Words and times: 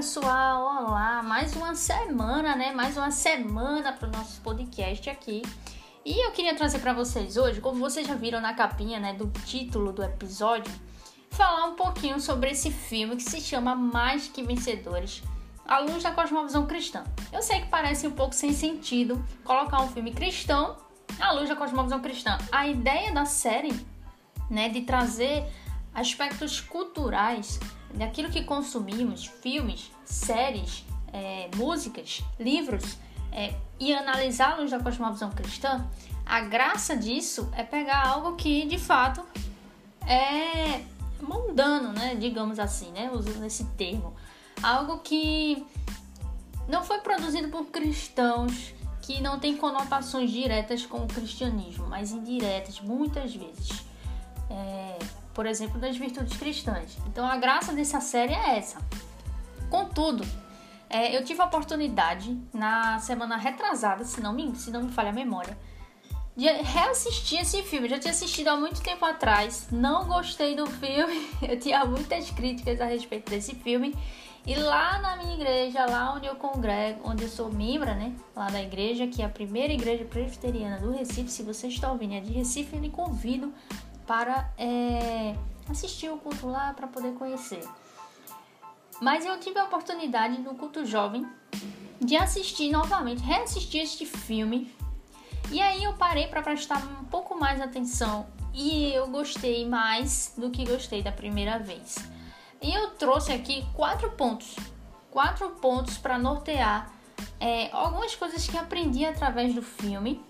pessoal, 0.00 0.62
olá! 0.62 1.22
Mais 1.22 1.54
uma 1.54 1.74
semana, 1.74 2.56
né? 2.56 2.72
Mais 2.72 2.96
uma 2.96 3.10
semana 3.10 3.92
para 3.92 4.08
o 4.08 4.10
nosso 4.10 4.40
podcast 4.40 5.10
aqui. 5.10 5.42
E 6.02 6.26
eu 6.26 6.30
queria 6.30 6.56
trazer 6.56 6.78
para 6.78 6.94
vocês 6.94 7.36
hoje, 7.36 7.60
como 7.60 7.78
vocês 7.78 8.06
já 8.06 8.14
viram 8.14 8.40
na 8.40 8.54
capinha, 8.54 8.98
né, 8.98 9.12
do 9.12 9.30
título 9.44 9.92
do 9.92 10.02
episódio, 10.02 10.72
falar 11.30 11.66
um 11.66 11.74
pouquinho 11.74 12.18
sobre 12.18 12.50
esse 12.50 12.70
filme 12.70 13.14
que 13.14 13.22
se 13.22 13.42
chama 13.42 13.74
Mais 13.74 14.26
que 14.26 14.42
Vencedores, 14.42 15.22
à 15.66 15.80
luz 15.80 16.02
da 16.02 16.12
cosmovisão 16.12 16.64
cristã. 16.64 17.04
Eu 17.30 17.42
sei 17.42 17.60
que 17.60 17.68
parece 17.68 18.06
um 18.06 18.12
pouco 18.12 18.34
sem 18.34 18.54
sentido 18.54 19.22
colocar 19.44 19.82
um 19.82 19.88
filme 19.88 20.14
cristão 20.14 20.78
à 21.20 21.32
luz 21.32 21.46
da 21.46 21.56
cosmovisão 21.56 22.00
cristã. 22.00 22.38
A 22.50 22.66
ideia 22.66 23.12
da 23.12 23.26
série, 23.26 23.78
né, 24.48 24.70
de 24.70 24.80
trazer 24.80 25.44
aspectos 25.92 26.58
culturais 26.58 27.60
daquilo 27.94 28.30
que 28.30 28.44
consumimos, 28.44 29.26
filmes, 29.26 29.90
séries, 30.04 30.84
é, 31.12 31.48
músicas, 31.56 32.22
livros, 32.38 32.96
é, 33.32 33.54
e 33.78 33.94
analisá-los 33.94 34.70
da 34.70 34.80
cosmovisão 34.80 35.30
cristã, 35.30 35.86
a 36.26 36.40
graça 36.40 36.96
disso 36.96 37.50
é 37.56 37.62
pegar 37.62 38.06
algo 38.06 38.36
que 38.36 38.66
de 38.66 38.78
fato 38.78 39.24
é 40.06 40.82
mundano, 41.20 41.92
né? 41.92 42.14
Digamos 42.14 42.58
assim, 42.58 42.90
né? 42.92 43.10
Usando 43.12 43.44
esse 43.44 43.64
termo. 43.76 44.14
Algo 44.62 44.98
que 44.98 45.64
não 46.68 46.84
foi 46.84 46.98
produzido 46.98 47.48
por 47.48 47.66
cristãos, 47.66 48.74
que 49.02 49.20
não 49.20 49.38
tem 49.38 49.56
conotações 49.56 50.30
diretas 50.30 50.86
com 50.86 50.98
o 50.98 51.08
cristianismo, 51.08 51.86
mas 51.88 52.12
indiretas, 52.12 52.80
muitas 52.80 53.34
vezes. 53.34 53.84
É, 54.48 54.98
por 55.34 55.46
exemplo, 55.46 55.80
das 55.80 55.96
virtudes 55.96 56.36
cristãs. 56.36 56.96
Então 57.06 57.26
a 57.26 57.36
graça 57.36 57.72
dessa 57.72 58.00
série 58.00 58.34
é 58.34 58.58
essa. 58.58 58.78
Contudo, 59.68 60.24
é, 60.88 61.16
eu 61.16 61.24
tive 61.24 61.40
a 61.40 61.44
oportunidade 61.44 62.36
na 62.52 62.98
semana 62.98 63.36
retrasada, 63.36 64.04
se 64.04 64.20
não 64.20 64.32
me, 64.32 64.54
se 64.56 64.70
não 64.70 64.82
me 64.82 64.92
falha 64.92 65.10
a 65.10 65.12
memória, 65.12 65.56
de 66.36 66.46
reassistir 66.46 67.40
esse 67.40 67.62
filme. 67.62 67.88
Já 67.88 67.98
tinha 67.98 68.10
assistido 68.12 68.48
há 68.48 68.56
muito 68.56 68.80
tempo 68.82 69.04
atrás, 69.04 69.68
não 69.70 70.06
gostei 70.06 70.56
do 70.56 70.66
filme, 70.66 71.28
eu 71.42 71.58
tinha 71.58 71.84
muitas 71.84 72.30
críticas 72.30 72.80
a 72.80 72.86
respeito 72.86 73.30
desse 73.30 73.54
filme. 73.54 73.94
E 74.46 74.54
lá 74.54 74.98
na 74.98 75.16
minha 75.16 75.34
igreja, 75.34 75.84
lá 75.84 76.14
onde 76.14 76.26
eu 76.26 76.34
congrego, 76.34 77.02
onde 77.04 77.24
eu 77.24 77.28
sou 77.28 77.52
membro, 77.52 77.94
né? 77.94 78.14
Lá 78.34 78.48
da 78.48 78.60
igreja, 78.60 79.06
que 79.06 79.20
é 79.20 79.26
a 79.26 79.28
primeira 79.28 79.72
igreja 79.72 80.04
presbiteriana 80.04 80.78
do 80.78 80.90
Recife. 80.90 81.30
Se 81.30 81.42
você 81.42 81.68
está 81.68 81.92
ouvindo 81.92 82.14
é 82.14 82.20
de 82.20 82.32
Recife, 82.32 82.74
eu 82.74 82.80
lhe 82.80 82.88
convido 82.88 83.52
para 84.10 84.52
é, 84.58 85.36
assistir 85.70 86.10
o 86.10 86.18
culto 86.18 86.48
lá 86.48 86.74
para 86.74 86.88
poder 86.88 87.14
conhecer. 87.14 87.62
Mas 89.00 89.24
eu 89.24 89.38
tive 89.38 89.60
a 89.60 89.66
oportunidade 89.66 90.36
no 90.40 90.56
culto 90.56 90.84
jovem 90.84 91.24
de 92.00 92.16
assistir 92.16 92.72
novamente, 92.72 93.22
reassistir 93.22 93.82
este 93.82 94.04
filme. 94.04 94.74
E 95.52 95.62
aí 95.62 95.84
eu 95.84 95.92
parei 95.92 96.26
para 96.26 96.42
prestar 96.42 96.78
um 97.00 97.04
pouco 97.04 97.38
mais 97.38 97.60
atenção 97.60 98.26
e 98.52 98.92
eu 98.92 99.06
gostei 99.06 99.64
mais 99.64 100.34
do 100.36 100.50
que 100.50 100.64
gostei 100.64 101.02
da 101.02 101.12
primeira 101.12 101.60
vez. 101.60 101.94
E 102.60 102.74
eu 102.74 102.90
trouxe 102.94 103.30
aqui 103.30 103.64
quatro 103.74 104.10
pontos, 104.10 104.56
quatro 105.08 105.50
pontos 105.50 105.98
para 105.98 106.18
nortear 106.18 106.92
é, 107.38 107.70
algumas 107.70 108.16
coisas 108.16 108.44
que 108.44 108.58
aprendi 108.58 109.04
através 109.04 109.54
do 109.54 109.62
filme 109.62 110.20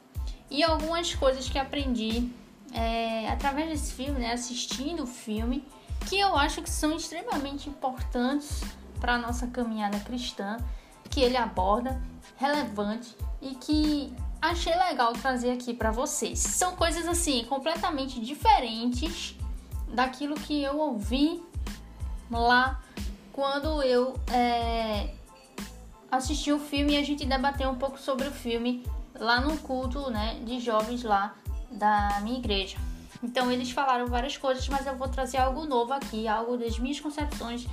e 0.50 0.62
algumas 0.62 1.14
coisas 1.14 1.48
que 1.48 1.58
aprendi 1.58 2.30
é, 2.72 3.28
através 3.28 3.68
desse 3.68 3.92
filme, 3.92 4.20
né, 4.20 4.32
assistindo 4.32 5.02
o 5.02 5.06
filme, 5.06 5.64
que 6.06 6.18
eu 6.18 6.36
acho 6.36 6.62
que 6.62 6.70
são 6.70 6.96
extremamente 6.96 7.68
importantes 7.68 8.62
para 9.00 9.14
a 9.14 9.18
nossa 9.18 9.46
caminhada 9.46 9.98
cristã, 10.00 10.58
que 11.08 11.20
ele 11.20 11.36
aborda, 11.36 12.00
relevante 12.36 13.16
e 13.42 13.54
que 13.54 14.12
achei 14.40 14.74
legal 14.76 15.12
trazer 15.12 15.52
aqui 15.52 15.74
para 15.74 15.90
vocês. 15.90 16.38
São 16.38 16.76
coisas 16.76 17.06
assim 17.06 17.44
completamente 17.44 18.20
diferentes 18.20 19.34
daquilo 19.88 20.34
que 20.34 20.62
eu 20.62 20.78
ouvi 20.78 21.42
lá 22.30 22.80
quando 23.32 23.82
eu 23.82 24.14
é, 24.32 25.14
assisti 26.10 26.52
o 26.52 26.58
filme 26.58 26.94
e 26.94 26.98
a 26.98 27.02
gente 27.02 27.24
debateu 27.26 27.70
um 27.70 27.74
pouco 27.74 27.98
sobre 27.98 28.28
o 28.28 28.32
filme 28.32 28.84
lá 29.18 29.40
no 29.40 29.56
culto 29.58 30.10
né, 30.10 30.40
de 30.44 30.60
jovens 30.60 31.02
lá 31.02 31.34
da 31.70 32.20
minha 32.22 32.38
igreja. 32.38 32.76
Então 33.22 33.50
eles 33.50 33.70
falaram 33.70 34.06
várias 34.06 34.36
coisas, 34.36 34.66
mas 34.68 34.86
eu 34.86 34.96
vou 34.96 35.08
trazer 35.08 35.38
algo 35.38 35.66
novo 35.66 35.92
aqui, 35.92 36.26
algo 36.26 36.56
das 36.56 36.78
minhas 36.78 36.98
concepções 36.98 37.66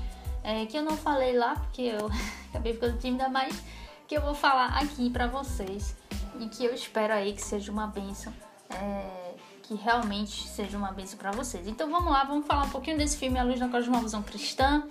é, 0.44 0.66
que 0.66 0.78
eu 0.78 0.84
não 0.84 0.96
falei 0.96 1.38
lá 1.38 1.56
porque 1.56 1.82
eu 1.82 2.10
acabei 2.50 2.74
ficando 2.74 2.98
tímida, 2.98 3.30
mas 3.30 3.62
que 4.08 4.16
eu 4.16 4.22
vou 4.22 4.34
falar 4.34 4.78
aqui 4.78 5.10
para 5.10 5.28
vocês 5.28 5.96
e 6.40 6.48
que 6.48 6.64
eu 6.64 6.74
espero 6.74 7.14
aí 7.14 7.34
que 7.34 7.42
seja 7.42 7.72
uma 7.72 7.88
benção. 7.88 8.34
É, 8.70 9.28
que 9.68 9.76
realmente 9.76 10.48
seja 10.48 10.78
uma 10.78 10.94
bênção 10.94 11.18
para 11.18 11.32
vocês. 11.32 11.68
Então 11.68 11.90
vamos 11.90 12.10
lá, 12.10 12.24
vamos 12.24 12.48
falar 12.48 12.64
um 12.64 12.70
pouquinho 12.70 12.98
desse 12.98 13.18
filme 13.18 13.38
A 13.38 13.44
Luz 13.44 13.60
da 13.60 13.68
Cosmovisão 13.68 14.24
Cristã, 14.24 14.84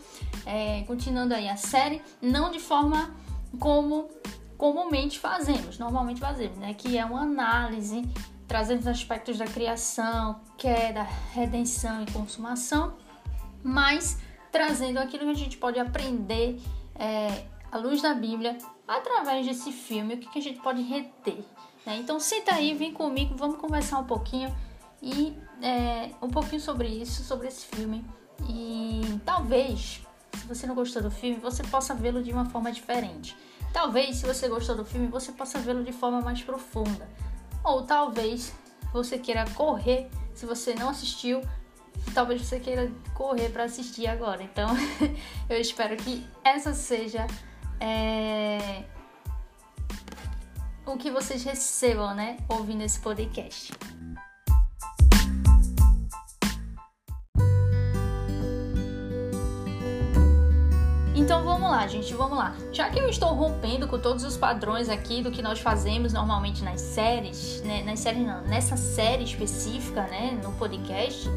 é, 0.44 0.82
continuando 0.82 1.34
aí 1.34 1.48
a 1.48 1.56
série, 1.56 2.02
não 2.20 2.50
de 2.50 2.60
forma 2.60 3.10
como 3.58 4.10
comumente 4.58 5.18
fazemos, 5.18 5.78
normalmente 5.78 6.20
fazemos, 6.20 6.58
né? 6.58 6.74
Que 6.74 6.98
é 6.98 7.04
uma 7.04 7.22
análise 7.22 8.06
trazendo 8.46 8.80
os 8.80 8.86
aspectos 8.86 9.38
da 9.38 9.44
criação, 9.44 10.40
queda, 10.56 11.02
redenção 11.32 12.02
e 12.02 12.10
consumação, 12.10 12.94
mas 13.62 14.18
trazendo 14.52 14.98
aquilo 14.98 15.24
que 15.24 15.30
a 15.30 15.34
gente 15.34 15.56
pode 15.56 15.78
aprender 15.78 16.60
é, 16.94 17.44
à 17.70 17.78
luz 17.78 18.00
da 18.00 18.14
Bíblia 18.14 18.56
através 18.86 19.46
desse 19.46 19.72
filme, 19.72 20.14
o 20.14 20.18
que, 20.18 20.28
que 20.30 20.38
a 20.38 20.42
gente 20.42 20.60
pode 20.60 20.82
reter. 20.82 21.44
Né? 21.84 21.96
Então 21.98 22.18
senta 22.20 22.54
aí, 22.54 22.74
vem 22.74 22.92
comigo, 22.92 23.34
vamos 23.36 23.58
conversar 23.58 23.98
um 23.98 24.04
pouquinho 24.04 24.54
e 25.02 25.36
é, 25.60 26.10
um 26.22 26.28
pouquinho 26.28 26.60
sobre 26.60 26.88
isso, 26.88 27.22
sobre 27.24 27.48
esse 27.48 27.66
filme. 27.66 28.04
E 28.48 29.20
talvez, 29.24 30.02
se 30.32 30.46
você 30.46 30.66
não 30.66 30.74
gostou 30.74 31.02
do 31.02 31.10
filme, 31.10 31.36
você 31.36 31.62
possa 31.64 31.94
vê-lo 31.94 32.22
de 32.22 32.32
uma 32.32 32.44
forma 32.44 32.70
diferente. 32.70 33.36
Talvez, 33.72 34.16
se 34.16 34.26
você 34.26 34.48
gostou 34.48 34.76
do 34.76 34.84
filme, 34.84 35.06
você 35.06 35.32
possa 35.32 35.58
vê-lo 35.58 35.84
de 35.84 35.92
forma 35.92 36.20
mais 36.20 36.42
profunda. 36.42 37.08
Ou 37.66 37.82
talvez 37.82 38.54
você 38.92 39.18
queira 39.18 39.44
correr, 39.50 40.08
se 40.32 40.46
você 40.46 40.72
não 40.72 40.88
assistiu, 40.88 41.42
talvez 42.14 42.40
você 42.40 42.60
queira 42.60 42.90
correr 43.12 43.48
para 43.48 43.64
assistir 43.64 44.06
agora. 44.06 44.40
Então, 44.40 44.68
eu 45.50 45.60
espero 45.60 45.96
que 45.96 46.24
essa 46.44 46.72
seja 46.72 47.26
é, 47.80 48.84
o 50.86 50.96
que 50.96 51.10
vocês 51.10 51.42
recebam, 51.42 52.14
né, 52.14 52.36
ouvindo 52.48 52.82
esse 52.82 53.00
podcast. 53.00 53.72
Então 61.26 61.42
vamos 61.42 61.68
lá, 61.68 61.84
gente, 61.88 62.14
vamos 62.14 62.38
lá. 62.38 62.54
Já 62.72 62.88
que 62.88 63.00
eu 63.00 63.08
estou 63.08 63.30
rompendo 63.34 63.88
com 63.88 63.98
todos 63.98 64.22
os 64.22 64.36
padrões 64.36 64.88
aqui 64.88 65.24
do 65.24 65.32
que 65.32 65.42
nós 65.42 65.58
fazemos 65.58 66.12
normalmente 66.12 66.62
nas 66.62 66.80
séries, 66.80 67.60
né? 67.64 67.82
Nas 67.82 67.98
séries 67.98 68.24
não, 68.24 68.42
nessa 68.42 68.76
série 68.76 69.24
específica, 69.24 70.02
né? 70.02 70.38
No 70.40 70.52
podcast, 70.52 71.28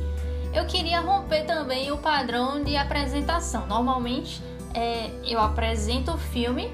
eu 0.53 0.63
queria 0.67 1.01
romper 1.01 1.43
também 1.43 1.91
o 1.91 1.97
padrão 1.97 2.63
de 2.63 2.77
apresentação. 2.77 3.65
Normalmente 3.65 4.43
é, 4.75 5.09
eu 5.25 5.39
apresento 5.39 6.11
o 6.11 6.17
filme, 6.19 6.71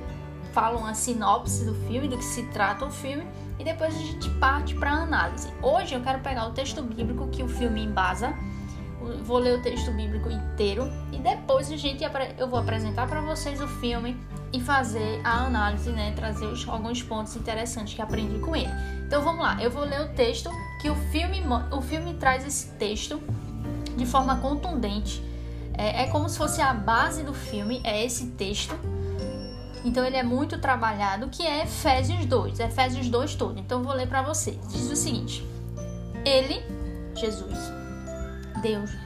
falo 0.51 0.79
uma 0.79 0.93
sinopse 0.93 1.63
do 1.63 1.73
filme, 1.87 2.09
do 2.09 2.17
que 2.17 2.25
se 2.25 2.43
trata 2.47 2.83
o 2.83 2.91
filme, 2.91 3.25
e 3.57 3.63
depois 3.63 3.95
a 3.95 3.97
gente 3.97 4.29
parte 4.31 4.75
para 4.75 4.91
análise. 4.91 5.47
Hoje 5.61 5.95
eu 5.95 6.01
quero 6.01 6.19
pegar 6.19 6.47
o 6.47 6.51
texto 6.51 6.83
bíblico 6.83 7.29
que 7.29 7.41
o 7.41 7.47
filme 7.47 7.81
embasa 7.81 8.35
vou 9.25 9.39
ler 9.39 9.57
o 9.57 9.61
texto 9.61 9.91
bíblico 9.91 10.29
inteiro 10.29 10.89
e 11.11 11.17
depois 11.17 11.71
a 11.71 11.75
gente 11.75 12.03
eu 12.37 12.47
vou 12.47 12.59
apresentar 12.59 13.07
para 13.07 13.21
vocês 13.21 13.59
o 13.59 13.67
filme 13.67 14.15
e 14.53 14.61
fazer 14.61 15.19
a 15.23 15.45
análise, 15.45 15.89
né, 15.89 16.13
trazer 16.15 16.45
os, 16.45 16.67
alguns 16.69 17.01
pontos 17.01 17.35
interessantes 17.35 17.93
que 17.93 18.01
aprendi 18.01 18.39
com 18.39 18.55
ele. 18.55 18.71
Então 19.05 19.23
vamos 19.23 19.41
lá, 19.41 19.61
eu 19.61 19.71
vou 19.71 19.83
ler 19.83 20.01
o 20.01 20.09
texto 20.09 20.49
que 20.79 20.89
o 20.89 20.95
filme 21.11 21.41
o 21.71 21.81
filme 21.81 22.13
traz 22.13 22.45
esse 22.45 22.67
texto 22.73 23.21
de 23.97 24.05
forma 24.05 24.37
contundente. 24.37 25.23
É, 25.73 26.03
é 26.03 26.07
como 26.07 26.29
se 26.29 26.37
fosse 26.37 26.61
a 26.61 26.73
base 26.73 27.23
do 27.23 27.33
filme, 27.33 27.81
é 27.83 28.05
esse 28.05 28.27
texto. 28.27 28.77
Então 29.83 30.05
ele 30.05 30.15
é 30.15 30.23
muito 30.23 30.57
trabalhado, 30.59 31.27
que 31.29 31.43
é 31.43 31.63
Efésios 31.63 32.25
2, 32.25 32.59
Efésios 32.59 33.09
2 33.09 33.35
todo. 33.35 33.59
Então 33.59 33.83
vou 33.83 33.93
ler 33.93 34.07
para 34.07 34.21
vocês. 34.21 34.57
Diz 34.69 34.89
o 34.89 34.95
seguinte: 34.95 35.45
Ele, 36.23 36.63
Jesus, 37.15 37.57
Deus, 38.61 39.04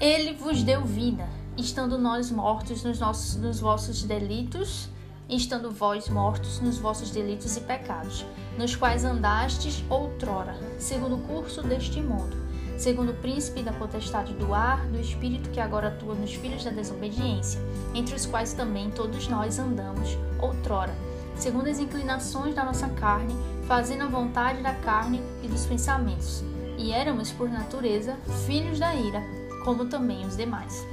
Ele 0.00 0.32
vos 0.32 0.62
deu 0.62 0.84
vida, 0.84 1.28
estando 1.56 1.98
nós 1.98 2.30
mortos 2.30 2.84
nos, 2.84 3.00
nossos, 3.00 3.34
nos 3.34 3.58
vossos 3.58 4.04
delitos, 4.04 4.88
estando 5.28 5.72
vós 5.72 6.08
mortos 6.08 6.60
nos 6.60 6.78
vossos 6.78 7.10
delitos 7.10 7.56
e 7.56 7.60
pecados, 7.62 8.24
nos 8.56 8.76
quais 8.76 9.04
andastes 9.04 9.82
outrora, 9.90 10.56
segundo 10.78 11.16
o 11.16 11.20
curso 11.22 11.64
deste 11.64 12.00
mundo, 12.00 12.36
segundo 12.78 13.10
o 13.10 13.16
príncipe 13.16 13.60
da 13.60 13.72
potestade 13.72 14.32
do 14.34 14.54
ar, 14.54 14.86
do 14.86 15.00
espírito 15.00 15.50
que 15.50 15.58
agora 15.58 15.88
atua 15.88 16.14
nos 16.14 16.32
filhos 16.32 16.62
da 16.62 16.70
desobediência, 16.70 17.60
entre 17.92 18.14
os 18.14 18.24
quais 18.24 18.52
também 18.52 18.92
todos 18.92 19.26
nós 19.26 19.58
andamos 19.58 20.16
outrora, 20.40 20.94
segundo 21.34 21.68
as 21.68 21.80
inclinações 21.80 22.54
da 22.54 22.64
nossa 22.64 22.88
carne, 22.90 23.34
fazendo 23.66 24.04
a 24.04 24.08
vontade 24.08 24.62
da 24.62 24.74
carne 24.74 25.20
e 25.42 25.48
dos 25.48 25.66
pensamentos. 25.66 26.44
E 26.78 26.92
éramos, 26.92 27.32
por 27.32 27.48
natureza, 27.48 28.16
filhos 28.46 28.78
da 28.78 28.94
ira, 28.94 29.37
como 29.64 29.86
também 29.86 30.26
os 30.26 30.36
demais. 30.36 30.86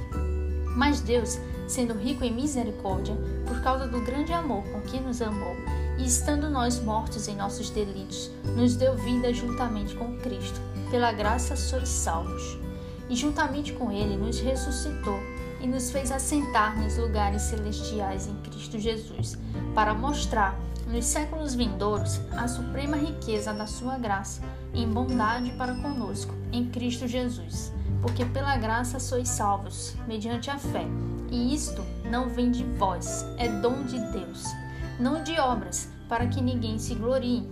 Mas 0.76 1.00
Deus, 1.00 1.38
sendo 1.66 1.94
rico 1.94 2.24
em 2.24 2.34
misericórdia, 2.34 3.16
por 3.46 3.60
causa 3.62 3.86
do 3.86 4.00
grande 4.02 4.32
amor 4.32 4.62
com 4.64 4.80
que 4.82 5.00
nos 5.00 5.22
amou, 5.22 5.56
e 5.98 6.04
estando 6.04 6.50
nós 6.50 6.78
mortos 6.80 7.28
em 7.28 7.36
nossos 7.36 7.70
delitos, 7.70 8.30
nos 8.54 8.76
deu 8.76 8.94
vida 8.96 9.32
juntamente 9.32 9.94
com 9.94 10.18
Cristo. 10.18 10.60
Pela 10.90 11.12
graça 11.12 11.56
sois 11.56 11.88
salvos. 11.88 12.58
E 13.08 13.16
juntamente 13.16 13.72
com 13.72 13.90
Ele 13.90 14.16
nos 14.16 14.40
ressuscitou 14.40 15.18
e 15.60 15.66
nos 15.66 15.90
fez 15.90 16.12
assentar 16.12 16.78
nos 16.78 16.98
lugares 16.98 17.42
celestiais 17.42 18.26
em 18.26 18.34
Cristo 18.42 18.78
Jesus, 18.78 19.38
para 19.74 19.94
mostrar 19.94 20.58
nos 20.86 21.04
séculos 21.04 21.54
vindouros 21.54 22.20
a 22.32 22.46
suprema 22.46 22.96
riqueza 22.96 23.52
da 23.52 23.66
sua 23.66 23.98
graça 23.98 24.42
em 24.74 24.86
bondade 24.86 25.50
para 25.52 25.74
conosco 25.74 26.34
em 26.52 26.66
Cristo 26.66 27.08
Jesus. 27.08 27.72
Porque 28.06 28.24
pela 28.24 28.56
graça 28.56 29.00
sois 29.00 29.28
salvos, 29.28 29.96
mediante 30.06 30.48
a 30.48 30.58
fé. 30.58 30.86
E 31.30 31.52
isto 31.52 31.82
não 32.08 32.28
vem 32.28 32.52
de 32.52 32.62
vós, 32.62 33.26
é 33.36 33.48
dom 33.48 33.82
de 33.82 33.98
Deus 34.12 34.44
não 34.98 35.22
de 35.22 35.38
obras, 35.38 35.88
para 36.08 36.26
que 36.26 36.40
ninguém 36.40 36.78
se 36.78 36.94
glorie. 36.94 37.46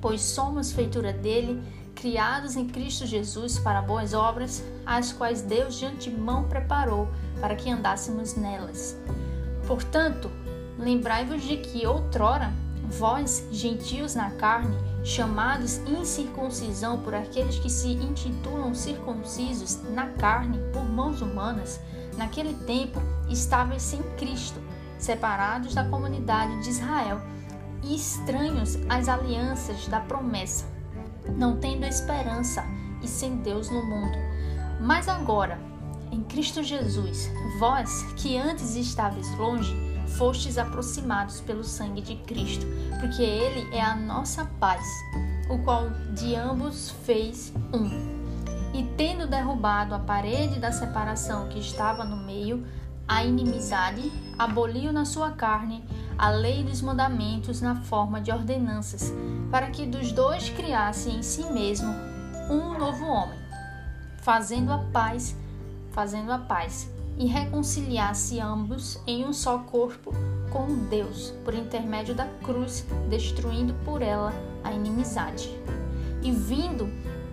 Pois 0.00 0.20
somos 0.20 0.72
feitura 0.72 1.12
dele, 1.12 1.62
criados 1.94 2.56
em 2.56 2.66
Cristo 2.66 3.06
Jesus 3.06 3.58
para 3.58 3.80
boas 3.80 4.12
obras, 4.12 4.62
as 4.84 5.12
quais 5.12 5.42
Deus 5.42 5.78
de 5.78 5.86
antemão 5.86 6.44
preparou 6.44 7.08
para 7.40 7.54
que 7.54 7.70
andássemos 7.70 8.34
nelas. 8.34 8.96
Portanto, 9.66 10.30
lembrai-vos 10.78 11.42
de 11.42 11.56
que 11.58 11.86
outrora, 11.86 12.52
vós, 12.98 13.46
gentios 13.50 14.14
na 14.14 14.30
carne, 14.32 14.76
chamados 15.04 15.76
incircuncisão 15.86 16.98
por 17.00 17.14
aqueles 17.14 17.58
que 17.58 17.68
se 17.68 17.88
intitulam 17.88 18.74
circuncisos 18.74 19.80
na 19.90 20.08
carne 20.08 20.58
por 20.72 20.82
mãos 20.82 21.20
humanas, 21.20 21.78
naquele 22.16 22.54
tempo 22.64 23.00
estáveis 23.28 23.82
sem 23.82 24.02
Cristo 24.16 24.60
separados 24.98 25.74
da 25.74 25.84
comunidade 25.84 26.62
de 26.62 26.70
Israel 26.70 27.20
e 27.82 27.94
estranhos 27.94 28.78
às 28.88 29.08
alianças 29.08 29.86
da 29.88 30.00
promessa, 30.00 30.64
não 31.36 31.58
tendo 31.58 31.84
esperança 31.84 32.64
e 33.02 33.06
sem 33.06 33.36
Deus 33.36 33.68
no 33.68 33.84
mundo. 33.84 34.16
Mas 34.80 35.08
agora, 35.08 35.58
em 36.10 36.22
Cristo 36.22 36.62
Jesus, 36.62 37.30
vós 37.58 38.02
que 38.16 38.38
antes 38.38 38.76
estáveis 38.76 39.30
longe, 39.36 39.74
fostes 40.16 40.58
aproximados 40.58 41.40
pelo 41.40 41.64
sangue 41.64 42.00
de 42.00 42.16
Cristo, 42.16 42.66
porque 43.00 43.22
Ele 43.22 43.74
é 43.74 43.80
a 43.80 43.96
nossa 43.96 44.44
paz, 44.60 44.84
o 45.50 45.58
qual 45.58 45.90
de 46.14 46.34
ambos 46.34 46.90
fez 47.04 47.52
um. 47.72 48.14
E 48.72 48.84
tendo 48.96 49.26
derrubado 49.26 49.94
a 49.94 49.98
parede 49.98 50.58
da 50.58 50.72
separação 50.72 51.48
que 51.48 51.58
estava 51.58 52.04
no 52.04 52.16
meio, 52.16 52.66
a 53.06 53.24
inimizade, 53.24 54.10
aboliu 54.38 54.92
na 54.92 55.04
sua 55.04 55.30
carne 55.30 55.84
a 56.16 56.30
lei 56.30 56.64
dos 56.64 56.80
mandamentos 56.80 57.60
na 57.60 57.76
forma 57.82 58.20
de 58.20 58.32
ordenanças, 58.32 59.12
para 59.50 59.70
que 59.70 59.84
dos 59.84 60.10
dois 60.12 60.48
criasse 60.48 61.10
em 61.10 61.22
si 61.22 61.44
mesmo 61.52 61.92
um 62.50 62.78
novo 62.78 63.04
homem, 63.04 63.38
fazendo 64.22 64.72
a 64.72 64.78
paz, 64.78 65.36
fazendo 65.90 66.32
a 66.32 66.38
paz, 66.38 66.90
e 67.16 67.26
reconciliasse 67.26 68.40
ambos 68.40 69.00
em 69.06 69.24
um 69.24 69.32
só 69.32 69.58
corpo 69.58 70.12
com 70.50 70.88
Deus, 70.88 71.32
por 71.44 71.54
intermédio 71.54 72.14
da 72.14 72.26
cruz, 72.42 72.84
destruindo 73.08 73.74
por 73.84 74.02
ela 74.02 74.32
a 74.62 74.72
inimizade. 74.72 75.50
E 76.22 76.30
vindo, 76.30 76.88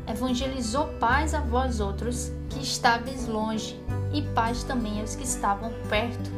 evangelizou 0.07 0.87
paz 0.99 1.33
a 1.33 1.39
vós 1.39 1.79
outros 1.79 2.31
que 2.49 2.61
estáveis 2.61 3.27
longe 3.27 3.79
e 4.13 4.21
paz 4.33 4.63
também 4.63 4.99
aos 4.99 5.15
que 5.15 5.23
estavam 5.23 5.71
perto, 5.89 6.29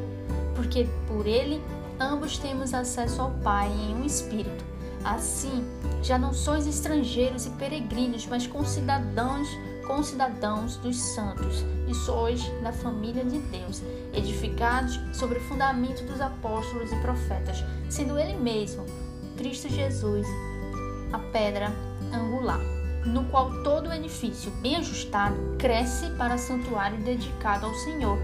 porque 0.56 0.88
por 1.08 1.26
ele 1.26 1.62
ambos 2.00 2.38
temos 2.38 2.74
acesso 2.74 3.22
ao 3.22 3.32
Pai 3.44 3.70
em 3.70 3.96
um 3.96 4.06
espírito. 4.06 4.64
Assim, 5.04 5.66
já 6.02 6.18
não 6.18 6.34
sois 6.34 6.66
estrangeiros 6.66 7.46
e 7.46 7.50
peregrinos, 7.52 8.26
mas 8.26 8.48
concidadãos, 8.48 9.48
concidadãos 9.84 10.78
dos 10.78 10.98
santos, 10.98 11.64
e 11.88 11.94
sois 11.94 12.42
da 12.62 12.72
família 12.72 13.24
de 13.24 13.40
Deus, 13.40 13.82
edificados 14.14 15.00
sobre 15.14 15.38
o 15.38 15.42
fundamento 15.42 16.04
dos 16.06 16.22
apóstolos 16.22 16.92
e 16.92 16.96
profetas, 16.98 17.64
sendo 17.90 18.18
ele 18.18 18.38
mesmo, 18.38 18.86
Cristo 19.38 19.70
Jesus, 19.70 20.28
a 21.12 21.20
pedra 21.20 21.72
angular 22.14 22.60
no 23.06 23.26
qual 23.26 23.52
todo 23.64 23.90
o 23.90 23.94
edifício 23.94 24.52
bem 24.62 24.78
ajustado 24.78 25.36
cresce 25.58 26.10
para 26.12 26.38
santuário 26.38 26.98
dedicado 27.00 27.66
ao 27.66 27.74
Senhor, 27.76 28.18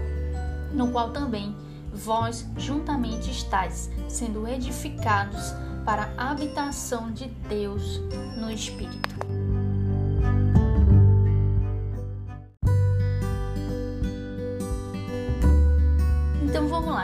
no 0.72 0.90
qual 0.90 1.10
também 1.10 1.54
vós 1.92 2.46
juntamente 2.56 3.30
estáis 3.30 3.90
sendo 4.08 4.46
edificados 4.46 5.52
para 5.84 6.12
a 6.16 6.30
habitação 6.30 7.12
de 7.12 7.26
Deus 7.48 8.00
no 8.38 8.50
Espírito. 8.50 9.29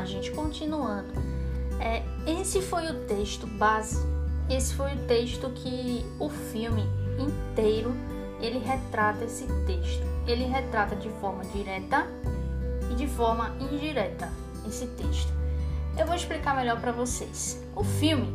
Gente, 0.07 0.31
continuando. 0.31 1.13
É, 1.81 2.03
esse 2.27 2.63
foi 2.63 2.87
o 2.91 3.07
texto 3.07 3.47
base, 3.47 4.05
esse 4.49 4.75
foi 4.75 4.95
o 4.95 4.99
texto 5.07 5.51
que 5.51 6.05
o 6.19 6.29
filme 6.29 6.85
inteiro 7.19 7.95
ele 8.41 8.59
retrata 8.59 9.25
esse 9.25 9.47
texto. 9.67 10.05
Ele 10.27 10.45
retrata 10.45 10.97
de 10.97 11.09
forma 11.21 11.45
direta 11.47 12.07
e 12.91 12.95
de 12.95 13.07
forma 13.07 13.55
indireta 13.61 14.31
esse 14.67 14.87
texto. 14.89 15.33
Eu 15.97 16.07
vou 16.07 16.15
explicar 16.15 16.55
melhor 16.55 16.81
para 16.81 16.93
vocês. 16.93 17.63
O 17.75 17.83
filme 17.83 18.33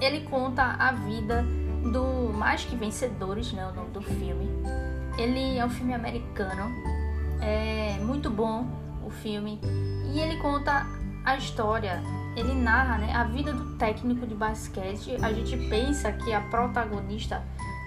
ele 0.00 0.22
conta 0.22 0.62
a 0.62 0.92
vida 0.92 1.44
do 1.92 2.32
Mais 2.32 2.64
que 2.64 2.76
Vencedores, 2.76 3.52
né, 3.52 3.66
o 3.66 3.74
nome 3.74 3.90
do 3.90 4.00
filme. 4.00 4.48
Ele 5.18 5.58
é 5.58 5.64
um 5.64 5.70
filme 5.70 5.92
americano, 5.92 6.72
é 7.42 7.98
muito 8.02 8.30
bom 8.30 8.66
o 9.04 9.10
filme 9.10 9.60
e 10.12 10.18
ele 10.18 10.36
conta 10.36 10.86
a 11.24 11.36
história 11.36 12.02
ele 12.36 12.54
narra 12.54 12.98
né, 12.98 13.12
a 13.12 13.24
vida 13.24 13.52
do 13.52 13.76
técnico 13.76 14.26
de 14.26 14.34
basquete. 14.34 15.16
A 15.22 15.32
gente 15.32 15.56
pensa 15.68 16.12
que 16.12 16.32
a 16.32 16.40
protagonista 16.42 17.42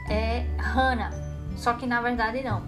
é 0.09 0.45
Hannah, 0.57 1.11
só 1.55 1.73
que 1.73 1.85
na 1.85 2.01
verdade 2.01 2.43
não. 2.43 2.61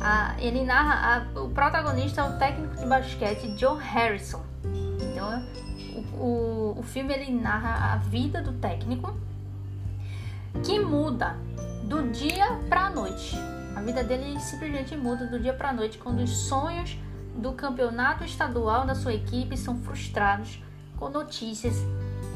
A, 0.00 0.34
ele 0.38 0.64
narra, 0.64 1.24
a, 1.34 1.40
o 1.40 1.50
protagonista 1.50 2.20
é 2.20 2.24
o 2.24 2.38
técnico 2.38 2.76
de 2.76 2.86
basquete 2.86 3.56
Joe 3.58 3.78
Harrison. 3.80 4.42
Então, 5.00 5.44
o, 6.18 6.24
o, 6.24 6.78
o 6.80 6.82
filme 6.82 7.12
ele 7.14 7.32
narra 7.32 7.94
a 7.94 7.96
vida 7.96 8.40
do 8.40 8.52
técnico 8.54 9.14
que 10.64 10.78
muda 10.78 11.36
do 11.84 12.10
dia 12.10 12.46
para 12.68 12.86
a 12.86 12.90
noite. 12.90 13.36
A 13.74 13.80
vida 13.80 14.04
dele 14.04 14.38
simplesmente 14.38 14.96
muda 14.96 15.26
do 15.26 15.40
dia 15.40 15.52
para 15.52 15.70
a 15.70 15.72
noite 15.72 15.98
quando 15.98 16.20
os 16.20 16.30
sonhos 16.30 16.96
do 17.36 17.52
campeonato 17.52 18.24
estadual 18.24 18.86
da 18.86 18.94
sua 18.94 19.14
equipe 19.14 19.56
são 19.56 19.76
frustrados 19.82 20.62
com 20.96 21.08
notícias 21.08 21.76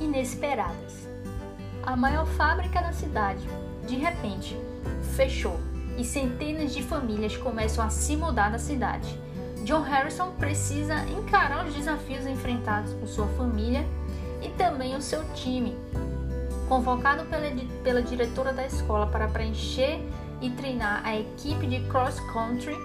inesperadas. 0.01 1.09
A 1.85 1.97
maior 1.97 2.27
fábrica 2.27 2.81
da 2.81 2.93
cidade 2.93 3.47
de 3.87 3.97
repente, 3.97 4.57
fechou 5.15 5.59
e 5.97 6.05
centenas 6.05 6.75
de 6.75 6.83
famílias 6.83 7.37
começam 7.37 7.85
a 7.85 7.89
se 7.89 8.17
mudar 8.17 8.51
da 8.51 8.59
cidade. 8.59 9.19
John 9.65 9.81
Harrison 9.81 10.33
precisa 10.33 10.95
encarar 11.09 11.67
os 11.67 11.75
desafios 11.75 12.27
enfrentados 12.27 12.93
por 12.95 13.09
sua 13.09 13.27
família 13.29 13.87
e 14.43 14.49
também 14.51 14.95
o 14.95 15.01
seu 15.01 15.25
time. 15.35 15.77
Convocado 16.69 17.25
pela, 17.27 17.49
pela 17.83 18.03
diretora 18.03 18.53
da 18.53 18.67
escola 18.67 19.07
para 19.07 19.29
preencher 19.29 20.01
e 20.41 20.51
treinar 20.51 21.01
a 21.05 21.17
equipe 21.17 21.67
de 21.67 21.81
cross 21.89 22.21
country, 22.33 22.77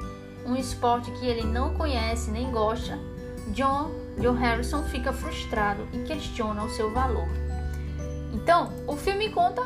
um 0.45 0.55
esporte 0.55 1.11
que 1.11 1.25
ele 1.25 1.43
não 1.43 1.73
conhece 1.73 2.31
nem 2.31 2.51
gosta, 2.51 2.97
John, 3.49 3.91
John 4.19 4.33
Harrison 4.33 4.83
fica 4.83 5.11
frustrado 5.11 5.87
e 5.93 5.99
questiona 5.99 6.63
o 6.63 6.69
seu 6.69 6.91
valor. 6.93 7.27
Então, 8.33 8.71
o 8.87 8.95
filme 8.95 9.29
conta 9.29 9.61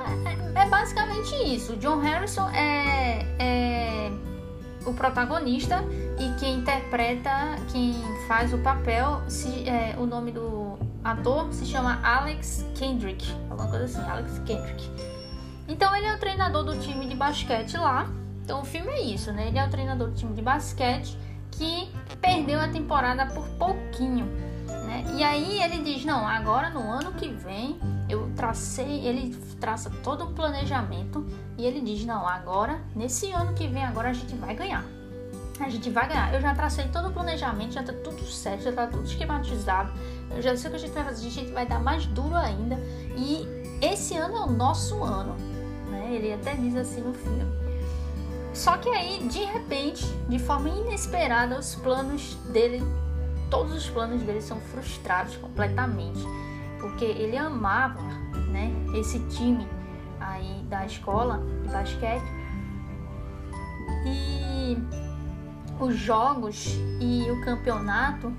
é, 0.55 0.63
é 0.63 0.70
basicamente 0.70 1.36
isso. 1.36 1.77
John 1.77 2.00
Harrison 2.00 2.50
é, 2.50 3.25
é, 3.39 4.12
o 4.86 4.94
protagonista 4.94 5.84
e 6.20 6.39
quem 6.39 6.60
interpreta, 6.60 7.29
quem 7.72 7.94
faz 8.27 8.53
o 8.53 8.58
papel, 8.58 9.22
se, 9.27 9.70
é, 9.70 9.96
o 9.98 10.05
nome 10.05 10.32
do 10.32 10.77
ator 11.03 11.53
se 11.53 11.65
chama 11.65 12.00
Alex 12.03 12.65
Kendrick, 12.74 13.32
alguma 13.50 13.70
coisa 13.70 13.86
assim, 13.86 14.10
Alex 14.10 14.39
Kendrick. 14.46 14.89
Então 15.67 15.96
ele 15.96 16.08
é 16.08 16.15
o 16.15 16.20
treinador 16.20 16.63
do 16.63 16.79
time 16.79 17.08
de 17.08 17.15
basquete 17.15 17.77
lá 17.77 18.10
Então 18.45 18.61
o 18.61 18.63
filme 18.63 18.91
é 18.91 19.01
isso, 19.01 19.33
né? 19.33 19.47
Ele 19.47 19.57
é 19.57 19.65
o 19.65 19.69
treinador 19.71 20.09
do 20.09 20.13
time 20.13 20.31
de 20.33 20.41
basquete 20.41 21.17
que 21.49 21.91
perdeu 22.21 22.59
a 22.59 22.67
temporada 22.67 23.25
por 23.25 23.43
pouquinho, 23.57 24.27
né? 24.67 25.03
E 25.17 25.23
aí 25.23 25.63
ele 25.63 25.81
diz: 25.81 26.05
"Não, 26.05 26.27
agora 26.27 26.69
no 26.69 26.79
ano 26.79 27.11
que 27.13 27.27
vem 27.27 27.79
eu 28.07 28.29
tracei, 28.35 29.03
ele 29.03 29.35
traça 29.59 29.89
todo 30.03 30.25
o 30.25 30.27
planejamento 30.33 31.25
e 31.57 31.65
ele 31.65 31.81
diz: 31.81 32.05
"Não, 32.05 32.27
agora 32.27 32.79
nesse 32.95 33.31
ano 33.31 33.51
que 33.55 33.67
vem 33.67 33.83
agora 33.83 34.09
a 34.09 34.13
gente 34.13 34.35
vai 34.35 34.53
ganhar. 34.53 34.85
A 35.59 35.67
gente 35.67 35.89
vai 35.89 36.07
ganhar. 36.07 36.31
Eu 36.31 36.39
já 36.39 36.53
tracei 36.53 36.87
todo 36.89 37.07
o 37.07 37.11
planejamento, 37.11 37.73
já 37.73 37.81
tá 37.81 37.93
tudo 37.93 38.23
certo, 38.27 38.65
já 38.65 38.73
tá 38.73 38.85
tudo 38.85 39.05
esquematizado. 39.05 39.91
Eu 40.29 40.41
já 40.43 40.55
sei 40.55 40.67
o 40.67 40.71
que 40.71 40.77
a 40.77 40.79
gente 40.79 40.93
vai 40.93 41.03
fazer, 41.03 41.27
a 41.27 41.31
gente 41.31 41.51
vai 41.51 41.65
dar 41.65 41.79
mais 41.79 42.05
duro 42.05 42.35
ainda. 42.35 42.77
E 43.17 43.47
esse 43.81 44.15
ano 44.15 44.35
é 44.35 44.41
o 44.41 44.51
nosso 44.51 45.03
ano, 45.03 45.35
né? 45.89 46.09
Ele 46.11 46.31
até 46.31 46.53
diz 46.53 46.75
assim 46.75 47.01
no 47.01 47.13
filme. 47.13 47.64
Só 48.55 48.77
que 48.77 48.88
aí, 48.88 49.27
de 49.27 49.43
repente, 49.43 50.05
de 50.29 50.39
forma 50.39 50.69
inesperada, 50.69 51.59
os 51.59 51.75
planos 51.75 52.35
dele, 52.53 52.81
todos 53.50 53.75
os 53.75 53.89
planos 53.89 54.24
dele 54.24 54.41
são 54.41 54.62
frustrados 54.62 55.35
completamente, 55.35 56.25
porque 56.79 57.03
ele 57.03 57.35
amava, 57.35 58.01
né, 58.50 58.71
esse 58.95 59.19
time 59.27 59.67
aí 60.21 60.63
da 60.69 60.85
escola 60.85 61.43
de 61.63 61.69
basquete 61.69 62.24
e 64.05 64.77
os 65.77 65.97
jogos 65.97 66.77
e 67.01 67.29
o 67.29 67.43
campeonato, 67.43 68.31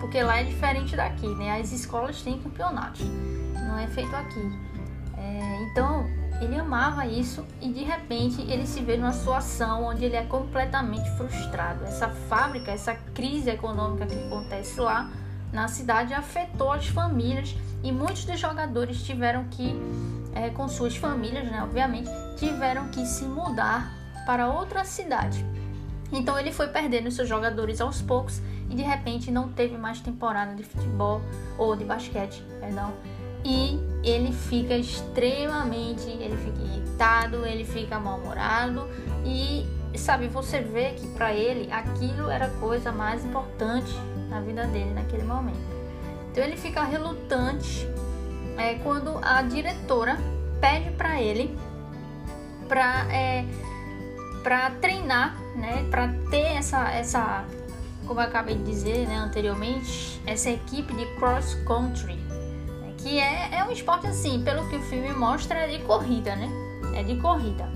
porque 0.00 0.22
lá 0.22 0.38
é 0.38 0.44
diferente 0.44 0.94
daqui, 0.94 1.26
né? 1.34 1.60
As 1.60 1.72
escolas 1.72 2.22
têm 2.22 2.38
campeonatos, 2.40 3.04
não 3.66 3.76
é 3.78 3.88
feito 3.88 4.14
aqui. 4.14 4.58
É, 5.16 5.62
então 5.64 6.06
ele 6.40 6.58
amava 6.58 7.06
isso 7.06 7.44
e 7.60 7.68
de 7.68 7.84
repente 7.84 8.42
ele 8.42 8.66
se 8.66 8.80
vê 8.80 8.96
numa 8.96 9.12
situação 9.12 9.84
onde 9.84 10.04
ele 10.04 10.16
é 10.16 10.24
completamente 10.24 11.08
frustrado. 11.12 11.84
Essa 11.84 12.08
fábrica, 12.08 12.70
essa 12.70 12.94
crise 13.14 13.50
econômica 13.50 14.06
que 14.06 14.14
acontece 14.14 14.80
lá 14.80 15.10
na 15.52 15.68
cidade 15.68 16.12
afetou 16.12 16.72
as 16.72 16.88
famílias 16.88 17.54
e 17.82 17.92
muitos 17.92 18.24
dos 18.24 18.40
jogadores 18.40 19.02
tiveram 19.02 19.44
que, 19.44 19.74
é, 20.34 20.50
com 20.50 20.66
suas 20.68 20.96
famílias, 20.96 21.44
né, 21.44 21.62
obviamente, 21.62 22.10
tiveram 22.36 22.88
que 22.88 23.06
se 23.06 23.24
mudar 23.24 23.92
para 24.26 24.48
outra 24.48 24.84
cidade. 24.84 25.44
Então 26.12 26.38
ele 26.38 26.52
foi 26.52 26.68
perdendo 26.68 27.10
seus 27.10 27.28
jogadores 27.28 27.80
aos 27.80 28.00
poucos 28.02 28.40
e 28.70 28.74
de 28.74 28.82
repente 28.82 29.30
não 29.30 29.52
teve 29.52 29.76
mais 29.76 30.00
temporada 30.00 30.54
de 30.54 30.62
futebol 30.62 31.20
ou 31.58 31.76
de 31.76 31.84
basquete, 31.84 32.42
perdão. 32.60 32.92
E 33.44 33.78
ele 34.02 34.32
fica 34.32 34.74
extremamente, 34.74 36.08
ele 36.08 36.36
fica 36.36 36.62
irritado, 36.62 37.44
ele 37.44 37.64
fica 37.64 37.98
mal-humorado 38.00 38.88
e 39.24 39.66
sabe, 39.98 40.28
você 40.28 40.60
vê 40.60 40.90
que 40.90 41.06
para 41.08 41.32
ele 41.32 41.70
aquilo 41.72 42.28
era 42.28 42.46
a 42.46 42.50
coisa 42.50 42.90
mais 42.90 43.24
importante 43.24 43.92
na 44.28 44.40
vida 44.40 44.66
dele 44.66 44.92
naquele 44.94 45.22
momento. 45.22 45.58
Então 46.30 46.42
ele 46.42 46.56
fica 46.56 46.82
relutante 46.82 47.88
é, 48.58 48.74
quando 48.76 49.18
a 49.22 49.42
diretora 49.42 50.18
pede 50.60 50.90
para 50.92 51.20
ele 51.20 51.56
para 52.68 53.06
é, 53.12 53.44
para 54.42 54.70
treinar, 54.72 55.36
né, 55.54 55.86
para 55.90 56.08
ter 56.30 56.56
essa 56.56 56.90
essa 56.90 57.44
como 58.06 58.20
eu 58.20 58.24
acabei 58.24 58.56
de 58.56 58.64
dizer, 58.64 59.06
né, 59.06 59.16
anteriormente, 59.16 60.20
essa 60.26 60.50
equipe 60.50 60.92
de 60.92 61.06
cross 61.16 61.54
country, 61.66 62.18
que 63.04 63.20
é, 63.20 63.58
é 63.58 63.64
um 63.64 63.70
esporte 63.70 64.06
assim, 64.06 64.42
pelo 64.42 64.66
que 64.70 64.76
o 64.76 64.82
filme 64.82 65.12
mostra, 65.12 65.58
é 65.58 65.68
de 65.68 65.84
corrida, 65.84 66.34
né? 66.34 66.50
É 66.94 67.02
de 67.02 67.16
corrida. 67.16 67.68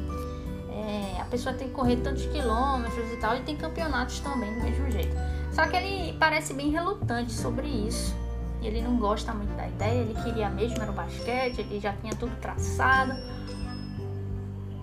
É, 0.71 1.21
a 1.21 1.25
pessoa 1.27 1.55
tem 1.55 1.69
que 1.69 1.75
correr 1.75 1.97
tantos 1.97 2.25
quilômetros 2.25 3.13
e 3.13 3.17
tal, 3.19 3.37
e 3.37 3.41
tem 3.41 3.55
campeonatos 3.55 4.21
também 4.21 4.51
do 4.55 4.63
mesmo 4.63 4.91
jeito. 4.91 5.15
Só 5.53 5.67
que 5.67 5.77
ele 5.77 6.17
parece 6.19 6.55
bem 6.55 6.71
relutante 6.71 7.31
sobre 7.33 7.67
isso. 7.67 8.17
Ele 8.63 8.81
não 8.81 8.97
gosta 8.97 9.35
muito 9.35 9.55
da 9.55 9.69
ideia, 9.69 10.01
ele 10.01 10.15
queria 10.15 10.49
mesmo 10.49 10.81
era 10.81 10.91
o 10.91 10.95
basquete, 10.95 11.59
ele 11.59 11.79
já 11.79 11.93
tinha 11.93 12.15
tudo 12.15 12.35
traçado. 12.41 13.13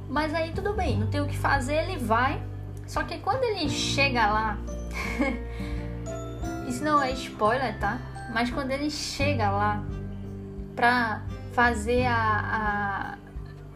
Mas 0.08 0.32
aí 0.32 0.52
tudo 0.52 0.74
bem, 0.74 1.00
não 1.00 1.08
tem 1.08 1.22
o 1.22 1.25
que 1.25 1.36
fazer, 1.36 1.90
ele 1.90 1.98
vai. 1.98 2.40
Só 2.86 3.02
que 3.02 3.18
quando 3.18 3.44
ele 3.44 3.68
chega 3.68 4.28
lá, 4.28 4.60
isso 6.70 6.84
não 6.84 7.02
é 7.02 7.12
spoiler, 7.14 7.80
tá? 7.80 8.00
Mas 8.32 8.52
quando 8.52 8.70
ele 8.70 8.92
chega 8.92 9.50
lá 9.50 9.84
pra 10.75 11.22
fazer 11.53 12.05
a, 12.05 13.17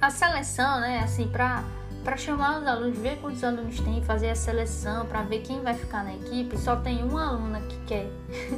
a, 0.02 0.08
a 0.08 0.10
seleção, 0.10 0.82
né? 0.82 1.00
Assim, 1.04 1.28
pra, 1.28 1.64
pra 2.04 2.18
chamar 2.18 2.60
os 2.60 2.68
alunos, 2.68 2.98
ver 2.98 3.18
quantos 3.22 3.44
alunos 3.44 3.80
tem, 3.80 4.04
fazer 4.04 4.30
a 4.30 4.36
seleção, 4.36 5.06
pra 5.06 5.22
ver 5.22 5.40
quem 5.42 5.62
vai 5.62 5.74
ficar 5.74 6.04
na 6.04 6.14
equipe, 6.14 6.58
só 6.58 6.76
tem 6.76 7.04
uma 7.04 7.30
aluna 7.30 7.62
que 7.62 7.78
quer. 7.86 8.08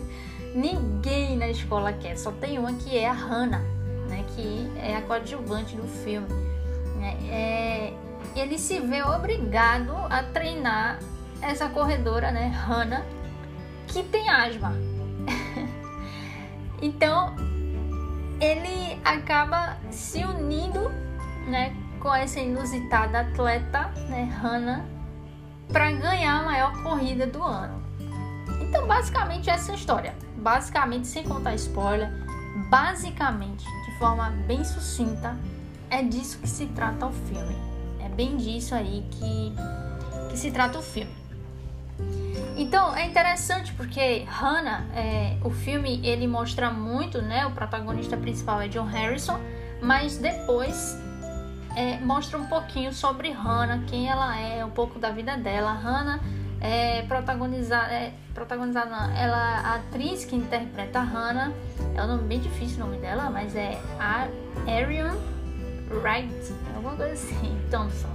Ninguém 0.55 1.37
na 1.37 1.49
escola 1.49 1.93
quer, 1.93 2.17
só 2.17 2.31
tem 2.31 2.59
uma 2.59 2.73
que 2.73 2.97
é 2.97 3.07
a 3.07 3.13
Hannah, 3.13 3.61
né? 4.09 4.25
Que 4.35 4.69
é 4.77 4.97
a 4.97 5.01
coadjuvante 5.01 5.75
do 5.75 5.87
filme. 6.03 6.27
É, 7.01 7.33
é, 7.33 7.93
ele 8.35 8.57
se 8.57 8.79
vê 8.79 9.01
obrigado 9.01 9.93
a 10.09 10.23
treinar 10.23 10.99
essa 11.41 11.69
corredora, 11.69 12.31
né, 12.31 12.47
Hannah, 12.47 13.05
que 13.87 14.03
tem 14.03 14.29
asma. 14.29 14.73
então, 16.81 17.35
ele 18.41 18.99
acaba 19.05 19.77
se 19.91 20.25
unindo, 20.25 20.89
né, 21.47 21.75
com 21.99 22.13
essa 22.13 22.39
inusitada 22.39 23.19
atleta, 23.19 23.89
né, 24.09 24.23
Hannah, 24.41 24.83
para 25.71 25.91
ganhar 25.91 26.39
a 26.39 26.43
maior 26.43 26.83
corrida 26.83 27.27
do 27.27 27.41
ano. 27.43 27.79
Então, 28.59 28.87
basicamente 28.87 29.49
essa 29.49 29.71
é 29.71 29.75
história. 29.75 30.15
Basicamente, 30.37 31.07
sem 31.07 31.23
contar 31.23 31.53
spoiler, 31.53 32.09
basicamente, 32.69 33.63
de 33.63 33.99
forma 33.99 34.31
bem 34.47 34.63
sucinta, 34.63 35.37
é 35.91 36.01
disso 36.01 36.39
que 36.39 36.49
se 36.49 36.65
trata 36.67 37.05
o 37.05 37.11
filme. 37.11 37.55
É 37.99 38.09
bem 38.09 38.37
disso 38.37 38.73
aí 38.73 39.05
que, 39.11 39.53
que 40.31 40.37
se 40.37 40.49
trata 40.49 40.79
o 40.79 40.81
filme. 40.81 41.13
Então 42.61 42.95
é 42.95 43.07
interessante 43.07 43.73
porque 43.73 44.23
Hannah, 44.27 44.85
é, 44.93 45.35
o 45.43 45.49
filme 45.49 45.99
ele 46.05 46.27
mostra 46.27 46.69
muito, 46.69 47.19
né? 47.19 47.43
O 47.47 47.51
protagonista 47.51 48.15
principal 48.15 48.61
é 48.61 48.67
John 48.67 48.85
Harrison, 48.85 49.39
mas 49.81 50.19
depois 50.19 50.95
é, 51.75 51.97
mostra 51.97 52.37
um 52.37 52.45
pouquinho 52.45 52.93
sobre 52.93 53.31
Hannah, 53.31 53.83
quem 53.87 54.07
ela 54.07 54.39
é, 54.39 54.63
um 54.63 54.69
pouco 54.69 54.99
da 54.99 55.09
vida 55.09 55.35
dela. 55.37 55.73
Hannah 55.73 56.19
é 56.61 57.01
protagonizada, 57.01 57.91
é, 57.91 58.13
protagonizada 58.31 59.11
ela 59.17 59.37
a 59.37 59.75
atriz 59.77 60.23
que 60.23 60.35
interpreta 60.35 60.99
Hannah, 60.99 61.51
é 61.95 62.03
um 62.03 62.07
nome 62.07 62.27
bem 62.27 62.39
difícil 62.39 62.83
o 62.83 62.87
nome 62.87 63.01
dela, 63.01 63.31
mas 63.31 63.55
é 63.55 63.81
a 63.99 64.27
Arian 64.71 65.17
Wright, 65.89 66.53
alguma 66.75 66.95
coisa 66.95 67.13
assim, 67.13 67.59
Thompson. 67.71 68.09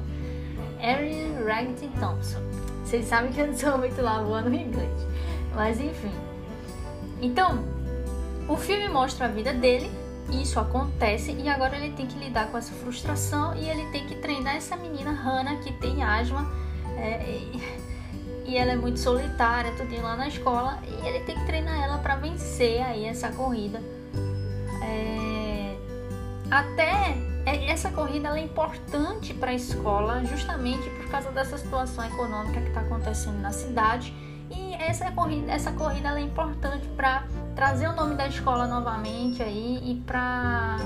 Arian 0.81 1.43
Wright 1.43 1.88
Thompson. 1.99 2.46
Vocês 2.87 3.05
sabem 3.07 3.33
que 3.33 3.40
eu 3.40 3.49
não 3.49 3.57
sou 3.57 3.76
muito 3.76 4.00
lá 4.00 4.23
no 4.23 4.55
inglês, 4.55 5.07
mas 5.57 5.81
enfim. 5.81 6.12
Então, 7.21 7.64
o 8.49 8.57
filme 8.57 8.88
mostra 8.88 9.26
a 9.26 9.28
vida 9.28 9.52
dele, 9.52 9.90
isso 10.31 10.61
acontece 10.61 11.33
e 11.33 11.49
agora 11.49 11.76
ele 11.76 11.93
tem 11.97 12.07
que 12.07 12.16
lidar 12.16 12.47
com 12.47 12.57
essa 12.57 12.73
frustração 12.75 13.57
e 13.57 13.69
ele 13.69 13.90
tem 13.90 14.07
que 14.07 14.14
treinar 14.14 14.55
essa 14.55 14.76
menina 14.76 15.11
Hannah 15.11 15.57
que 15.57 15.73
tem 15.73 16.05
asma 16.05 16.49
é, 16.97 17.26
e, 17.26 17.62
e, 18.47 18.57
ela 18.57 18.71
é 18.71 18.76
muito 18.76 19.00
solitária, 19.00 19.73
tudinho 19.73 20.05
lá 20.05 20.14
na 20.14 20.28
escola 20.28 20.78
e 20.87 21.09
ele 21.09 21.21
tem 21.25 21.37
que 21.37 21.45
treinar 21.45 21.83
ela 21.83 21.99
para 21.99 22.14
vencer 22.14 22.83
aí 22.83 23.05
essa 23.05 23.33
corrida. 23.33 23.83
É, 24.85 25.76
até 26.49 27.16
essa 27.47 27.91
corrida 27.91 28.37
é 28.37 28.43
importante 28.43 29.33
para 29.33 29.53
a 29.53 29.55
escola 29.55 30.25
justamente 30.25 30.88
por 30.91 31.09
causa 31.09 31.31
dessa 31.31 31.57
situação 31.57 32.05
econômica 32.05 32.61
que 32.61 32.69
está 32.69 32.81
acontecendo 32.81 33.41
na 33.41 33.53
cidade 33.53 34.12
e 34.50 34.75
essa 34.75 35.11
corrida, 35.12 35.53
essa 35.53 35.73
corrida 35.73 36.19
é 36.19 36.23
importante 36.23 36.87
para 36.88 37.25
trazer 37.55 37.88
o 37.88 37.93
nome 37.93 38.15
da 38.17 38.26
escola 38.26 38.67
novamente 38.67 39.43
aí 39.43 39.81
e 39.85 39.95
para 40.07 40.76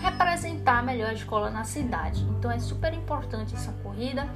representar 0.00 0.82
melhor 0.82 1.10
a 1.10 1.14
escola 1.14 1.50
na 1.50 1.64
cidade. 1.64 2.22
Então 2.38 2.50
é 2.50 2.58
super 2.58 2.92
importante 2.92 3.54
essa 3.54 3.72
corrida 3.82 4.28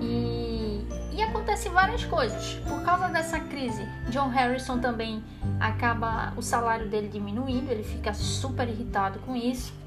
e, 0.00 0.86
e 1.12 1.22
acontece 1.22 1.68
várias 1.68 2.04
coisas. 2.04 2.54
Por 2.68 2.82
causa 2.82 3.08
dessa 3.08 3.40
crise, 3.40 3.82
John 4.10 4.28
Harrison 4.28 4.78
também 4.78 5.22
acaba 5.58 6.32
o 6.36 6.42
salário 6.42 6.88
dele 6.88 7.08
diminuindo, 7.08 7.70
ele 7.70 7.82
fica 7.82 8.12
super 8.12 8.68
irritado 8.68 9.18
com 9.20 9.34
isso. 9.34 9.79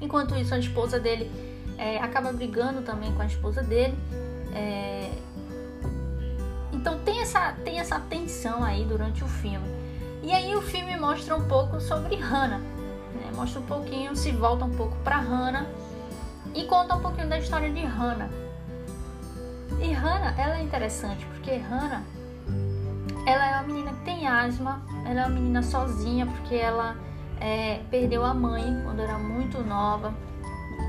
Enquanto 0.00 0.36
isso, 0.36 0.54
a 0.54 0.58
esposa 0.58 0.98
dele 0.98 1.30
é, 1.76 1.98
acaba 1.98 2.32
brigando 2.32 2.82
também 2.82 3.12
com 3.12 3.22
a 3.22 3.26
esposa 3.26 3.62
dele. 3.62 3.96
É... 4.54 5.10
Então 6.72 6.98
tem 7.00 7.20
essa, 7.20 7.52
tem 7.64 7.78
essa 7.78 7.98
tensão 8.00 8.62
aí 8.64 8.84
durante 8.84 9.22
o 9.22 9.28
filme. 9.28 9.68
E 10.22 10.32
aí 10.32 10.54
o 10.54 10.62
filme 10.62 10.96
mostra 10.96 11.36
um 11.36 11.46
pouco 11.46 11.80
sobre 11.80 12.16
Hannah. 12.16 12.58
Né? 12.58 13.32
Mostra 13.34 13.60
um 13.60 13.66
pouquinho, 13.66 14.14
se 14.16 14.30
volta 14.32 14.64
um 14.64 14.70
pouco 14.70 14.96
para 15.04 15.16
Hannah 15.16 15.66
e 16.54 16.64
conta 16.64 16.96
um 16.96 17.00
pouquinho 17.00 17.28
da 17.28 17.38
história 17.38 17.70
de 17.70 17.84
Hannah. 17.84 18.30
Hannah, 20.00 20.34
ela 20.40 20.58
é 20.58 20.62
interessante 20.62 21.26
porque 21.26 21.56
Hannah, 21.56 22.02
ela 23.26 23.46
é 23.46 23.54
uma 23.54 23.62
menina 23.64 23.92
que 23.92 24.04
tem 24.04 24.26
asma, 24.26 24.82
ela 25.04 25.20
é 25.20 25.26
uma 25.26 25.34
menina 25.34 25.62
sozinha 25.62 26.26
porque 26.26 26.54
ela 26.54 26.96
é, 27.40 27.80
perdeu 27.90 28.24
a 28.24 28.34
mãe 28.34 28.64
quando 28.84 29.00
era 29.00 29.18
muito 29.18 29.62
nova, 29.62 30.14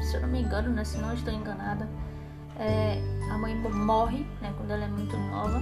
se 0.02 0.16
eu 0.16 0.22
não 0.22 0.30
me 0.30 0.42
engano, 0.42 0.70
né, 0.70 0.84
se 0.84 0.98
não 0.98 1.14
estou 1.14 1.34
enganada, 1.34 1.88
é, 2.60 3.02
a 3.32 3.38
mãe 3.38 3.56
morre 3.56 4.26
né, 4.42 4.54
quando 4.58 4.72
ela 4.72 4.84
é 4.84 4.88
muito 4.88 5.18
nova. 5.18 5.60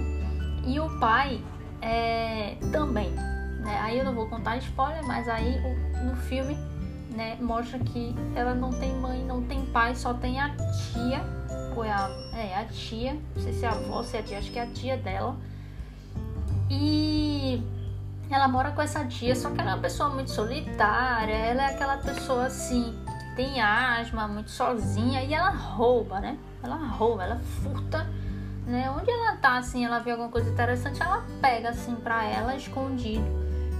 E 0.66 0.78
o 0.78 0.98
pai 0.98 1.40
é, 1.80 2.56
também. 2.72 3.10
Né? 3.10 3.78
Aí 3.80 3.98
eu 3.98 4.04
não 4.04 4.14
vou 4.14 4.26
contar 4.26 4.56
spoiler, 4.58 5.04
mas 5.06 5.28
aí 5.28 5.60
no 6.04 6.16
filme 6.16 6.56
né, 7.14 7.36
mostra 7.40 7.78
que 7.78 8.14
ela 8.34 8.54
não 8.54 8.70
tem 8.70 8.94
mãe, 8.96 9.24
não 9.24 9.42
tem 9.42 9.64
pai, 9.66 9.94
só 9.94 10.12
tem 10.14 10.40
a 10.40 10.50
tia, 10.56 11.22
ou 11.76 11.84
é 11.84 11.90
a, 11.90 12.10
é, 12.34 12.56
a 12.56 12.64
tia, 12.64 13.16
não 13.34 13.42
sei 13.42 13.52
se 13.52 13.64
é 13.64 13.68
a 13.68 13.72
avó, 13.72 14.02
se 14.02 14.16
é 14.16 14.20
a 14.20 14.22
tia, 14.22 14.38
acho 14.38 14.50
que 14.50 14.58
é 14.58 14.62
a 14.62 14.66
tia 14.66 14.96
dela. 14.96 15.36
E 16.68 17.62
ela 18.30 18.48
mora 18.48 18.70
com 18.70 18.80
essa 18.80 19.04
tia, 19.04 19.34
só 19.34 19.50
que 19.50 19.60
ela 19.60 19.72
é 19.72 19.74
uma 19.74 19.80
pessoa 19.80 20.08
muito 20.10 20.30
solitária, 20.30 21.32
ela 21.34 21.62
é 21.62 21.74
aquela 21.74 21.96
pessoa 21.96 22.46
assim, 22.46 22.96
que 23.06 23.36
tem 23.36 23.60
asma, 23.60 24.28
muito 24.28 24.50
sozinha, 24.50 25.22
e 25.22 25.34
ela 25.34 25.50
rouba, 25.50 26.20
né? 26.20 26.38
Ela 26.62 26.76
rouba, 26.76 27.24
ela 27.24 27.40
furta, 27.62 28.06
né? 28.66 28.90
Onde 28.90 29.10
ela 29.10 29.36
tá, 29.36 29.58
assim, 29.58 29.84
ela 29.84 29.98
vê 29.98 30.12
alguma 30.12 30.28
coisa 30.28 30.48
interessante, 30.48 31.02
ela 31.02 31.24
pega 31.40 31.70
assim 31.70 31.96
pra 31.96 32.24
ela 32.24 32.54
escondido. 32.54 33.24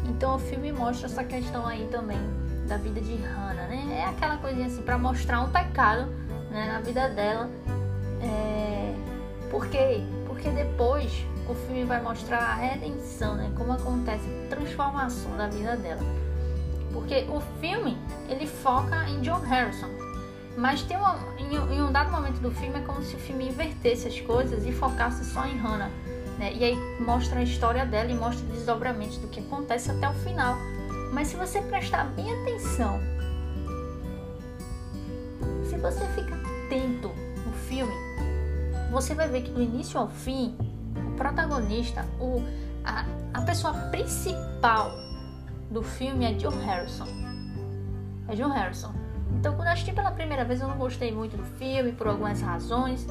Então 0.04 0.34
o 0.34 0.38
filme 0.38 0.72
mostra 0.72 1.06
essa 1.06 1.22
questão 1.22 1.66
aí 1.66 1.86
também 1.90 2.18
da 2.66 2.76
vida 2.76 3.00
de 3.00 3.16
Hannah, 3.16 3.66
né? 3.68 4.00
É 4.00 4.04
aquela 4.04 4.36
coisinha 4.38 4.66
assim 4.66 4.82
para 4.82 4.98
mostrar 4.98 5.40
um 5.40 5.50
pecado 5.50 6.06
né, 6.50 6.72
na 6.72 6.80
vida 6.80 7.08
dela. 7.08 7.48
É... 8.22 8.94
Por 9.50 9.66
quê? 9.66 10.02
Porque 10.26 10.50
depois 10.50 11.24
o 11.50 11.54
filme 11.66 11.84
vai 11.84 12.00
mostrar 12.00 12.38
a 12.38 12.54
redenção, 12.54 13.34
né? 13.34 13.50
Como 13.56 13.72
acontece 13.72 14.24
a 14.24 14.48
transformação 14.48 15.36
da 15.36 15.48
vida 15.48 15.76
dela. 15.76 16.02
Porque 16.92 17.26
o 17.28 17.40
filme 17.60 17.98
ele 18.28 18.46
foca 18.46 19.08
em 19.08 19.20
John 19.20 19.40
Harrison, 19.40 19.88
mas 20.56 20.82
tem 20.82 20.96
uma, 20.96 21.18
em, 21.38 21.54
em, 21.54 21.82
um 21.82 21.90
dado 21.90 22.10
momento 22.10 22.40
do 22.40 22.50
filme 22.50 22.78
é 22.78 22.82
como 22.82 23.02
se 23.02 23.16
o 23.16 23.18
filme 23.18 23.48
invertesse 23.48 24.06
as 24.06 24.20
coisas 24.20 24.64
e 24.64 24.72
focasse 24.72 25.24
só 25.24 25.44
em 25.44 25.56
Hannah. 25.58 25.90
Né? 26.38 26.52
E 26.54 26.64
aí 26.64 26.76
mostra 27.00 27.40
a 27.40 27.42
história 27.42 27.84
dela 27.84 28.10
e 28.10 28.14
mostra 28.14 28.46
desdobramentos 28.46 29.18
do 29.18 29.28
que 29.28 29.40
acontece 29.40 29.90
até 29.90 30.08
o 30.08 30.14
final. 30.14 30.56
Mas 31.12 31.28
se 31.28 31.36
você 31.36 31.60
prestar 31.60 32.04
bem 32.14 32.32
atenção, 32.42 33.00
se 35.68 35.76
você 35.76 36.04
ficar 36.14 36.36
atento 36.36 37.08
no 37.44 37.52
filme, 37.68 37.92
você 38.90 39.14
vai 39.14 39.28
ver 39.28 39.42
que 39.42 39.50
do 39.50 39.62
início 39.62 39.98
ao 39.98 40.08
fim, 40.08 40.56
o 40.96 41.16
protagonista, 41.16 42.04
o, 42.18 42.42
a, 42.84 43.04
a 43.34 43.42
pessoa 43.42 43.72
principal 43.90 44.92
do 45.70 45.82
filme 45.82 46.24
é 46.24 46.32
John 46.34 46.58
Harrison. 46.64 47.06
É 48.28 48.34
John 48.34 48.50
Harrison. 48.50 48.92
Então, 49.38 49.54
quando 49.54 49.68
eu 49.68 49.72
assisti 49.72 49.92
pela 49.92 50.10
primeira 50.10 50.44
vez, 50.44 50.60
eu 50.60 50.68
não 50.68 50.76
gostei 50.76 51.12
muito 51.12 51.36
do 51.36 51.44
filme 51.44 51.92
por 51.92 52.08
algumas 52.08 52.40
razões. 52.40 53.06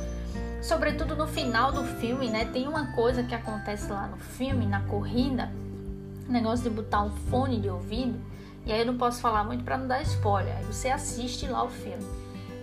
Sobretudo 0.62 1.16
no 1.16 1.28
final 1.28 1.72
do 1.72 1.84
filme, 1.84 2.30
né? 2.30 2.46
Tem 2.46 2.68
uma 2.68 2.92
coisa 2.92 3.24
que 3.24 3.34
acontece 3.34 3.90
lá 3.90 4.08
no 4.08 4.18
filme, 4.18 4.66
na 4.66 4.82
corrida, 4.82 5.50
negócio 6.28 6.70
de 6.70 6.70
botar 6.70 7.04
um 7.04 7.10
fone 7.10 7.60
de 7.60 7.70
ouvido. 7.70 8.20
E 8.66 8.72
aí 8.72 8.82
eu 8.82 8.86
não 8.86 8.98
posso 8.98 9.22
falar 9.22 9.44
muito 9.44 9.64
para 9.64 9.78
não 9.78 9.88
dar 9.88 10.02
spoiler. 10.02 10.56
Aí 10.58 10.66
você 10.66 10.90
assiste 10.90 11.48
lá 11.48 11.64
o 11.64 11.70
filme. 11.70 12.06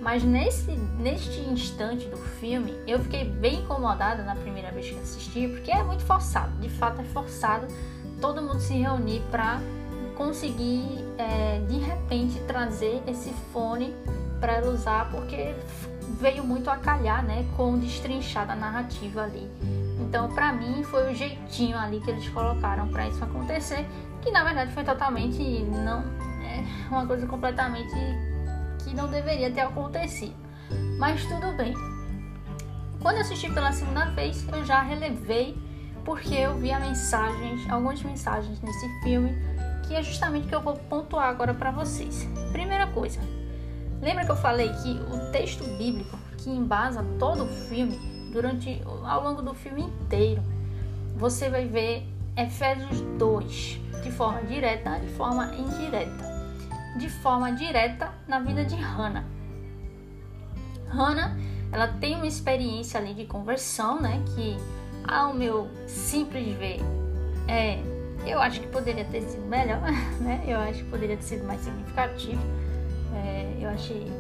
Mas 0.07 0.23
nesse, 0.23 0.71
neste 1.01 1.41
instante 1.41 2.07
do 2.07 2.17
filme, 2.17 2.79
eu 2.87 3.01
fiquei 3.01 3.25
bem 3.25 3.63
incomodada 3.63 4.23
na 4.23 4.37
primeira 4.37 4.71
vez 4.71 4.89
que 4.89 4.95
assisti, 5.01 5.49
porque 5.49 5.69
é 5.69 5.83
muito 5.83 6.05
forçado. 6.05 6.57
De 6.61 6.69
fato, 6.69 7.01
é 7.01 7.05
forçado 7.07 7.67
todo 8.21 8.41
mundo 8.41 8.61
se 8.61 8.75
reunir 8.75 9.21
para 9.33 9.61
conseguir, 10.15 11.05
é, 11.19 11.59
de 11.69 11.79
repente, 11.79 12.39
trazer 12.47 13.03
esse 13.09 13.33
fone 13.53 13.93
para 14.39 14.53
ela 14.53 14.73
usar, 14.73 15.11
porque 15.11 15.57
veio 16.21 16.45
muito 16.45 16.71
a 16.71 16.77
calhar, 16.77 17.25
né, 17.25 17.45
com 17.57 17.77
destrinchar 17.77 18.49
a 18.49 18.55
narrativa 18.55 19.25
ali. 19.25 19.51
Então, 20.01 20.33
para 20.33 20.53
mim, 20.53 20.85
foi 20.85 21.11
o 21.11 21.15
jeitinho 21.17 21.77
ali 21.77 22.01
que 22.01 22.13
eles 22.13 22.29
colocaram 22.29 22.87
para 22.87 23.09
isso 23.09 23.25
acontecer, 23.25 23.85
que 24.23 24.31
na 24.31 24.45
verdade 24.45 24.71
foi 24.71 24.85
totalmente 24.85 25.43
não 25.65 26.05
é 26.45 26.65
uma 26.93 27.05
coisa 27.05 27.27
completamente 27.27 27.93
que 28.87 28.95
não 28.95 29.09
deveria 29.09 29.51
ter 29.51 29.63
acontecido. 29.63 30.35
Mas 30.99 31.25
tudo 31.25 31.57
bem. 31.57 31.75
Quando 33.03 33.19
assisti 33.19 33.51
pela 33.51 33.73
segunda 33.73 34.07
vez, 34.07 34.47
eu 34.49 34.65
já 34.65 34.83
relevei 34.83 35.57
porque 36.05 36.35
eu 36.35 36.57
vi 36.57 36.73
mensagens, 36.79 37.69
algumas 37.69 38.01
mensagens 38.03 38.61
nesse 38.63 38.89
filme, 39.03 39.37
que 39.87 39.95
é 39.95 40.03
justamente 40.03 40.47
o 40.47 40.49
que 40.49 40.55
eu 40.55 40.61
vou 40.61 40.75
pontuar 40.75 41.29
agora 41.29 41.53
para 41.53 41.73
vocês. 41.73 42.29
Primeira 42.53 42.87
coisa, 42.87 43.21
lembra 44.01 44.25
que 44.25 44.31
eu 44.31 44.37
falei 44.37 44.69
que 44.69 45.01
o 45.13 45.33
texto 45.33 45.65
bíblico 45.77 46.17
que 46.39 46.49
embasa 46.49 47.05
todo 47.19 47.45
o 47.45 47.49
filme 47.49 47.99
durante 48.33 48.81
ao 49.05 49.23
longo 49.23 49.43
do 49.43 49.53
filme 49.53 49.83
inteiro, 49.83 50.43
você 51.17 51.49
vai 51.49 51.67
ver 51.67 52.07
Efésios 52.37 53.01
2 53.19 53.81
de 54.05 54.13
forma 54.13 54.43
direta, 54.43 55.01
de 55.01 55.09
forma 55.09 55.53
indireta. 55.57 56.36
De 56.97 57.09
forma 57.09 57.53
direta 57.53 58.13
na 58.27 58.41
vida 58.41 58.65
de 58.65 58.75
Hannah. 58.75 59.25
Hannah, 60.89 61.37
ela 61.71 61.89
tem 61.89 62.15
uma 62.15 62.27
experiência 62.27 62.99
ali 62.99 63.13
de 63.13 63.27
conversão, 63.27 64.01
né, 64.01 64.23
que 64.35 64.57
ao 65.07 65.35
meu 65.35 65.69
simples 65.87 66.57
ver, 66.57 66.81
é, 67.49 67.81
eu 68.27 68.41
acho 68.41 68.61
que 68.61 68.67
poderia 68.69 69.05
ter 69.05 69.23
sido 69.23 69.47
melhor, 69.47 69.81
né? 70.21 70.43
Eu 70.47 70.59
acho 70.59 70.85
que 70.85 70.91
poderia 70.91 71.17
ter 71.17 71.23
sido 71.23 71.47
mais 71.47 71.61
significativo. 71.61 72.41
É, 73.15 73.57
eu 73.61 73.69
achei 73.69 74.11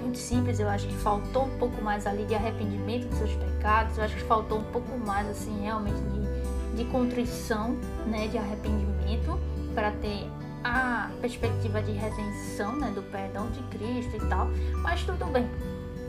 muito 0.00 0.18
simples, 0.18 0.60
eu 0.60 0.68
acho 0.68 0.86
que 0.86 0.94
faltou 0.94 1.44
um 1.44 1.58
pouco 1.58 1.82
mais 1.82 2.06
ali 2.06 2.24
de 2.24 2.34
arrependimento 2.34 3.08
dos 3.08 3.18
seus 3.18 3.32
pecados, 3.34 3.98
eu 3.98 4.04
acho 4.04 4.14
que 4.14 4.22
faltou 4.22 4.58
um 4.58 4.64
pouco 4.64 4.96
mais, 4.98 5.28
assim, 5.28 5.62
realmente 5.62 6.00
de, 6.00 6.76
de 6.76 6.90
contrição, 6.90 7.76
né, 8.06 8.28
de 8.28 8.38
arrependimento, 8.38 9.38
para 9.74 9.90
ter 9.92 10.26
a 10.64 11.10
perspectiva 11.20 11.82
de 11.82 11.92
redenção, 11.92 12.76
né, 12.76 12.90
do 12.94 13.02
perdão 13.02 13.50
de 13.50 13.60
Cristo 13.76 14.16
e 14.16 14.28
tal, 14.28 14.48
mas 14.82 15.02
tudo 15.02 15.26
bem. 15.26 15.48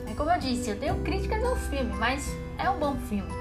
É 0.08 0.14
como 0.14 0.32
eu 0.32 0.40
disse, 0.40 0.72
eu 0.72 0.80
tenho 0.80 0.96
críticas 1.04 1.44
ao 1.44 1.56
filme, 1.56 1.94
mas 1.98 2.28
é 2.58 2.70
um 2.70 2.80
bom 2.80 2.96
filme. 3.08 3.32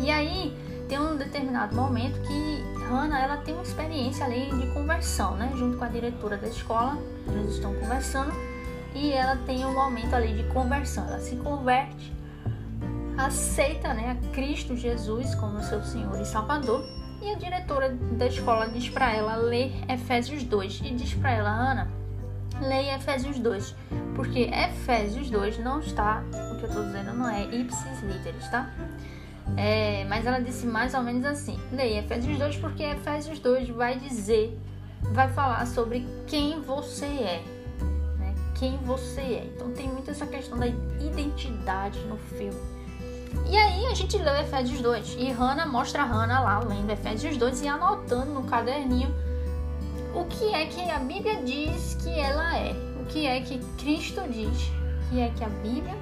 E 0.00 0.10
aí, 0.10 0.56
tem 0.88 0.98
um 0.98 1.16
determinado 1.16 1.76
momento 1.76 2.20
que 2.22 2.64
Hannah 2.88 3.20
ela 3.20 3.36
tem 3.38 3.52
uma 3.52 3.62
experiência 3.62 4.24
ali 4.24 4.50
de 4.50 4.66
conversão, 4.72 5.36
né? 5.36 5.52
Junto 5.54 5.76
com 5.76 5.84
a 5.84 5.88
diretora 5.88 6.38
da 6.38 6.48
escola, 6.48 6.96
eles 7.28 7.54
estão 7.54 7.74
conversando 7.74 8.32
e 8.94 9.12
ela 9.12 9.36
tem 9.44 9.64
um 9.66 9.74
momento 9.74 10.14
ali 10.14 10.34
de 10.34 10.44
conversão. 10.48 11.06
Ela 11.06 11.20
se 11.20 11.36
converte, 11.36 12.12
aceita 13.18 13.92
né, 13.92 14.16
a 14.18 14.32
Cristo 14.32 14.76
Jesus 14.76 15.34
como 15.34 15.62
seu 15.62 15.82
Senhor 15.82 16.18
e 16.20 16.24
Salvador. 16.24 16.82
E 17.20 17.32
a 17.32 17.34
diretora 17.36 17.90
da 17.90 18.26
escola 18.26 18.68
diz 18.68 18.88
para 18.88 19.12
ela 19.12 19.36
ler 19.36 19.72
Efésios 19.88 20.42
2 20.44 20.82
e 20.84 20.94
diz 20.94 21.14
para 21.14 21.32
ela, 21.32 21.50
Ana, 21.50 21.90
leia 22.60 22.96
Efésios 22.96 23.38
2, 23.38 23.74
porque 24.14 24.50
Efésios 24.52 25.28
2 25.28 25.58
não 25.58 25.80
está, 25.80 26.22
o 26.52 26.56
que 26.56 26.64
eu 26.64 26.68
estou 26.68 26.84
dizendo 26.84 27.12
não 27.14 27.28
é 27.28 27.44
ipsis 27.44 28.00
literis, 28.02 28.48
tá? 28.48 28.72
É, 29.56 30.04
mas 30.04 30.26
ela 30.26 30.38
disse 30.38 30.66
mais 30.66 30.94
ou 30.94 31.02
menos 31.02 31.24
assim: 31.24 31.58
leia 31.72 32.00
Efésios 32.00 32.38
2, 32.38 32.56
porque 32.56 32.82
Efésios 32.82 33.38
2 33.38 33.70
vai 33.70 33.98
dizer, 33.98 34.56
vai 35.12 35.28
falar 35.28 35.66
sobre 35.66 36.06
quem 36.26 36.60
você 36.60 37.06
é 37.06 37.58
quem 38.58 38.76
você 38.78 39.20
é. 39.20 39.52
Então 39.54 39.70
tem 39.70 39.88
muito 39.88 40.10
essa 40.10 40.26
questão 40.26 40.58
da 40.58 40.66
identidade 40.66 42.00
no 42.00 42.16
filme. 42.16 42.77
E 43.50 43.56
aí 43.56 43.86
a 43.86 43.94
gente 43.94 44.16
leu 44.18 44.34
Efésios 44.36 44.80
2 44.80 45.16
e 45.18 45.30
Hannah 45.30 45.66
mostra 45.66 46.02
a 46.02 46.06
Hannah 46.06 46.40
lá 46.40 46.58
lendo 46.60 46.90
Efésios 46.90 47.36
2 47.36 47.62
e 47.62 47.68
anotando 47.68 48.32
no 48.32 48.44
caderninho 48.44 49.14
o 50.14 50.24
que 50.24 50.54
é 50.54 50.66
que 50.66 50.90
a 50.90 50.98
Bíblia 50.98 51.42
diz 51.42 51.94
que 52.02 52.10
ela 52.10 52.56
é, 52.56 52.72
o 53.00 53.04
que 53.06 53.26
é 53.26 53.40
que 53.40 53.58
Cristo 53.78 54.22
diz, 54.28 54.68
o 54.68 55.10
que 55.10 55.20
é 55.20 55.30
que 55.30 55.44
a 55.44 55.48
Bíblia, 55.48 55.96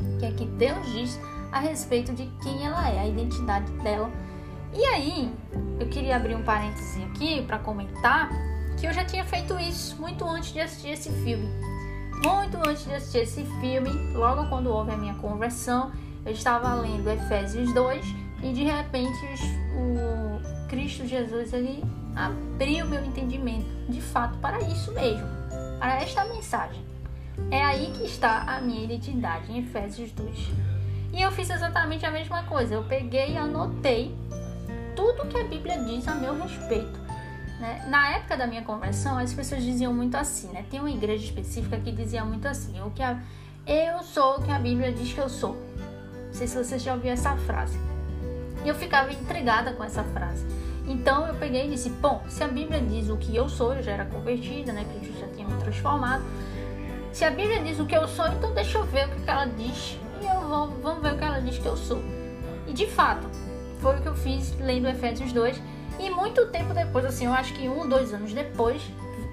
o 0.00 0.18
que 0.18 0.26
é 0.26 0.32
que 0.32 0.46
Deus 0.46 0.92
diz 0.92 1.20
a 1.52 1.60
respeito 1.60 2.12
de 2.12 2.26
quem 2.42 2.64
ela 2.64 2.88
é, 2.88 3.00
a 3.00 3.06
identidade 3.06 3.70
dela. 3.82 4.10
E 4.72 4.84
aí, 4.84 5.32
eu 5.80 5.88
queria 5.88 6.16
abrir 6.16 6.34
um 6.34 6.42
parêntese 6.42 7.02
aqui 7.04 7.42
para 7.42 7.58
comentar 7.58 8.30
que 8.78 8.86
eu 8.86 8.92
já 8.92 9.04
tinha 9.04 9.24
feito 9.24 9.58
isso 9.58 9.96
muito 10.00 10.24
antes 10.24 10.52
de 10.52 10.60
assistir 10.60 10.90
esse 10.90 11.10
filme. 11.22 11.48
Muito 12.24 12.56
antes 12.68 12.84
de 12.84 12.94
assistir 12.94 13.18
esse 13.18 13.44
filme, 13.60 13.90
logo 14.14 14.48
quando 14.48 14.70
houve 14.70 14.92
a 14.92 14.96
minha 14.96 15.14
conversão, 15.14 15.92
eu 16.24 16.32
estava 16.32 16.74
lendo 16.74 17.08
Efésios 17.08 17.72
2 17.72 18.04
e 18.42 18.52
de 18.52 18.64
repente 18.64 19.16
o 19.76 20.68
Cristo 20.68 21.06
Jesus 21.06 21.52
ele 21.52 21.84
abriu 22.14 22.86
meu 22.86 23.04
entendimento 23.04 23.66
de 23.88 24.00
fato 24.00 24.36
para 24.38 24.58
isso 24.60 24.92
mesmo, 24.92 25.26
para 25.78 26.02
esta 26.02 26.24
mensagem. 26.24 26.84
É 27.50 27.62
aí 27.62 27.92
que 27.92 28.04
está 28.04 28.42
a 28.42 28.60
minha 28.60 28.84
identidade 28.84 29.52
em 29.52 29.58
Efésios 29.58 30.10
2. 30.12 30.48
E 31.12 31.22
eu 31.22 31.30
fiz 31.30 31.48
exatamente 31.50 32.04
a 32.04 32.10
mesma 32.10 32.42
coisa. 32.44 32.74
Eu 32.74 32.84
peguei 32.84 33.32
e 33.32 33.36
anotei 33.36 34.14
tudo 34.94 35.26
que 35.28 35.38
a 35.38 35.44
Bíblia 35.44 35.78
diz 35.84 36.08
a 36.08 36.14
meu 36.14 36.36
respeito. 36.42 37.05
Né? 37.60 37.84
Na 37.88 38.16
época 38.16 38.36
da 38.36 38.46
minha 38.46 38.62
conversão, 38.62 39.16
as 39.18 39.32
pessoas 39.32 39.62
diziam 39.62 39.92
muito 39.92 40.14
assim, 40.16 40.48
né? 40.48 40.64
Tem 40.70 40.78
uma 40.80 40.90
igreja 40.90 41.24
específica 41.24 41.78
que 41.78 41.90
dizia 41.90 42.24
muito 42.24 42.46
assim, 42.46 42.80
o 42.82 42.90
que 42.90 43.02
a, 43.02 43.18
eu 43.66 44.02
sou 44.02 44.36
o 44.36 44.42
que 44.42 44.50
a 44.50 44.58
Bíblia 44.58 44.92
diz 44.92 45.12
que 45.12 45.20
eu 45.20 45.28
sou. 45.28 45.56
Não 46.26 46.32
sei 46.34 46.46
se 46.46 46.62
você 46.62 46.78
já 46.78 46.94
ouviu 46.94 47.12
essa 47.12 47.34
frase. 47.36 47.78
E 48.64 48.68
eu 48.68 48.74
ficava 48.74 49.12
intrigada 49.12 49.72
com 49.72 49.82
essa 49.82 50.04
frase. 50.04 50.46
Então 50.86 51.26
eu 51.26 51.34
peguei 51.34 51.66
e 51.66 51.70
disse, 51.70 51.88
bom, 51.88 52.22
se 52.28 52.44
a 52.44 52.48
Bíblia 52.48 52.80
diz 52.80 53.08
o 53.08 53.16
que 53.16 53.34
eu 53.34 53.48
sou, 53.48 53.74
eu 53.74 53.82
já 53.82 53.92
era 53.92 54.04
convertida, 54.04 54.72
né? 54.72 54.84
Cristo 54.84 55.18
já 55.18 55.26
tinha 55.28 55.48
me 55.48 55.60
transformado. 55.60 56.22
Se 57.12 57.24
a 57.24 57.30
Bíblia 57.30 57.62
diz 57.62 57.80
o 57.80 57.86
que 57.86 57.96
eu 57.96 58.06
sou, 58.06 58.28
então 58.28 58.52
deixa 58.52 58.76
eu 58.76 58.84
ver 58.84 59.08
o 59.08 59.20
que 59.20 59.30
ela 59.30 59.46
diz. 59.46 59.98
E 60.20 60.26
eu 60.26 60.40
vou, 60.48 60.68
vamos 60.82 61.02
ver 61.02 61.14
o 61.14 61.18
que 61.18 61.24
ela 61.24 61.40
diz 61.40 61.58
que 61.58 61.66
eu 61.66 61.76
sou. 61.76 62.02
E 62.66 62.72
de 62.72 62.86
fato, 62.86 63.26
foi 63.80 63.98
o 63.98 64.02
que 64.02 64.08
eu 64.08 64.14
fiz 64.14 64.54
lendo 64.60 64.86
Efésios 64.86 65.32
2 65.32 65.60
e 65.98 66.10
muito 66.10 66.46
tempo 66.48 66.74
depois, 66.74 67.04
assim, 67.04 67.26
eu 67.26 67.32
acho 67.32 67.54
que 67.54 67.68
um, 67.68 67.88
dois 67.88 68.12
anos 68.12 68.32
depois, 68.32 68.82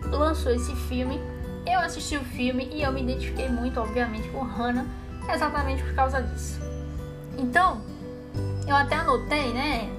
lançou 0.10 0.52
esse 0.54 0.76
filme. 0.76 1.20
Eu 1.66 1.80
assisti 1.80 2.18
o 2.18 2.24
filme 2.24 2.70
e 2.72 2.82
eu 2.82 2.92
me 2.92 3.02
identifiquei 3.02 3.50
muito, 3.50 3.80
obviamente, 3.80 4.28
com 4.30 4.42
Hannah, 4.42 4.86
exatamente 5.34 5.84
por 5.84 5.94
causa 5.94 6.22
disso. 6.22 6.60
Então, 7.38 7.82
eu 8.68 8.76
até 8.76 8.96
anotei, 8.96 9.54
né, 9.54 9.90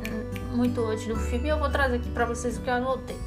muito 0.55 0.85
antes 0.85 1.07
do 1.07 1.17
filme, 1.17 1.49
eu 1.49 1.59
vou 1.59 1.69
trazer 1.69 1.97
aqui 1.97 2.11
para 2.11 2.25
vocês 2.25 2.57
o 2.57 2.61
que 2.61 2.71
eu 2.71 2.75
anotei. 2.75 3.19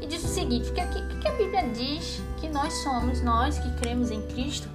E 0.00 0.06
diz 0.06 0.22
o 0.24 0.28
seguinte: 0.28 0.70
que, 0.72 0.86
que, 0.86 1.18
que 1.18 1.28
a 1.28 1.32
Bíblia 1.32 1.68
diz 1.70 2.22
que 2.38 2.48
nós 2.48 2.72
somos, 2.74 3.22
nós 3.22 3.58
que 3.58 3.70
cremos 3.76 4.10
em 4.10 4.22
Cristo, 4.28 4.68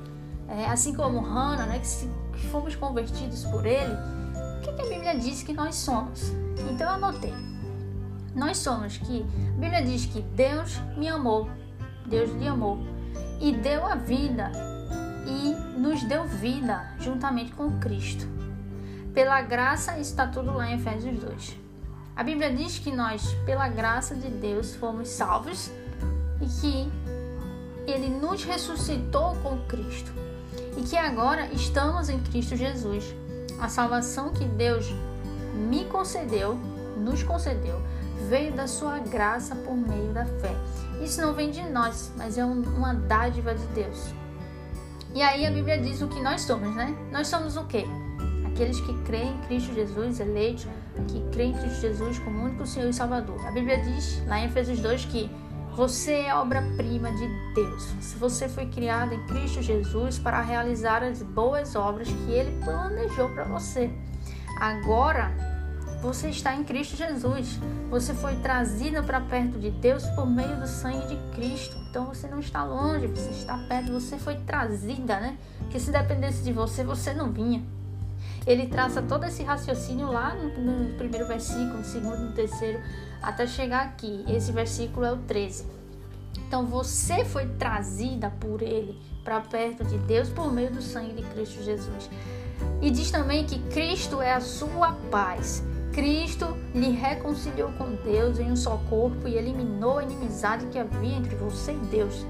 é, 0.47 0.65
assim 0.65 0.93
como 0.93 1.19
Hannah, 1.19 1.65
né, 1.65 1.79
que, 1.79 1.87
se, 1.87 2.09
que 2.33 2.47
fomos 2.47 2.75
convertidos 2.75 3.43
por 3.45 3.65
Ele, 3.65 3.93
o 3.93 4.61
que, 4.61 4.73
que 4.73 4.81
a 4.81 4.85
Bíblia 4.85 5.15
diz 5.15 5.43
que 5.43 5.53
nós 5.53 5.75
somos? 5.75 6.31
Então 6.69 6.87
eu 6.87 6.93
anotei. 6.95 7.50
Nós 8.35 8.57
somos 8.57 8.97
que 8.97 9.21
a 9.21 9.59
Bíblia 9.59 9.83
diz 9.83 10.05
que 10.05 10.21
Deus 10.21 10.79
me 10.97 11.07
amou, 11.07 11.49
Deus 12.05 12.31
lhe 12.31 12.47
amou 12.47 12.79
e 13.39 13.51
deu 13.51 13.85
a 13.85 13.95
vida 13.95 14.51
e 15.25 15.79
nos 15.79 16.03
deu 16.03 16.25
vida 16.25 16.93
juntamente 16.99 17.51
com 17.53 17.79
Cristo. 17.79 18.27
Pela 19.13 19.41
graça, 19.41 19.99
está 19.99 20.27
tudo 20.27 20.53
lá 20.53 20.69
em 20.69 20.75
Efésios 20.75 21.19
2. 21.19 21.57
A 22.15 22.23
Bíblia 22.23 22.53
diz 22.53 22.79
que 22.79 22.91
nós, 22.91 23.33
pela 23.45 23.67
graça 23.67 24.15
de 24.15 24.29
Deus, 24.29 24.75
fomos 24.75 25.09
salvos 25.09 25.71
e 26.41 26.45
que 26.45 26.91
ele 27.85 28.09
nos 28.09 28.43
ressuscitou 28.43 29.35
com 29.37 29.57
Cristo 29.65 30.11
e 30.77 30.83
que 30.83 30.95
agora 30.95 31.51
estamos 31.51 32.09
em 32.09 32.19
Cristo 32.19 32.55
Jesus. 32.55 33.15
A 33.59 33.67
salvação 33.69 34.31
que 34.31 34.45
Deus 34.45 34.85
me 35.53 35.85
concedeu, 35.85 36.55
nos 36.97 37.23
concedeu, 37.23 37.81
veio 38.31 38.53
da 38.53 38.65
sua 38.65 38.99
graça 38.99 39.53
por 39.53 39.75
meio 39.75 40.13
da 40.13 40.23
fé. 40.23 40.55
Isso 41.03 41.21
não 41.21 41.33
vem 41.33 41.51
de 41.51 41.61
nós, 41.63 42.13
mas 42.15 42.37
é 42.37 42.45
um, 42.45 42.61
uma 42.61 42.93
dádiva 42.93 43.53
de 43.53 43.65
Deus. 43.75 44.13
E 45.13 45.21
aí 45.21 45.45
a 45.45 45.51
Bíblia 45.51 45.77
diz 45.77 46.01
o 46.01 46.07
que 46.07 46.21
nós 46.21 46.43
somos, 46.43 46.73
né? 46.73 46.95
Nós 47.11 47.27
somos 47.27 47.57
o 47.57 47.65
quê? 47.65 47.83
Aqueles 48.47 48.79
que 48.79 48.97
creem 49.01 49.33
em 49.33 49.41
Cristo 49.41 49.73
Jesus, 49.73 50.21
eleitos, 50.21 50.65
que 51.09 51.21
creem 51.33 51.51
em 51.51 51.57
Cristo 51.57 51.81
Jesus 51.81 52.19
como 52.19 52.45
único 52.45 52.65
Senhor 52.65 52.87
e 52.87 52.93
Salvador. 52.93 53.45
A 53.45 53.51
Bíblia 53.51 53.81
diz 53.81 54.25
lá 54.25 54.39
em 54.39 54.45
Efésios 54.45 54.79
2 54.79 55.05
que 55.05 55.29
você 55.75 56.21
é 56.21 56.33
obra-prima 56.33 57.11
de 57.11 57.27
Deus. 57.53 57.83
Se 57.99 58.15
você 58.15 58.47
foi 58.47 58.65
criado 58.67 59.13
em 59.13 59.27
Cristo 59.27 59.61
Jesus 59.61 60.17
para 60.17 60.39
realizar 60.39 61.03
as 61.03 61.21
boas 61.21 61.75
obras 61.75 62.07
que 62.07 62.31
ele 62.31 62.57
planejou 62.63 63.27
para 63.27 63.43
você. 63.43 63.91
Agora, 64.57 65.50
você 66.01 66.29
está 66.29 66.55
em 66.55 66.63
Cristo 66.63 66.97
Jesus. 66.97 67.59
Você 67.89 68.13
foi 68.13 68.35
trazido 68.37 69.03
para 69.03 69.21
perto 69.21 69.59
de 69.59 69.69
Deus 69.69 70.03
por 70.07 70.25
meio 70.25 70.59
do 70.59 70.67
sangue 70.67 71.07
de 71.07 71.35
Cristo. 71.35 71.77
Então 71.89 72.07
você 72.07 72.27
não 72.27 72.39
está 72.39 72.63
longe, 72.63 73.07
você 73.07 73.29
está 73.29 73.57
perto, 73.69 73.91
você 73.91 74.17
foi 74.17 74.35
trazida, 74.37 75.19
né? 75.19 75.37
Que 75.69 75.79
se 75.79 75.91
dependesse 75.91 76.43
de 76.43 76.51
você, 76.51 76.83
você 76.83 77.13
não 77.13 77.31
vinha. 77.31 77.63
Ele 78.47 78.65
traça 78.65 79.01
todo 79.01 79.25
esse 79.25 79.43
raciocínio 79.43 80.11
lá 80.11 80.33
no, 80.33 80.49
no 80.89 80.97
primeiro 80.97 81.27
versículo, 81.27 81.77
no 81.77 81.85
segundo, 81.85 82.17
no 82.17 82.31
terceiro, 82.31 82.81
até 83.21 83.45
chegar 83.45 83.85
aqui. 83.85 84.25
Esse 84.27 84.51
versículo 84.51 85.05
é 85.05 85.11
o 85.11 85.17
13. 85.17 85.67
Então 86.47 86.65
você 86.65 87.23
foi 87.23 87.45
trazida 87.45 88.31
por 88.39 88.61
ele 88.63 88.99
para 89.23 89.39
perto 89.41 89.83
de 89.83 89.97
Deus 89.99 90.29
por 90.29 90.51
meio 90.51 90.71
do 90.71 90.81
sangue 90.81 91.13
de 91.13 91.23
Cristo 91.29 91.61
Jesus. 91.63 92.09
E 92.81 92.89
diz 92.89 93.11
também 93.11 93.45
que 93.45 93.59
Cristo 93.69 94.19
é 94.19 94.33
a 94.33 94.41
sua 94.41 94.93
paz. 95.11 95.63
Cristo 95.93 96.57
lhe 96.73 96.91
reconciliou 96.91 97.71
com 97.73 97.95
Deus 97.95 98.39
em 98.39 98.51
um 98.51 98.55
só 98.55 98.81
corpo 98.89 99.27
e 99.27 99.35
eliminou 99.35 99.97
a 99.99 100.03
inimizade 100.03 100.65
que 100.67 100.79
havia 100.79 101.15
entre 101.15 101.35
você 101.35 101.73
e 101.73 101.85
Deus. 101.87 102.25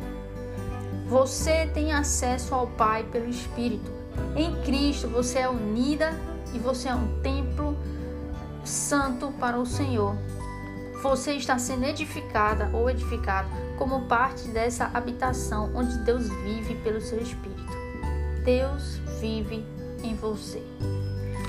Você 1.07 1.67
tem 1.67 1.91
acesso 1.91 2.55
ao 2.55 2.67
Pai 2.67 3.03
pelo 3.03 3.29
Espírito. 3.29 3.91
Em 4.35 4.61
Cristo 4.61 5.07
você 5.07 5.39
é 5.39 5.49
unida 5.49 6.11
e 6.53 6.59
você 6.59 6.89
é 6.89 6.95
um 6.95 7.21
templo 7.21 7.77
santo 8.63 9.31
para 9.39 9.59
o 9.59 9.65
Senhor. 9.65 10.15
Você 11.01 11.33
está 11.33 11.57
sendo 11.57 11.85
edificada 11.85 12.69
ou 12.73 12.89
edificado 12.89 13.49
como 13.77 14.01
parte 14.01 14.47
dessa 14.49 14.91
habitação 14.93 15.71
onde 15.75 15.97
Deus 15.99 16.29
vive 16.43 16.75
pelo 16.75 17.01
seu 17.01 17.19
Espírito. 17.19 17.71
Deus 18.43 18.97
vive 19.19 19.65
em 20.03 20.15
você. 20.15 20.61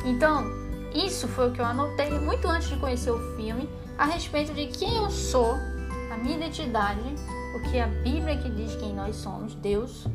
Então, 0.05 0.62
isso 0.95 1.27
foi 1.29 1.49
o 1.49 1.53
que 1.53 1.61
eu 1.61 1.65
anotei 1.65 2.11
muito 2.19 2.47
antes 2.49 2.69
de 2.69 2.77
conhecer 2.77 3.11
o 3.11 3.37
filme 3.37 3.69
a 3.99 4.05
respeito 4.07 4.53
de 4.53 4.67
quem 4.67 4.97
eu 4.97 5.11
sou, 5.11 5.55
a 6.13 6.17
minha 6.17 6.37
identidade, 6.37 7.01
o 7.55 7.71
que 7.71 7.79
a 7.79 7.87
Bíblia 7.87 8.37
que 8.37 8.51
diz 8.51 8.75
quem 8.77 8.95
nós 8.95 9.17
somos, 9.17 9.55
Deus, 9.55 10.07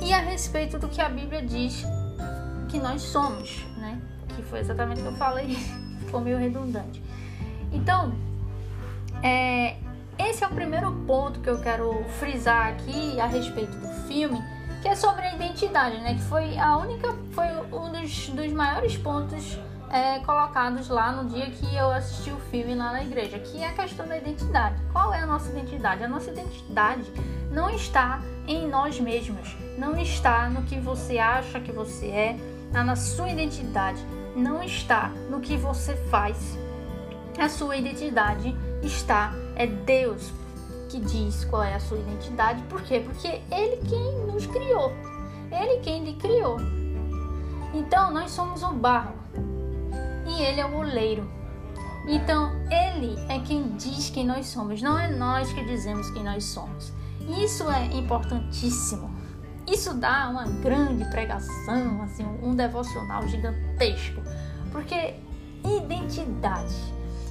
e 0.00 0.12
a 0.12 0.18
respeito 0.18 0.78
do 0.78 0.88
que 0.88 1.00
a 1.00 1.08
Bíblia 1.08 1.42
diz 1.42 1.84
que 2.68 2.78
nós 2.78 3.02
somos, 3.02 3.64
né? 3.76 4.00
Que 4.34 4.42
foi 4.42 4.60
exatamente 4.60 5.00
o 5.00 5.02
que 5.04 5.08
eu 5.10 5.16
falei, 5.16 5.54
ficou 6.04 6.20
meio 6.20 6.38
redundante. 6.38 7.02
Então, 7.72 8.14
é, 9.22 9.76
esse 10.18 10.42
é 10.44 10.46
o 10.46 10.50
primeiro 10.50 10.92
ponto 11.06 11.40
que 11.40 11.48
eu 11.48 11.60
quero 11.60 12.04
frisar 12.18 12.68
aqui 12.68 13.18
a 13.20 13.26
respeito 13.26 13.76
do 13.76 13.88
filme, 14.06 14.42
que 14.80 14.88
é 14.88 14.94
sobre 14.94 15.22
a 15.22 15.34
identidade, 15.34 15.98
né? 16.00 16.14
Que 16.14 16.22
foi 16.22 16.58
a 16.58 16.76
única, 16.76 17.14
foi 17.32 17.46
um 17.72 17.92
dos, 17.92 18.28
dos 18.28 18.52
maiores 18.52 18.96
pontos 18.96 19.58
é, 19.92 20.20
colocados 20.20 20.88
lá 20.88 21.12
no 21.12 21.28
dia 21.28 21.50
que 21.50 21.76
eu 21.76 21.90
assisti 21.90 22.30
o 22.30 22.38
filme 22.50 22.74
lá 22.74 22.92
na 22.92 23.04
igreja, 23.04 23.38
que 23.38 23.58
é 23.58 23.68
a 23.68 23.72
questão 23.74 24.08
da 24.08 24.16
identidade. 24.16 24.74
Qual 24.90 25.12
é 25.12 25.20
a 25.20 25.26
nossa 25.26 25.50
identidade? 25.50 26.02
A 26.02 26.08
nossa 26.08 26.30
identidade 26.30 27.12
não 27.50 27.68
está 27.68 28.22
em 28.48 28.66
nós 28.66 28.98
mesmos, 28.98 29.54
não 29.76 29.96
está 30.00 30.48
no 30.48 30.62
que 30.62 30.80
você 30.80 31.18
acha 31.18 31.60
que 31.60 31.70
você 31.70 32.06
é, 32.06 32.36
na 32.72 32.96
sua 32.96 33.28
identidade, 33.28 34.02
não 34.34 34.62
está 34.62 35.10
no 35.28 35.40
que 35.40 35.58
você 35.58 35.94
faz. 36.10 36.58
A 37.38 37.50
sua 37.50 37.76
identidade 37.76 38.56
está, 38.82 39.34
é 39.54 39.66
Deus 39.66 40.32
que 40.88 40.98
diz 41.00 41.44
qual 41.44 41.62
é 41.62 41.74
a 41.74 41.80
sua 41.80 41.98
identidade. 41.98 42.62
Por 42.64 42.82
quê? 42.82 43.00
Porque 43.04 43.42
Ele 43.50 43.76
quem 43.88 44.26
nos 44.26 44.46
criou. 44.46 44.90
Ele 45.50 45.80
quem 45.80 46.04
lhe 46.04 46.14
criou. 46.14 46.58
Então, 47.74 48.10
nós 48.10 48.30
somos 48.30 48.62
o 48.62 48.72
barro 48.72 49.21
e 50.26 50.42
ele 50.42 50.60
é 50.60 50.66
o 50.66 50.76
oleiro. 50.76 51.28
Então, 52.06 52.52
ele 52.70 53.16
é 53.28 53.38
quem 53.40 53.76
diz 53.76 54.10
quem 54.10 54.26
nós 54.26 54.46
somos, 54.46 54.82
não 54.82 54.98
é 54.98 55.08
nós 55.10 55.52
que 55.52 55.64
dizemos 55.64 56.10
quem 56.10 56.24
nós 56.24 56.44
somos. 56.44 56.92
Isso 57.40 57.70
é 57.70 57.86
importantíssimo. 57.96 59.10
Isso 59.66 59.94
dá 59.94 60.28
uma 60.28 60.44
grande 60.44 61.04
pregação, 61.10 62.02
assim, 62.02 62.26
um 62.42 62.54
devocional 62.54 63.26
gigantesco. 63.28 64.20
Porque 64.72 65.14
identidade. 65.64 66.74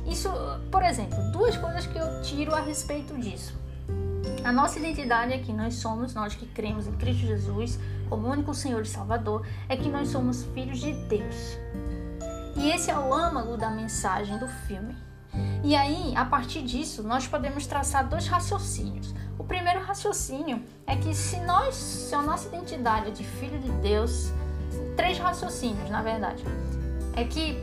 Isso, 0.07 0.29
por 0.71 0.83
exemplo, 0.83 1.17
duas 1.31 1.57
coisas 1.57 1.85
que 1.85 1.97
eu 1.97 2.21
tiro 2.21 2.55
a 2.55 2.61
respeito 2.61 3.17
disso. 3.17 3.59
A 4.43 4.51
nossa 4.51 4.79
identidade 4.79 5.33
é 5.33 5.37
que 5.39 5.51
nós 5.51 5.75
somos, 5.75 6.13
nós 6.13 6.33
que 6.33 6.45
cremos 6.45 6.87
em 6.87 6.93
Cristo 6.93 7.27
Jesus 7.27 7.77
como 8.09 8.27
único 8.27 8.53
Senhor 8.53 8.81
e 8.81 8.87
Salvador, 8.87 9.45
é 9.69 9.77
que 9.77 9.87
nós 9.87 10.09
somos 10.09 10.43
filhos 10.53 10.79
de 10.79 10.93
Deus. 10.93 11.57
E 12.61 12.69
esse 12.69 12.91
é 12.91 12.95
o 12.97 13.11
âmago 13.11 13.57
da 13.57 13.71
mensagem 13.71 14.37
do 14.37 14.47
filme. 14.47 14.95
E 15.63 15.75
aí, 15.75 16.13
a 16.15 16.23
partir 16.23 16.61
disso, 16.61 17.01
nós 17.01 17.25
podemos 17.25 17.65
traçar 17.65 18.07
dois 18.07 18.27
raciocínios. 18.27 19.15
O 19.39 19.43
primeiro 19.43 19.81
raciocínio 19.81 20.61
é 20.85 20.95
que 20.95 21.11
se 21.15 21.37
nós, 21.39 21.73
se 21.73 22.13
a 22.13 22.21
nossa 22.21 22.47
identidade 22.49 23.07
é 23.07 23.09
de 23.09 23.23
filho 23.23 23.57
de 23.57 23.71
Deus, 23.81 24.31
três 24.95 25.17
raciocínios, 25.17 25.89
na 25.89 26.03
verdade. 26.03 26.43
É 27.15 27.23
que 27.23 27.57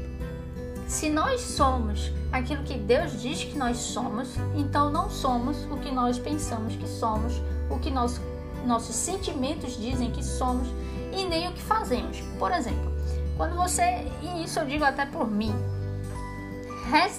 se 0.88 1.08
nós 1.08 1.42
somos 1.42 2.10
aquilo 2.32 2.64
que 2.64 2.76
Deus 2.76 3.22
diz 3.22 3.44
que 3.44 3.56
nós 3.56 3.76
somos, 3.76 4.30
então 4.56 4.90
não 4.90 5.08
somos 5.08 5.62
o 5.70 5.76
que 5.76 5.92
nós 5.92 6.18
pensamos 6.18 6.74
que 6.74 6.88
somos, 6.88 7.40
o 7.70 7.78
que 7.78 7.92
nossos 7.92 8.96
sentimentos 8.96 9.80
dizem 9.80 10.10
que 10.10 10.24
somos 10.24 10.66
e 11.12 11.24
nem 11.24 11.46
o 11.46 11.52
que 11.52 11.62
fazemos. 11.62 12.20
Por 12.36 12.50
exemplo, 12.50 12.97
Quando 13.38 13.54
você, 13.54 14.04
e 14.20 14.42
isso 14.42 14.58
eu 14.58 14.66
digo 14.66 14.84
até 14.84 15.06
por 15.06 15.30
mim, 15.30 15.54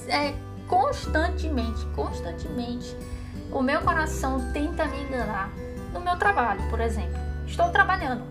é, 0.10 0.34
constantemente, 0.68 1.86
constantemente, 1.96 2.94
o 3.50 3.62
meu 3.62 3.80
coração 3.82 4.52
tenta 4.52 4.86
me 4.86 5.02
enganar 5.02 5.50
no 5.94 6.02
meu 6.02 6.18
trabalho, 6.18 6.62
por 6.70 6.82
exemplo. 6.82 7.18
Estou 7.48 7.70
trabalhando, 7.70 8.24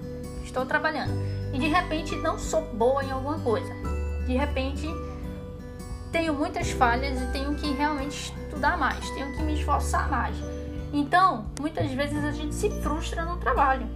estou 0.45 0.67
trabalhando 0.67 1.15
e 1.53 1.59
de 1.59 1.69
repente 1.69 2.15
não 2.17 2.39
sou 2.39 2.63
boa 2.75 3.03
em 3.03 3.11
alguma 3.11 3.39
coisa. 3.39 3.73
De 4.27 4.37
repente 4.37 4.87
tenho 6.13 6.35
muitas 6.35 6.71
falhas 6.71 7.19
e 7.23 7.27
tenho 7.33 7.55
que 7.55 7.73
realmente 7.73 8.35
estudar 8.49 8.77
mais, 8.77 9.09
tenho 9.13 9.35
que 9.35 9.43
me 9.43 9.55
esforçar 9.55 10.11
mais. 10.11 10.37
Então, 10.93 11.47
muitas 11.59 11.91
vezes 11.93 12.23
a 12.23 12.33
gente 12.33 12.55
se 12.55 12.69
frustra 12.83 13.25
no 13.25 13.39
trabalho. 13.39 13.87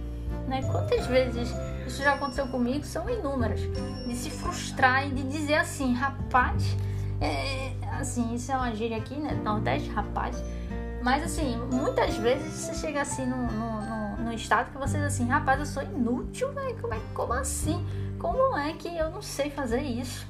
Né? 0.47 0.63
Quantas 0.71 1.05
vezes 1.05 1.47
isso 1.93 2.01
já 2.01 2.13
aconteceu 2.13 2.47
comigo? 2.47 2.83
São 2.83 3.07
inúmeras. 3.07 3.59
De 3.59 4.15
se 4.15 4.31
frustrar 4.31 5.07
e 5.07 5.11
de 5.11 5.23
dizer 5.23 5.55
assim, 5.55 5.93
rapaz, 5.93 6.75
é, 7.21 7.73
assim, 7.99 8.33
isso 8.33 8.51
é 8.51 8.57
uma 8.57 8.73
gíria 8.73 8.97
aqui, 8.97 9.15
né? 9.15 9.39
Nordeste, 9.43 9.89
rapaz. 9.89 10.35
Mas 11.03 11.23
assim, 11.23 11.55
muitas 11.71 12.15
vezes 12.17 12.51
você 12.51 12.73
chega 12.73 13.01
assim 13.01 13.25
no, 13.25 13.37
no, 13.37 13.81
no, 13.81 14.17
no 14.23 14.33
estado 14.33 14.71
que 14.71 14.77
você 14.77 14.97
diz 14.97 15.07
assim, 15.07 15.27
rapaz, 15.27 15.59
eu 15.59 15.65
sou 15.65 15.83
inútil, 15.83 16.51
velho. 16.51 16.75
Como, 16.81 16.93
é, 16.93 16.99
como 17.13 17.33
assim? 17.33 17.85
Como 18.17 18.57
é 18.57 18.73
que 18.73 18.87
eu 18.87 19.11
não 19.11 19.21
sei 19.21 19.51
fazer 19.51 19.81
isso? 19.81 20.25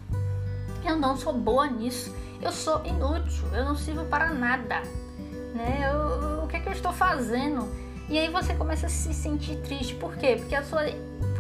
Eu 0.83 0.97
não 0.97 1.15
sou 1.15 1.31
boa 1.31 1.67
nisso. 1.67 2.13
Eu 2.41 2.51
sou 2.51 2.85
inútil. 2.85 3.45
Eu 3.53 3.63
não 3.63 3.75
sirvo 3.75 4.03
para 4.05 4.33
nada. 4.33 4.81
Né? 5.53 5.89
Eu, 5.89 6.43
o 6.43 6.47
que 6.47 6.57
é 6.57 6.59
que 6.59 6.67
eu 6.67 6.73
estou 6.73 6.91
fazendo? 6.91 7.71
E 8.09 8.19
aí 8.19 8.29
você 8.29 8.53
começa 8.53 8.87
a 8.87 8.89
se 8.89 9.13
sentir 9.13 9.55
triste. 9.61 9.95
Por 9.95 10.17
quê? 10.17 10.35
Porque 10.37 10.55
a 10.55 10.63
sua 10.63 10.81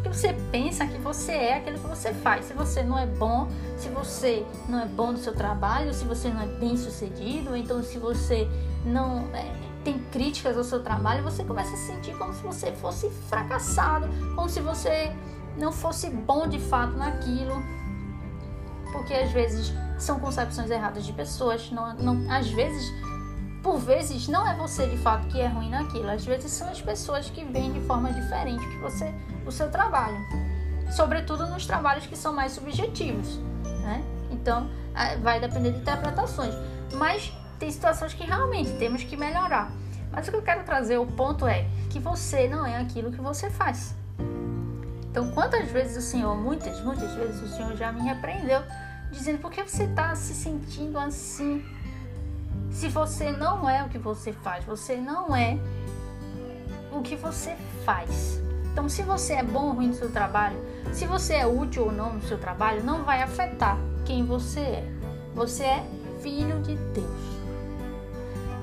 porque 0.03 0.17
você 0.17 0.33
pensa 0.51 0.85
que 0.85 0.97
você 0.97 1.31
é 1.31 1.57
aquilo 1.57 1.79
que 1.79 1.87
você 1.87 2.13
faz. 2.13 2.45
Se 2.45 2.53
você 2.53 2.83
não 2.83 2.99
é 2.99 3.05
bom, 3.05 3.47
se 3.77 3.87
você 3.87 4.45
não 4.67 4.81
é 4.81 4.85
bom 4.85 5.13
no 5.13 5.17
seu 5.17 5.33
trabalho, 5.33 5.93
se 5.93 6.03
você 6.03 6.27
não 6.29 6.41
é 6.41 6.45
bem 6.45 6.75
sucedido, 6.75 7.55
então 7.55 7.81
se 7.81 7.97
você 7.97 8.47
não 8.83 9.33
é, 9.33 9.49
tem 9.83 9.97
críticas 10.11 10.57
ao 10.57 10.63
seu 10.63 10.83
trabalho, 10.83 11.23
você 11.23 11.43
começa 11.43 11.73
a 11.73 11.77
se 11.77 11.87
sentir 11.87 12.17
como 12.17 12.33
se 12.33 12.43
você 12.43 12.73
fosse 12.73 13.09
fracassado, 13.29 14.09
como 14.35 14.49
se 14.49 14.59
você 14.59 15.15
não 15.57 15.71
fosse 15.71 16.09
bom 16.09 16.47
de 16.47 16.59
fato 16.59 16.93
naquilo 16.97 17.63
porque 18.93 19.13
às 19.13 19.31
vezes 19.31 19.73
são 19.97 20.19
concepções 20.19 20.69
erradas 20.69 21.03
de 21.03 21.11
pessoas, 21.11 21.69
não, 21.71 21.93
não, 21.95 22.31
às 22.31 22.49
vezes, 22.49 22.93
por 23.63 23.79
vezes, 23.79 24.27
não 24.27 24.45
é 24.45 24.53
você 24.53 24.85
de 24.87 24.97
fato 24.97 25.25
que 25.27 25.39
é 25.39 25.47
ruim 25.47 25.69
naquilo, 25.69 26.09
às 26.09 26.25
vezes 26.25 26.51
são 26.51 26.69
as 26.69 26.81
pessoas 26.81 27.29
que 27.29 27.45
veem 27.45 27.71
de 27.71 27.79
forma 27.87 28.11
diferente 28.11 28.59
que 28.67 28.77
você, 28.77 29.11
o 29.45 29.51
seu 29.51 29.71
trabalho, 29.71 30.17
sobretudo 30.91 31.47
nos 31.47 31.65
trabalhos 31.65 32.05
que 32.05 32.15
são 32.15 32.33
mais 32.33 32.51
subjetivos, 32.51 33.37
né? 33.81 34.03
Então, 34.29 34.69
vai 35.21 35.39
depender 35.39 35.71
de 35.71 35.79
interpretações, 35.79 36.53
mas 36.93 37.31
tem 37.57 37.71
situações 37.71 38.13
que 38.13 38.25
realmente 38.25 38.71
temos 38.73 39.03
que 39.03 39.15
melhorar. 39.15 39.71
Mas 40.11 40.27
o 40.27 40.31
que 40.31 40.37
eu 40.37 40.41
quero 40.41 40.63
trazer, 40.63 40.97
o 40.97 41.07
ponto 41.07 41.47
é 41.47 41.65
que 41.89 41.99
você 41.99 42.47
não 42.49 42.65
é 42.65 42.77
aquilo 42.77 43.11
que 43.11 43.21
você 43.21 43.49
faz. 43.49 43.95
Então, 45.09 45.31
quantas 45.31 45.71
vezes 45.71 45.95
o 45.97 46.01
Senhor, 46.01 46.35
muitas, 46.35 46.81
muitas 46.81 47.11
vezes 47.13 47.41
o 47.41 47.55
Senhor 47.55 47.75
já 47.77 47.91
me 47.91 48.01
repreendeu 48.01 48.61
dizendo 49.11 49.39
por 49.39 49.51
que 49.51 49.63
você 49.63 49.83
está 49.83 50.13
se 50.15 50.33
sentindo 50.33 50.99
assim? 50.99 51.63
Se 52.73 52.87
você 52.89 53.31
não 53.31 53.69
é 53.69 53.83
o 53.83 53.89
que 53.89 53.97
você 53.97 54.33
faz, 54.33 54.65
você 54.65 54.95
não 54.97 55.35
é 55.35 55.57
o 56.91 57.01
que 57.01 57.15
você 57.15 57.55
faz. 57.85 58.41
Então, 58.71 58.89
se 58.89 59.03
você 59.03 59.33
é 59.33 59.43
bom 59.43 59.67
ou 59.67 59.73
ruim 59.73 59.87
no 59.87 59.93
seu 59.93 60.11
trabalho, 60.11 60.57
se 60.91 61.05
você 61.05 61.35
é 61.35 61.47
útil 61.47 61.85
ou 61.85 61.91
não 61.91 62.13
no 62.13 62.21
seu 62.23 62.37
trabalho, 62.37 62.83
não 62.83 63.03
vai 63.03 63.21
afetar 63.21 63.77
quem 64.03 64.25
você 64.25 64.59
é. 64.59 64.91
Você 65.35 65.63
é 65.63 65.83
filho 66.21 66.61
de 66.61 66.75
Deus. 66.75 67.21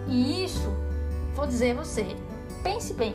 E 0.09 0.45
isso, 0.45 0.69
vou 1.35 1.47
dizer 1.47 1.73
a 1.73 1.83
você, 1.83 2.17
pense 2.63 2.93
bem. 2.93 3.15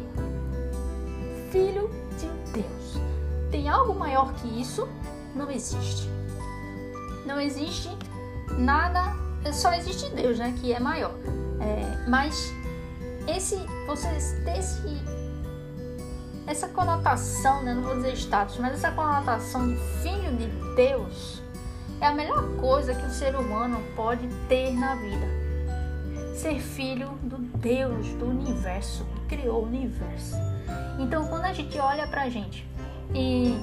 Filho 1.52 1.90
de 2.18 2.28
Deus. 2.52 3.02
Tem 3.52 3.68
algo 3.70 3.94
maior 3.94 4.34
que 4.34 4.48
isso? 4.48 4.88
Não 5.36 5.52
existe 5.52 6.16
não 7.26 7.42
existe 7.42 7.90
nada, 8.58 9.16
só 9.54 9.74
existe 9.74 10.10
Deus, 10.10 10.40
né? 10.40 10.54
Que 10.60 10.74
é 10.74 10.80
maior. 10.80 11.14
É, 11.60 12.08
mas 12.08 12.54
esse, 13.28 13.58
vocês 13.88 14.36
esse, 14.48 15.02
essa 16.48 16.68
conotação, 16.68 17.64
né? 17.64 17.74
Não 17.74 17.84
vou 17.84 17.96
dizer 17.96 18.14
status, 18.14 18.58
mas 18.58 18.74
essa 18.74 18.92
conotação 18.92 19.68
de 19.68 19.78
filho 20.02 20.36
de 20.38 20.48
Deus 20.76 21.42
é 22.02 22.08
a 22.08 22.14
melhor 22.14 22.44
coisa 22.58 22.94
que 22.94 23.06
o 23.06 23.10
ser 23.10 23.36
humano 23.36 23.82
pode 23.96 24.28
ter 24.48 24.72
na 24.74 24.96
vida. 24.96 25.28
Ser 26.36 26.60
filho 26.60 27.12
do 27.24 27.38
Deus 27.38 28.08
do 28.16 28.26
universo, 28.26 29.06
que 29.16 29.38
criou 29.38 29.64
o 29.64 29.66
universo. 29.66 30.36
Então, 31.00 31.28
quando 31.28 31.46
a 31.46 31.54
gente 31.54 31.78
olha 31.80 32.08
pra 32.08 32.30
gente 32.30 32.68
e 33.14 33.56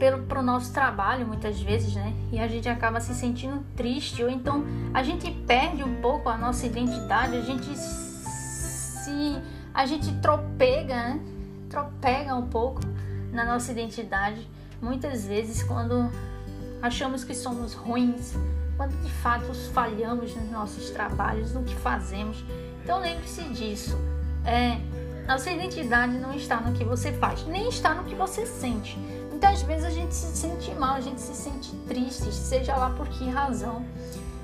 pelo 0.00 0.22
pro 0.22 0.42
nosso 0.42 0.72
trabalho 0.72 1.26
muitas 1.26 1.60
vezes, 1.60 1.94
né? 1.94 2.14
E 2.32 2.40
a 2.40 2.48
gente 2.48 2.66
acaba 2.68 3.00
se 3.00 3.14
sentindo 3.14 3.62
triste 3.76 4.24
ou 4.24 4.30
então 4.30 4.64
a 4.94 5.02
gente 5.02 5.30
perde 5.30 5.84
um 5.84 6.00
pouco 6.00 6.30
a 6.30 6.38
nossa 6.38 6.66
identidade, 6.66 7.36
a 7.36 7.42
gente 7.42 7.76
se 7.76 9.38
a 9.74 9.84
gente 9.84 10.10
tropega, 10.20 10.94
né? 10.94 11.20
Tropega 11.68 12.34
um 12.34 12.48
pouco 12.48 12.80
na 13.30 13.44
nossa 13.44 13.70
identidade 13.70 14.48
muitas 14.80 15.26
vezes 15.26 15.62
quando 15.62 16.10
achamos 16.80 17.22
que 17.22 17.34
somos 17.34 17.74
ruins, 17.74 18.34
quando 18.78 18.98
de 19.02 19.12
fato 19.12 19.52
falhamos 19.74 20.34
nos 20.34 20.50
nossos 20.50 20.88
trabalhos, 20.88 21.52
no 21.52 21.62
que 21.62 21.74
fazemos. 21.76 22.42
Então 22.82 22.98
lembre-se 23.00 23.42
disso. 23.50 23.98
É, 24.46 24.80
nossa 25.28 25.50
identidade 25.50 26.14
não 26.18 26.32
está 26.32 26.58
no 26.58 26.72
que 26.72 26.84
você 26.84 27.12
faz, 27.12 27.46
nem 27.46 27.68
está 27.68 27.94
no 27.94 28.04
que 28.04 28.14
você 28.14 28.46
sente. 28.46 28.98
Muitas 29.40 29.62
vezes 29.62 29.86
a 29.86 29.90
gente 29.90 30.14
se 30.14 30.36
sente 30.36 30.70
mal, 30.74 30.96
a 30.96 31.00
gente 31.00 31.18
se 31.18 31.34
sente 31.34 31.74
triste, 31.88 32.30
seja 32.30 32.76
lá 32.76 32.90
por 32.90 33.08
que 33.08 33.26
razão 33.26 33.82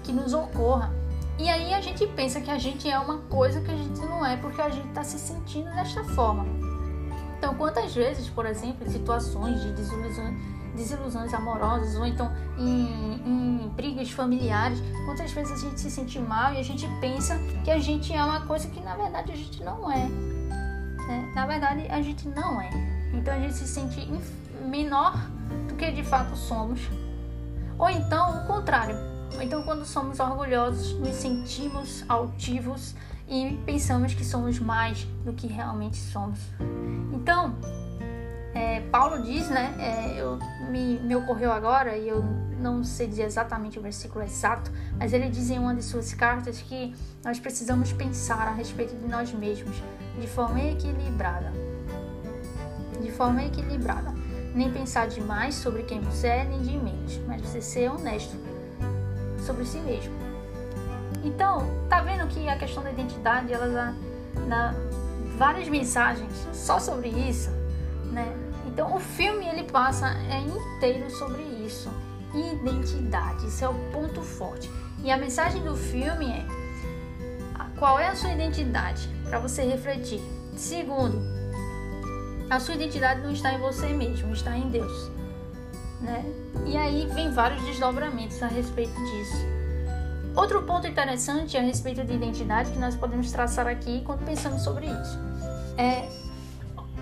que 0.02 0.10
nos 0.10 0.32
ocorra. 0.32 0.90
E 1.38 1.50
aí 1.50 1.74
a 1.74 1.82
gente 1.82 2.06
pensa 2.06 2.40
que 2.40 2.50
a 2.50 2.56
gente 2.56 2.88
é 2.88 2.98
uma 2.98 3.18
coisa 3.18 3.60
que 3.60 3.70
a 3.70 3.76
gente 3.76 4.00
não 4.00 4.24
é 4.24 4.38
porque 4.38 4.58
a 4.58 4.70
gente 4.70 4.88
está 4.88 5.04
se 5.04 5.18
sentindo 5.18 5.68
desta 5.74 6.02
forma. 6.02 6.46
Então, 7.36 7.54
quantas 7.56 7.94
vezes, 7.94 8.30
por 8.30 8.46
exemplo, 8.46 8.86
em 8.86 8.90
situações 8.90 9.60
de 9.60 9.70
desilusões, 9.74 10.34
desilusões 10.74 11.34
amorosas 11.34 11.94
ou 11.94 12.06
então 12.06 12.32
em, 12.56 13.20
em, 13.26 13.68
brigas 13.76 14.10
familiares, 14.10 14.82
quantas 15.04 15.30
vezes 15.30 15.52
a 15.52 15.56
gente 15.56 15.78
se 15.78 15.90
sente 15.90 16.18
mal 16.18 16.54
e 16.54 16.58
a 16.58 16.64
gente 16.64 16.88
pensa 17.02 17.38
que 17.62 17.70
a 17.70 17.78
gente 17.78 18.14
é 18.14 18.24
uma 18.24 18.46
coisa 18.46 18.66
que 18.68 18.80
na 18.80 18.96
verdade 18.96 19.30
a 19.30 19.36
gente 19.36 19.62
não 19.62 19.92
é. 19.92 20.06
Né? 20.06 21.32
Na 21.34 21.44
verdade, 21.44 21.86
a 21.86 22.00
gente 22.00 22.26
não 22.28 22.58
é. 22.58 22.70
Então 23.12 23.34
a 23.34 23.38
gente 23.38 23.54
se 23.54 23.68
sente 23.68 24.00
menor 24.66 25.14
do 25.68 25.74
que 25.74 25.90
de 25.90 26.02
fato 26.02 26.36
somos. 26.36 26.80
Ou 27.78 27.90
então 27.90 28.42
o 28.42 28.46
contrário. 28.46 28.96
Então, 29.40 29.62
quando 29.62 29.84
somos 29.84 30.18
orgulhosos, 30.18 30.98
nos 30.98 31.14
sentimos 31.14 32.04
altivos 32.08 32.94
e 33.28 33.60
pensamos 33.66 34.14
que 34.14 34.24
somos 34.24 34.58
mais 34.58 35.04
do 35.24 35.32
que 35.32 35.46
realmente 35.46 35.96
somos. 35.96 36.38
Então, 37.12 37.54
é, 38.54 38.80
Paulo 38.90 39.22
diz, 39.22 39.50
né? 39.50 39.74
É, 39.78 40.20
eu, 40.20 40.38
me, 40.70 40.98
me 41.00 41.14
ocorreu 41.14 41.52
agora 41.52 41.96
e 41.96 42.08
eu 42.08 42.24
não 42.58 42.82
sei 42.82 43.06
dizer 43.06 43.24
exatamente 43.24 43.78
o 43.78 43.82
versículo 43.82 44.24
exato, 44.24 44.72
mas 44.98 45.12
ele 45.12 45.28
diz 45.28 45.50
em 45.50 45.58
uma 45.58 45.74
de 45.74 45.82
suas 45.82 46.14
cartas 46.14 46.62
que 46.62 46.94
nós 47.22 47.38
precisamos 47.38 47.92
pensar 47.92 48.48
a 48.48 48.52
respeito 48.52 48.96
de 48.96 49.06
nós 49.06 49.32
mesmos 49.32 49.76
de 50.18 50.26
forma 50.26 50.62
equilibrada. 50.62 51.52
De 53.02 53.10
forma 53.12 53.44
equilibrada 53.44 54.25
nem 54.56 54.72
pensar 54.72 55.06
demais 55.06 55.54
sobre 55.54 55.82
quem 55.82 56.00
você 56.00 56.28
é, 56.28 56.44
nem 56.44 56.62
de 56.62 56.76
menos, 56.78 57.18
mas 57.26 57.42
você 57.42 57.60
ser 57.60 57.90
honesto 57.90 58.34
sobre 59.44 59.64
si 59.66 59.78
mesmo. 59.78 60.14
Então, 61.22 61.68
tá 61.88 62.00
vendo 62.00 62.26
que 62.28 62.48
a 62.48 62.56
questão 62.56 62.82
da 62.82 62.90
identidade, 62.90 63.52
ela 63.52 63.66
dá, 63.68 63.94
dá 64.48 64.74
várias 65.36 65.68
mensagens 65.68 66.32
só 66.54 66.78
sobre 66.78 67.08
isso, 67.08 67.50
né? 68.10 68.26
Então, 68.66 68.96
o 68.96 69.00
filme 69.00 69.46
ele 69.46 69.64
passa 69.64 70.08
é 70.30 70.40
inteiro 70.40 71.10
sobre 71.10 71.42
isso, 71.42 71.90
identidade, 72.34 73.46
isso 73.46 73.64
é 73.64 73.68
o 73.68 73.74
ponto 73.92 74.22
forte. 74.22 74.70
E 75.04 75.10
a 75.10 75.16
mensagem 75.18 75.62
do 75.62 75.76
filme 75.76 76.30
é 76.30 76.46
qual 77.78 77.98
é 77.98 78.08
a 78.08 78.14
sua 78.14 78.32
identidade 78.32 79.08
para 79.28 79.38
você 79.38 79.62
refletir. 79.62 80.22
Segundo, 80.56 81.35
a 82.48 82.60
sua 82.60 82.74
identidade 82.74 83.20
não 83.20 83.30
está 83.30 83.52
em 83.52 83.58
você 83.58 83.88
mesmo, 83.88 84.32
está 84.32 84.56
em 84.56 84.68
Deus. 84.68 85.10
Né? 86.00 86.24
E 86.66 86.76
aí 86.76 87.06
vem 87.14 87.30
vários 87.32 87.62
desdobramentos 87.62 88.42
a 88.42 88.46
respeito 88.46 88.94
disso. 88.94 89.36
Outro 90.34 90.62
ponto 90.62 90.86
interessante 90.86 91.56
a 91.56 91.62
respeito 91.62 92.04
de 92.04 92.12
identidade 92.12 92.70
que 92.70 92.78
nós 92.78 92.94
podemos 92.94 93.32
traçar 93.32 93.66
aqui 93.66 94.02
quando 94.04 94.24
pensamos 94.24 94.62
sobre 94.62 94.86
isso 94.86 95.18
é 95.78 96.08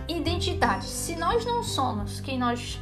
identidade. 0.09 0.87
Se 0.87 1.17
nós 1.17 1.45
não 1.45 1.63
somos 1.63 2.21
quem 2.21 2.39
nós 2.39 2.81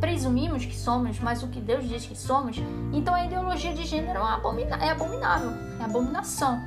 presumimos 0.00 0.64
que 0.64 0.76
somos, 0.76 1.18
mas 1.18 1.42
o 1.42 1.48
que 1.48 1.60
Deus 1.60 1.88
diz 1.88 2.04
que 2.04 2.16
somos, 2.16 2.56
então 2.92 3.14
a 3.14 3.24
ideologia 3.24 3.72
de 3.72 3.84
gênero 3.84 4.20
é 4.20 4.90
abominável, 4.92 5.50
é 5.80 5.84
abominação. 5.84 6.62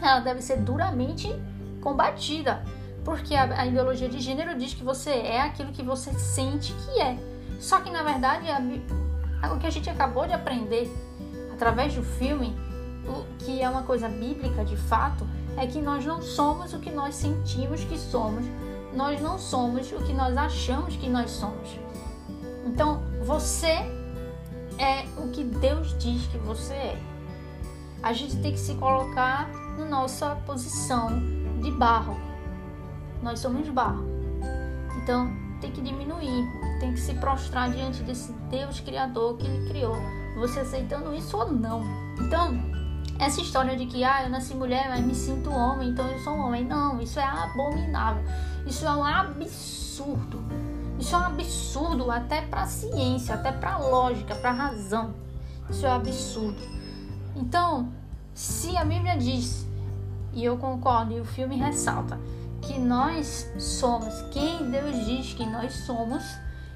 Ela 0.00 0.20
deve 0.20 0.40
ser 0.40 0.58
duramente 0.58 1.28
combatida, 1.80 2.62
porque 3.08 3.34
a, 3.34 3.62
a, 3.62 3.66
ideologia 3.66 4.06
de 4.06 4.20
gênero 4.20 4.54
diz 4.58 4.74
que 4.74 4.84
você 4.84 5.08
é 5.08 5.40
aquilo 5.40 5.72
que 5.72 5.82
você 5.82 6.12
sente 6.12 6.74
que 6.74 7.00
é. 7.00 7.16
Só 7.58 7.80
que 7.80 7.90
na 7.90 8.02
verdade 8.02 8.46
a, 8.50 9.50
o 9.50 9.58
que 9.58 9.66
a 9.66 9.70
gente 9.70 9.88
acabou 9.88 10.26
de 10.26 10.34
aprender 10.34 10.92
através 11.50 11.94
do 11.94 12.02
filme, 12.02 12.54
o, 13.06 13.24
que 13.42 13.62
é 13.62 13.68
uma 13.70 13.82
coisa 13.82 14.10
bíblica 14.10 14.62
de 14.62 14.76
fato, 14.76 15.26
é 15.56 15.66
que 15.66 15.80
nós 15.80 16.04
não 16.04 16.20
somos 16.20 16.74
o 16.74 16.80
que 16.80 16.90
nós 16.90 17.14
sentimos 17.14 17.82
que 17.82 17.96
somos, 17.96 18.44
nós 18.92 19.18
não 19.22 19.38
somos 19.38 19.90
o 19.90 20.04
que 20.04 20.12
nós 20.12 20.36
achamos 20.36 20.94
que 20.94 21.08
nós 21.08 21.30
somos. 21.30 21.80
Então, 22.66 23.00
você 23.24 23.90
é 24.78 25.06
o 25.16 25.30
que 25.30 25.44
Deus 25.44 25.98
diz 25.98 26.26
que 26.26 26.36
você 26.36 26.74
é. 26.74 26.98
A 28.02 28.12
gente 28.12 28.36
tem 28.36 28.52
que 28.52 28.60
se 28.60 28.74
colocar 28.74 29.48
na 29.78 29.86
nossa 29.86 30.36
posição 30.44 31.08
de 31.62 31.70
barro. 31.70 32.27
Nós 33.22 33.40
somos 33.40 33.68
barro. 33.68 34.04
Então, 35.02 35.30
tem 35.60 35.70
que 35.72 35.80
diminuir, 35.80 36.46
tem 36.80 36.92
que 36.92 37.00
se 37.00 37.14
prostrar 37.14 37.70
diante 37.70 38.02
desse 38.02 38.32
Deus 38.50 38.80
criador 38.80 39.36
que 39.36 39.46
ele 39.46 39.68
criou. 39.68 39.96
Você 40.36 40.60
aceitando 40.60 41.14
isso 41.14 41.36
ou 41.36 41.52
não. 41.52 41.82
Então, 42.20 42.56
essa 43.18 43.40
história 43.40 43.76
de 43.76 43.86
que 43.86 44.04
ah, 44.04 44.22
eu 44.22 44.30
nasci 44.30 44.54
mulher, 44.54 44.88
mas 44.88 45.04
me 45.04 45.14
sinto 45.14 45.50
homem, 45.50 45.90
então 45.90 46.06
eu 46.06 46.18
sou 46.20 46.34
um 46.34 46.46
homem. 46.46 46.64
Não, 46.64 47.00
isso 47.00 47.18
é 47.18 47.24
abominável. 47.24 48.22
Isso 48.66 48.86
é 48.86 48.90
um 48.90 49.02
absurdo. 49.02 50.42
Isso 50.98 51.14
é 51.14 51.18
um 51.18 51.24
absurdo 51.24 52.10
até 52.10 52.42
para 52.42 52.66
ciência, 52.66 53.34
até 53.34 53.50
para 53.50 53.78
lógica, 53.78 54.34
para 54.34 54.52
razão. 54.52 55.14
Isso 55.68 55.84
é 55.84 55.88
um 55.90 55.94
absurdo. 55.94 56.60
Então, 57.34 57.88
se 58.34 58.76
a 58.76 58.84
Bíblia 58.84 59.16
diz, 59.16 59.66
e 60.32 60.44
eu 60.44 60.56
concordo, 60.56 61.12
e 61.12 61.20
o 61.20 61.24
filme 61.24 61.56
ressalta, 61.56 62.18
que 62.62 62.78
nós 62.78 63.50
somos 63.58 64.14
quem 64.30 64.70
Deus 64.70 65.06
diz 65.06 65.32
que 65.32 65.46
nós 65.46 65.72
somos, 65.72 66.22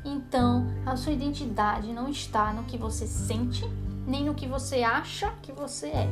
então 0.04 0.66
a 0.84 0.96
sua 0.96 1.12
identidade 1.12 1.92
não 1.92 2.08
está 2.08 2.52
no 2.52 2.64
que 2.64 2.76
você 2.76 3.06
sente, 3.06 3.68
nem 4.06 4.24
no 4.24 4.34
que 4.34 4.46
você 4.46 4.82
acha 4.82 5.32
que 5.42 5.52
você 5.52 5.88
é, 5.88 6.08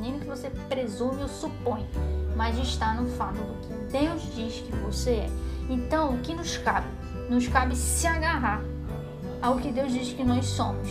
nem 0.00 0.12
no 0.12 0.20
que 0.20 0.26
você 0.26 0.50
presume 0.68 1.22
ou 1.22 1.28
supõe, 1.28 1.86
mas 2.36 2.58
está 2.58 2.94
no 2.94 3.08
fato 3.10 3.36
do 3.36 3.66
que 3.66 3.92
Deus 3.92 4.22
diz 4.34 4.60
que 4.60 4.72
você 4.76 5.10
é. 5.10 5.30
Então, 5.68 6.14
o 6.14 6.18
que 6.18 6.34
nos 6.34 6.58
cabe? 6.58 6.86
Nos 7.30 7.48
cabe 7.48 7.74
se 7.74 8.06
agarrar 8.06 8.62
ao 9.40 9.56
que 9.56 9.70
Deus 9.70 9.92
diz 9.92 10.12
que 10.12 10.24
nós 10.24 10.46
somos, 10.46 10.88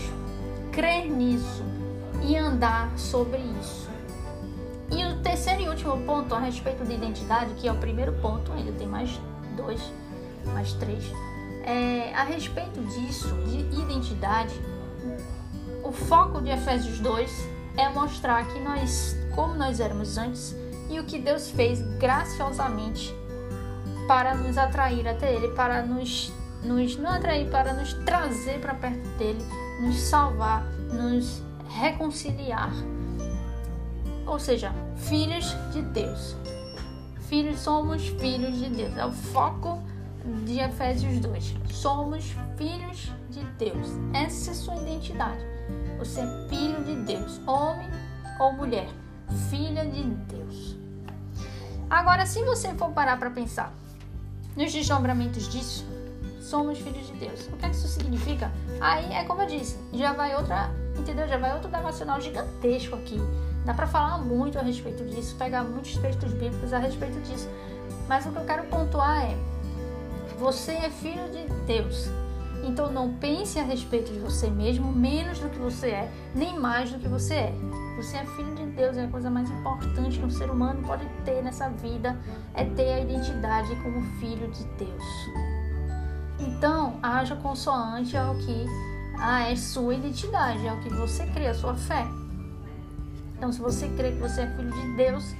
crer 0.71 1.09
nisso 1.09 1.63
e 2.23 2.37
andar 2.37 2.97
sobre 2.97 3.39
isso. 3.59 3.82
E 4.91 5.05
o 5.05 5.21
terceiro 5.21 5.61
e 5.61 5.69
último 5.69 5.97
ponto 6.05 6.33
a 6.35 6.39
respeito 6.39 6.83
de 6.85 6.93
identidade, 6.93 7.53
que 7.55 7.67
é 7.67 7.71
o 7.71 7.77
primeiro 7.77 8.13
ponto, 8.13 8.51
ainda 8.51 8.71
tem 8.73 8.87
mais 8.87 9.19
dois, 9.55 9.81
mais 10.53 10.73
três, 10.73 11.03
é, 11.63 12.13
a 12.13 12.23
respeito 12.23 12.81
disso, 12.81 13.33
de 13.45 13.59
identidade, 13.81 14.53
o 15.83 15.91
foco 15.91 16.41
de 16.41 16.49
Efésios 16.49 16.99
2 16.99 17.49
é 17.77 17.89
mostrar 17.89 18.45
que 18.47 18.59
nós, 18.59 19.15
como 19.33 19.53
nós 19.55 19.79
éramos 19.79 20.17
antes, 20.17 20.55
e 20.89 20.99
o 20.99 21.05
que 21.05 21.17
Deus 21.17 21.49
fez 21.49 21.81
graciosamente 21.97 23.13
para 24.07 24.35
nos 24.35 24.57
atrair 24.57 25.07
até 25.07 25.33
Ele, 25.33 25.49
para 25.49 25.81
nos, 25.81 26.31
nos 26.63 26.97
não 26.97 27.11
atrair, 27.11 27.49
para 27.49 27.73
nos 27.73 27.93
trazer 28.05 28.59
para 28.59 28.73
perto 28.75 29.07
dele, 29.17 29.43
nos 29.81 29.95
salvar, 29.97 30.63
nos 30.91 31.41
reconciliar. 31.69 32.73
Ou 34.33 34.39
seja, 34.39 34.73
filhos 34.95 35.55
de 35.71 35.83
Deus. 35.83 36.35
Filhos 37.29 37.59
somos 37.59 38.07
filhos 38.07 38.57
de 38.57 38.67
Deus. 38.67 38.97
É 38.97 39.05
o 39.05 39.11
foco 39.11 39.79
de 40.43 40.59
Efésios 40.59 41.19
2. 41.19 41.53
Somos 41.69 42.33
filhos 42.57 43.11
de 43.29 43.43
Deus. 43.59 43.89
Essa 44.11 44.49
é 44.49 44.53
a 44.53 44.55
sua 44.55 44.75
identidade. 44.77 45.45
Você 45.99 46.21
é 46.21 46.47
filho 46.49 46.83
de 46.83 46.95
Deus, 47.03 47.39
homem 47.45 47.87
ou 48.39 48.53
mulher, 48.53 48.89
filha 49.51 49.85
de 49.85 50.01
Deus. 50.01 50.77
Agora, 51.87 52.25
se 52.25 52.43
você 52.43 52.73
for 52.73 52.89
parar 52.89 53.19
para 53.19 53.29
pensar 53.29 53.71
nos 54.57 54.73
desdobramentos 54.73 55.47
disso, 55.47 55.85
somos 56.41 56.79
filhos 56.79 57.05
de 57.05 57.13
Deus. 57.19 57.45
O 57.49 57.57
que, 57.57 57.67
é 57.67 57.69
que 57.69 57.75
isso 57.75 57.87
significa? 57.87 58.51
Aí 58.81 59.13
é 59.13 59.25
como 59.25 59.43
eu 59.43 59.47
disse, 59.47 59.77
já 59.93 60.11
vai 60.11 60.35
outra, 60.35 60.71
entendeu? 60.97 61.27
Já 61.27 61.37
vai 61.37 61.53
outro 61.53 61.69
devocional 61.69 62.19
gigantesco 62.19 62.95
aqui. 62.95 63.21
Dá 63.65 63.73
para 63.73 63.87
falar 63.87 64.17
muito 64.17 64.59
a 64.59 64.61
respeito 64.61 65.05
disso, 65.05 65.35
pegar 65.37 65.63
muitos 65.63 65.95
textos 65.97 66.33
bíblicos 66.33 66.73
a 66.73 66.79
respeito 66.79 67.19
disso. 67.21 67.49
Mas 68.07 68.25
o 68.25 68.31
que 68.31 68.37
eu 68.37 68.45
quero 68.45 68.63
pontuar 68.63 69.23
é: 69.23 69.37
você 70.37 70.73
é 70.73 70.89
filho 70.89 71.29
de 71.29 71.45
Deus. 71.65 72.09
Então 72.65 72.91
não 72.91 73.13
pense 73.15 73.59
a 73.59 73.63
respeito 73.63 74.11
de 74.11 74.19
você 74.19 74.49
mesmo 74.49 74.89
menos 74.91 75.37
do 75.39 75.49
que 75.49 75.59
você 75.59 75.89
é, 75.89 76.11
nem 76.33 76.57
mais 76.57 76.91
do 76.91 76.99
que 76.99 77.07
você 77.07 77.33
é. 77.33 77.53
Você 77.97 78.17
é 78.17 78.25
filho 78.25 78.55
de 78.55 78.65
Deus, 78.67 78.97
é 78.97 79.03
a 79.03 79.07
coisa 79.07 79.29
mais 79.29 79.49
importante 79.49 80.17
que 80.17 80.25
um 80.25 80.29
ser 80.29 80.49
humano 80.49 80.81
pode 80.81 81.05
ter 81.25 81.43
nessa 81.43 81.69
vida, 81.69 82.17
é 82.53 82.63
ter 82.63 82.93
a 82.93 82.99
identidade 83.01 83.75
como 83.83 84.01
filho 84.19 84.49
de 84.49 84.63
Deus. 84.77 85.03
Então, 86.39 86.97
haja 87.03 87.35
consoante 87.35 88.17
ao 88.17 88.35
que 88.35 88.65
ah, 89.19 89.49
é 89.49 89.55
sua 89.55 89.93
identidade, 89.95 90.65
é 90.65 90.73
o 90.73 90.79
que 90.79 90.89
você 90.89 91.25
crê, 91.27 91.47
a 91.47 91.53
sua 91.53 91.75
fé. 91.75 92.05
Então, 93.43 93.51
se 93.51 93.59
você 93.59 93.89
crê 93.89 94.13
que 94.13 94.19
você 94.19 94.43
é 94.43 94.47
filho 94.55 94.71
de 94.71 94.95
Deus, 94.95 95.35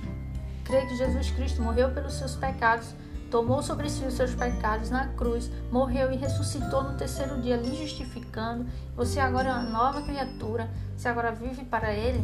crê 0.66 0.86
que 0.86 0.98
Jesus 0.98 1.32
Cristo 1.32 1.62
morreu 1.62 1.90
pelos 1.92 2.16
seus 2.16 2.36
pecados, 2.36 2.94
tomou 3.32 3.64
sobre 3.64 3.90
si 3.90 4.04
os 4.04 4.16
seus 4.16 4.36
pecados 4.36 4.90
na 4.90 5.08
cruz, 5.08 5.50
morreu 5.72 6.12
e 6.12 6.18
ressuscitou 6.18 6.84
no 6.84 6.98
terceiro 6.98 7.42
dia, 7.42 7.56
lhe 7.56 7.74
justificando. 7.74 8.66
Você 8.94 9.22
agora 9.22 9.48
é 9.48 9.54
uma 9.54 9.70
nova 9.70 10.02
criatura, 10.02 10.70
você 10.98 11.08
agora 11.08 11.32
vive 11.32 11.64
para 11.64 11.94
Ele, 11.94 12.22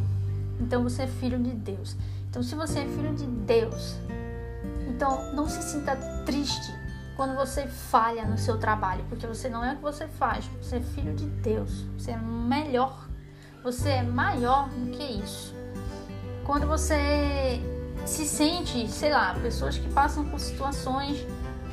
então 0.59 0.83
você 0.83 1.03
é 1.03 1.07
filho 1.07 1.39
de 1.39 1.51
Deus. 1.51 1.95
Então, 2.29 2.43
se 2.43 2.55
você 2.55 2.79
é 2.79 2.85
filho 2.85 3.15
de 3.15 3.25
Deus, 3.25 3.95
então 4.85 5.33
não 5.33 5.47
se 5.47 5.63
sinta 5.63 5.95
triste 6.25 6.73
quando 7.15 7.37
você 7.37 7.67
falha 7.67 8.25
no 8.25 8.37
seu 8.37 8.57
trabalho, 8.57 9.05
porque 9.07 9.25
você 9.25 9.47
não 9.47 9.63
é 9.63 9.71
o 9.71 9.77
que 9.77 9.81
você 9.81 10.09
faz, 10.09 10.43
você 10.61 10.75
é 10.75 10.81
filho 10.81 11.15
de 11.15 11.25
Deus, 11.25 11.85
você 11.97 12.11
é 12.11 12.17
melhor, 12.17 13.07
você 13.63 13.87
é 13.87 14.03
maior 14.03 14.67
do 14.67 14.91
que 14.91 15.03
isso. 15.03 15.57
Quando 16.49 16.65
você 16.65 17.61
se 18.07 18.25
sente, 18.25 18.87
sei 18.87 19.11
lá, 19.11 19.35
pessoas 19.39 19.77
que 19.77 19.87
passam 19.89 20.25
por 20.25 20.39
situações, 20.39 21.23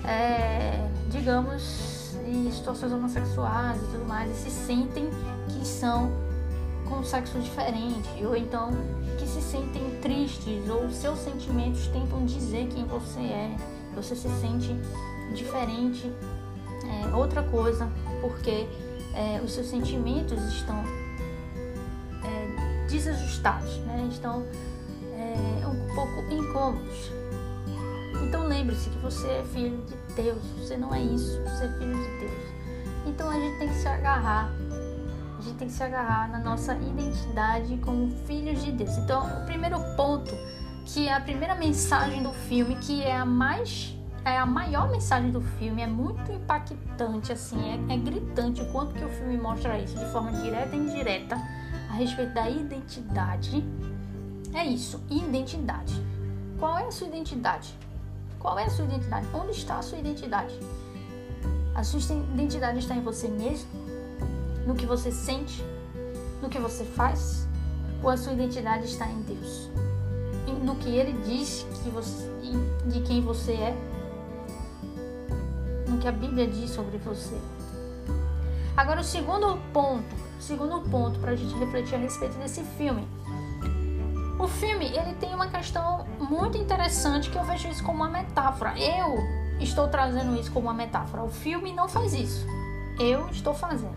é, 0.05 0.87
digamos, 1.09 2.15
em 2.27 2.53
situações 2.53 2.93
homossexuais 2.93 3.79
e 3.79 3.87
tudo 3.87 4.05
mais, 4.05 4.31
e 4.31 4.35
se 4.35 4.51
sentem 4.51 5.09
que 5.49 5.67
são 5.67 6.13
com 6.87 7.03
sexo 7.03 7.41
diferente, 7.41 8.23
ou 8.23 8.37
então 8.37 8.69
que 9.19 9.27
se 9.27 9.41
sentem 9.41 9.99
tristes, 10.03 10.69
ou 10.69 10.91
seus 10.91 11.21
sentimentos 11.21 11.87
tentam 11.87 12.27
dizer 12.27 12.69
quem 12.69 12.85
você 12.85 13.21
é, 13.21 13.57
você 13.95 14.15
se 14.15 14.29
sente 14.43 14.77
diferente, 15.35 16.13
é, 16.85 17.17
outra 17.17 17.43
coisa, 17.45 17.91
porque 18.21 18.69
é, 19.15 19.41
os 19.43 19.55
seus 19.55 19.69
sentimentos 19.69 20.39
estão 20.53 20.85
desajustados, 22.89 23.77
né? 23.79 24.09
estão 24.11 24.45
é, 25.15 25.67
um 25.67 25.95
pouco 25.95 26.21
incômodos. 26.33 27.11
Então 28.23 28.47
lembre-se 28.47 28.91
que 28.91 28.99
você 28.99 29.27
é 29.29 29.45
filho 29.53 29.85
de 29.87 30.15
Deus, 30.15 30.43
você 30.59 30.77
não 30.77 30.95
é 30.95 31.01
isso, 31.01 31.41
você 31.43 31.65
é 31.65 31.79
filho 31.79 31.95
de 31.95 32.19
Deus. 32.21 32.57
Então 33.07 33.31
a 33.31 33.35
gente 33.35 33.59
tem 33.59 33.69
que 33.69 33.75
se 33.75 33.89
agarrar, 33.89 34.51
a 35.39 35.43
gente 35.43 35.57
tem 35.57 35.69
que 35.69 35.75
se 35.75 35.83
agarrar 35.83 36.29
na 36.31 36.39
nossa 36.39 36.75
identidade 36.75 37.77
como 37.79 38.11
filhos 38.27 38.65
de 38.65 38.73
Deus. 38.73 38.97
Então, 38.99 39.27
o 39.43 39.47
primeiro 39.47 39.79
ponto, 39.97 40.33
que 40.85 41.09
é 41.09 41.15
a 41.15 41.21
primeira 41.21 41.55
mensagem 41.55 42.23
do 42.23 42.33
filme, 42.33 42.77
que 42.77 43.03
é 43.03 43.17
a 43.17 43.25
mais 43.25 43.97
é 44.25 44.37
a 44.37 44.45
maior 44.45 44.91
mensagem 44.91 45.31
do 45.31 45.41
filme, 45.41 45.83
é 45.83 45.87
muito 45.87 46.33
impactante, 46.33 47.31
assim, 47.31 47.87
é, 47.89 47.95
é 47.95 47.97
gritante 47.97 48.61
o 48.61 48.67
quanto 48.73 48.93
que 48.93 49.05
o 49.05 49.09
filme 49.09 49.37
mostra 49.37 49.79
isso, 49.79 49.97
de 49.97 50.05
forma 50.07 50.33
direta 50.33 50.75
e 50.75 50.79
indireta, 50.81 51.37
respeito 51.97 52.33
da 52.35 52.49
identidade 52.49 53.65
é 54.55 54.65
isso, 54.65 55.03
identidade. 55.11 55.95
Qual 56.59 56.79
é 56.79 56.87
a 56.87 56.91
sua 56.91 57.09
identidade? 57.09 57.75
Qual 58.39 58.59
é 58.59 58.65
a 58.65 58.71
sua 58.71 58.85
identidade? 58.85 59.27
Onde 59.35 59.51
está 59.53 59.79
a 59.79 59.83
sua 59.83 59.99
identidade? 59.99 60.59
A 61.75 61.83
sua 61.83 62.01
identidade 62.33 62.79
está 62.79 62.95
em 62.95 63.03
você 63.03 63.29
mesmo? 63.29 63.69
No 64.67 64.75
que 64.75 64.87
você 64.87 65.11
sente? 65.11 65.63
No 66.41 66.49
que 66.49 66.59
você 66.59 66.85
faz? 66.85 67.47
Ou 68.03 68.11
a 68.11 68.17
sua 68.17 68.33
identidade 68.33 68.87
está 68.87 69.07
em 69.07 69.21
Deus? 69.23 69.71
No 70.63 70.77
que 70.77 70.89
Ele 70.89 71.13
diz 71.25 71.67
que 71.83 71.91
você, 71.91 72.31
de 72.87 73.01
quem 73.03 73.21
você 73.21 73.53
é? 73.53 73.77
No 75.89 75.99
que 75.99 76.09
a 76.09 76.13
Bíblia 76.13 76.47
diz 76.47 76.71
sobre 76.71 76.99
você? 76.99 77.37
Agora 78.77 79.01
o 79.01 79.05
segundo 79.05 79.59
ponto, 79.73 80.26
segundo 80.41 80.81
ponto 80.89 81.19
para 81.19 81.33
a 81.33 81.37
gente 81.37 81.55
refletir 81.57 81.95
a 81.95 81.99
respeito 81.99 82.37
desse 82.39 82.63
filme. 82.63 83.07
O 84.39 84.47
filme 84.47 84.87
ele 84.87 85.15
tem 85.15 85.35
uma 85.35 85.49
questão 85.49 86.07
muito 86.21 86.59
interessante 86.59 87.31
que 87.31 87.39
eu 87.39 87.45
vejo 87.45 87.69
isso 87.69 87.83
como 87.83 87.99
uma 87.99 88.11
metáfora. 88.11 88.79
Eu 88.79 89.17
estou 89.61 89.89
trazendo 89.89 90.39
isso 90.39 90.53
como 90.53 90.67
uma 90.67 90.75
metáfora. 90.75 91.23
O 91.25 91.31
filme 91.31 91.73
não 91.73 91.89
faz 91.89 92.13
isso. 92.13 92.47
Eu 92.99 93.29
estou 93.31 93.55
fazendo. 93.55 93.97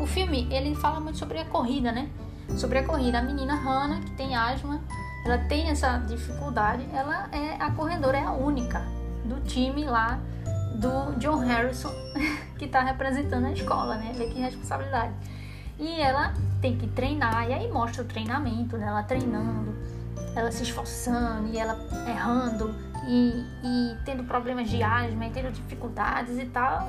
O 0.00 0.06
filme 0.06 0.48
ele 0.50 0.74
fala 0.74 1.00
muito 1.00 1.18
sobre 1.18 1.38
a 1.38 1.44
corrida, 1.44 1.92
né? 1.92 2.08
Sobre 2.56 2.78
a 2.78 2.84
corrida. 2.84 3.18
A 3.18 3.22
menina 3.22 3.54
Hannah 3.54 4.00
que 4.00 4.10
tem 4.12 4.34
asma, 4.34 4.80
ela 5.24 5.38
tem 5.38 5.68
essa 5.68 5.98
dificuldade. 5.98 6.86
Ela 6.92 7.28
é 7.30 7.56
a 7.60 7.70
corredora, 7.72 8.16
é 8.16 8.24
a 8.24 8.32
única 8.32 8.80
do 9.24 9.40
time 9.40 9.84
lá 9.84 10.18
do 10.76 11.18
John 11.18 11.38
Harrison 11.38 11.92
que 12.58 12.66
está 12.66 12.82
representando 12.82 13.46
a 13.46 13.52
escola, 13.52 13.96
né? 13.96 14.12
Vê 14.14 14.26
que 14.26 14.40
responsabilidade. 14.40 15.12
E 15.78 16.00
ela 16.00 16.32
tem 16.60 16.76
que 16.76 16.86
treinar, 16.88 17.48
e 17.48 17.52
aí 17.52 17.70
mostra 17.70 18.02
o 18.02 18.06
treinamento, 18.06 18.78
né? 18.78 18.86
Ela 18.86 19.02
treinando, 19.02 19.74
ela 20.34 20.50
se 20.50 20.62
esforçando, 20.62 21.48
e 21.48 21.58
ela 21.58 21.78
errando, 22.08 22.74
e, 23.06 23.44
e 23.62 23.96
tendo 24.04 24.24
problemas 24.24 24.70
de 24.70 24.82
asma, 24.82 25.26
e 25.26 25.30
tendo 25.30 25.52
dificuldades 25.52 26.38
e 26.38 26.46
tal. 26.46 26.88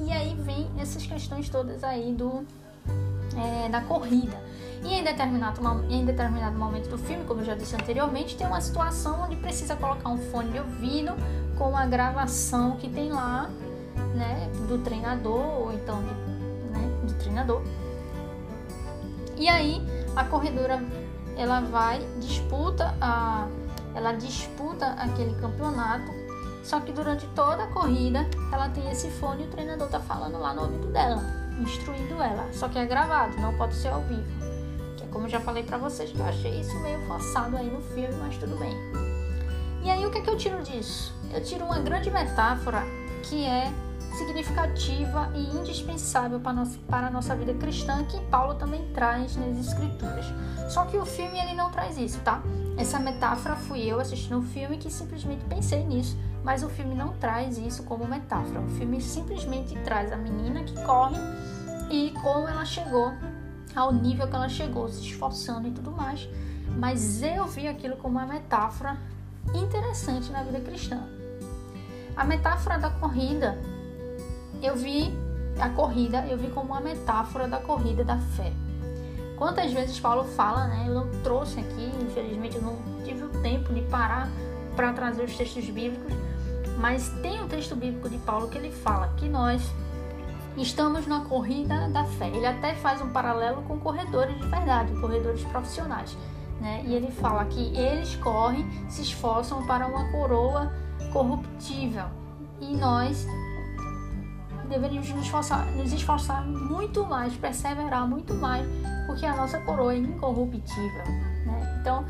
E, 0.00 0.04
e 0.04 0.12
aí 0.12 0.34
vem 0.36 0.70
essas 0.78 1.04
questões 1.04 1.48
todas 1.48 1.82
aí 1.82 2.12
do, 2.12 2.46
é, 3.36 3.68
da 3.68 3.80
corrida. 3.80 4.36
E 4.84 4.94
em 4.94 5.02
determinado, 5.02 5.60
em 5.90 6.04
determinado 6.04 6.56
momento 6.56 6.88
do 6.88 6.96
filme, 6.96 7.24
como 7.24 7.40
eu 7.40 7.44
já 7.44 7.56
disse 7.56 7.74
anteriormente, 7.74 8.36
tem 8.36 8.46
uma 8.46 8.60
situação 8.60 9.24
onde 9.24 9.34
precisa 9.34 9.74
colocar 9.74 10.08
um 10.08 10.18
fone 10.18 10.52
de 10.52 10.60
ouvido 10.60 11.12
com 11.58 11.76
a 11.76 11.84
gravação 11.84 12.76
que 12.76 12.88
tem 12.88 13.10
lá, 13.10 13.50
né, 14.14 14.48
do 14.68 14.78
treinador, 14.78 15.60
ou 15.60 15.72
então 15.72 16.00
né, 16.00 16.88
do 17.02 17.12
treinador. 17.14 17.62
E 19.36 19.48
aí 19.48 19.82
a 20.16 20.24
corredora 20.24 20.82
ela 21.36 21.60
vai 21.60 22.00
disputa 22.18 22.94
a 23.00 23.46
ela 23.94 24.12
disputa 24.12 24.86
aquele 24.90 25.34
campeonato, 25.40 26.12
só 26.62 26.78
que 26.78 26.92
durante 26.92 27.26
toda 27.28 27.64
a 27.64 27.66
corrida 27.68 28.28
ela 28.52 28.68
tem 28.68 28.88
esse 28.90 29.10
fone 29.10 29.42
e 29.42 29.46
o 29.46 29.50
treinador 29.50 29.88
tá 29.88 29.98
falando 29.98 30.38
lá 30.38 30.54
no 30.54 30.62
ouvido 30.62 30.86
dela, 30.92 31.20
instruindo 31.60 32.22
ela. 32.22 32.46
Só 32.52 32.68
que 32.68 32.78
é 32.78 32.86
gravado, 32.86 33.40
não 33.40 33.56
pode 33.56 33.74
ser 33.74 33.88
ao 33.88 34.02
vivo. 34.02 34.28
Que 34.96 35.04
é 35.04 35.06
como 35.08 35.26
eu 35.26 35.30
já 35.30 35.40
falei 35.40 35.64
para 35.64 35.78
vocês 35.78 36.12
que 36.12 36.18
eu 36.18 36.26
achei 36.26 36.60
isso 36.60 36.78
meio 36.80 37.00
forçado 37.06 37.56
aí 37.56 37.68
no 37.68 37.80
filme, 37.80 38.14
mas 38.20 38.36
tudo 38.36 38.56
bem. 38.56 38.76
E 39.82 39.90
aí 39.90 40.04
o 40.06 40.10
que 40.10 40.18
é 40.18 40.20
que 40.20 40.30
eu 40.30 40.36
tiro 40.36 40.62
disso? 40.62 41.17
Eu 41.32 41.42
tiro 41.42 41.64
uma 41.64 41.78
grande 41.78 42.10
metáfora 42.10 42.82
que 43.22 43.44
é 43.44 43.72
significativa 44.16 45.30
e 45.34 45.56
indispensável 45.56 46.40
para, 46.40 46.52
nossa, 46.52 46.78
para 46.88 47.06
a 47.06 47.10
nossa 47.10 47.36
vida 47.36 47.54
cristã, 47.54 48.04
que 48.04 48.20
Paulo 48.26 48.54
também 48.54 48.86
traz 48.92 49.36
nas 49.36 49.58
Escrituras. 49.58 50.26
Só 50.68 50.84
que 50.84 50.96
o 50.96 51.06
filme 51.06 51.38
ele 51.38 51.54
não 51.54 51.70
traz 51.70 51.96
isso, 51.96 52.18
tá? 52.20 52.42
Essa 52.76 52.98
metáfora 52.98 53.54
fui 53.56 53.80
eu 53.80 54.00
assistindo 54.00 54.38
um 54.38 54.42
filme 54.42 54.78
que 54.78 54.90
simplesmente 54.90 55.44
pensei 55.44 55.84
nisso, 55.84 56.16
mas 56.42 56.62
o 56.62 56.68
filme 56.68 56.94
não 56.94 57.12
traz 57.14 57.58
isso 57.58 57.82
como 57.84 58.06
metáfora. 58.06 58.60
O 58.60 58.68
filme 58.70 59.00
simplesmente 59.00 59.76
traz 59.80 60.12
a 60.12 60.16
menina 60.16 60.64
que 60.64 60.74
corre 60.82 61.16
e 61.90 62.10
como 62.22 62.48
ela 62.48 62.64
chegou 62.64 63.12
ao 63.74 63.92
nível 63.92 64.26
que 64.26 64.34
ela 64.34 64.48
chegou, 64.48 64.88
se 64.88 65.02
esforçando 65.02 65.68
e 65.68 65.70
tudo 65.70 65.92
mais. 65.92 66.28
Mas 66.76 67.22
eu 67.22 67.46
vi 67.46 67.68
aquilo 67.68 67.96
como 67.96 68.18
uma 68.18 68.26
metáfora 68.26 68.96
interessante 69.54 70.30
na 70.30 70.42
vida 70.42 70.60
cristã. 70.60 71.17
A 72.18 72.24
metáfora 72.24 72.80
da 72.80 72.90
corrida 72.90 73.56
eu 74.60 74.74
vi 74.74 75.16
a 75.60 75.68
corrida, 75.68 76.26
eu 76.26 76.36
vi 76.36 76.48
como 76.48 76.72
uma 76.72 76.80
metáfora 76.80 77.46
da 77.46 77.58
corrida 77.58 78.02
da 78.02 78.18
fé. 78.18 78.52
Quantas 79.36 79.72
vezes 79.72 80.00
Paulo 80.00 80.24
fala, 80.24 80.66
né? 80.66 80.86
Eu 80.88 80.94
não 80.94 81.08
trouxe 81.22 81.60
aqui, 81.60 81.92
infelizmente 82.02 82.56
eu 82.56 82.62
não 82.62 82.76
tive 83.04 83.22
o 83.22 83.28
tempo 83.40 83.72
de 83.72 83.82
parar 83.82 84.28
para 84.74 84.92
trazer 84.92 85.22
os 85.22 85.36
textos 85.36 85.64
bíblicos, 85.66 86.12
mas 86.76 87.08
tem 87.22 87.40
um 87.40 87.46
texto 87.46 87.76
bíblico 87.76 88.08
de 88.08 88.18
Paulo 88.18 88.48
que 88.48 88.58
ele 88.58 88.72
fala 88.72 89.14
que 89.16 89.28
nós 89.28 89.62
estamos 90.56 91.06
na 91.06 91.20
corrida 91.20 91.88
da 91.88 92.04
fé. 92.04 92.26
Ele 92.26 92.46
até 92.46 92.74
faz 92.74 93.00
um 93.00 93.10
paralelo 93.10 93.62
com 93.62 93.78
corredores 93.78 94.36
de 94.40 94.46
verdade, 94.48 94.92
corredores 95.00 95.44
profissionais. 95.44 96.16
Né? 96.60 96.82
E 96.84 96.94
ele 96.96 97.12
fala 97.12 97.44
que 97.44 97.76
eles 97.76 98.16
correm, 98.16 98.68
se 98.90 99.02
esforçam 99.02 99.64
para 99.68 99.86
uma 99.86 100.10
coroa 100.10 100.72
corruptível. 101.12 102.06
E 102.60 102.76
nós 102.76 103.26
deveríamos 104.68 105.08
nos 105.10 105.24
esforçar, 105.24 105.66
nos 105.72 105.92
esforçar 105.92 106.44
muito 106.44 107.04
mais, 107.06 107.34
perseverar 107.34 108.06
muito 108.06 108.34
mais, 108.34 108.66
porque 109.06 109.24
a 109.24 109.34
nossa 109.34 109.58
coroa 109.60 109.94
é 109.94 109.98
incorruptível. 109.98 111.04
Né? 111.46 111.78
Então, 111.80 112.04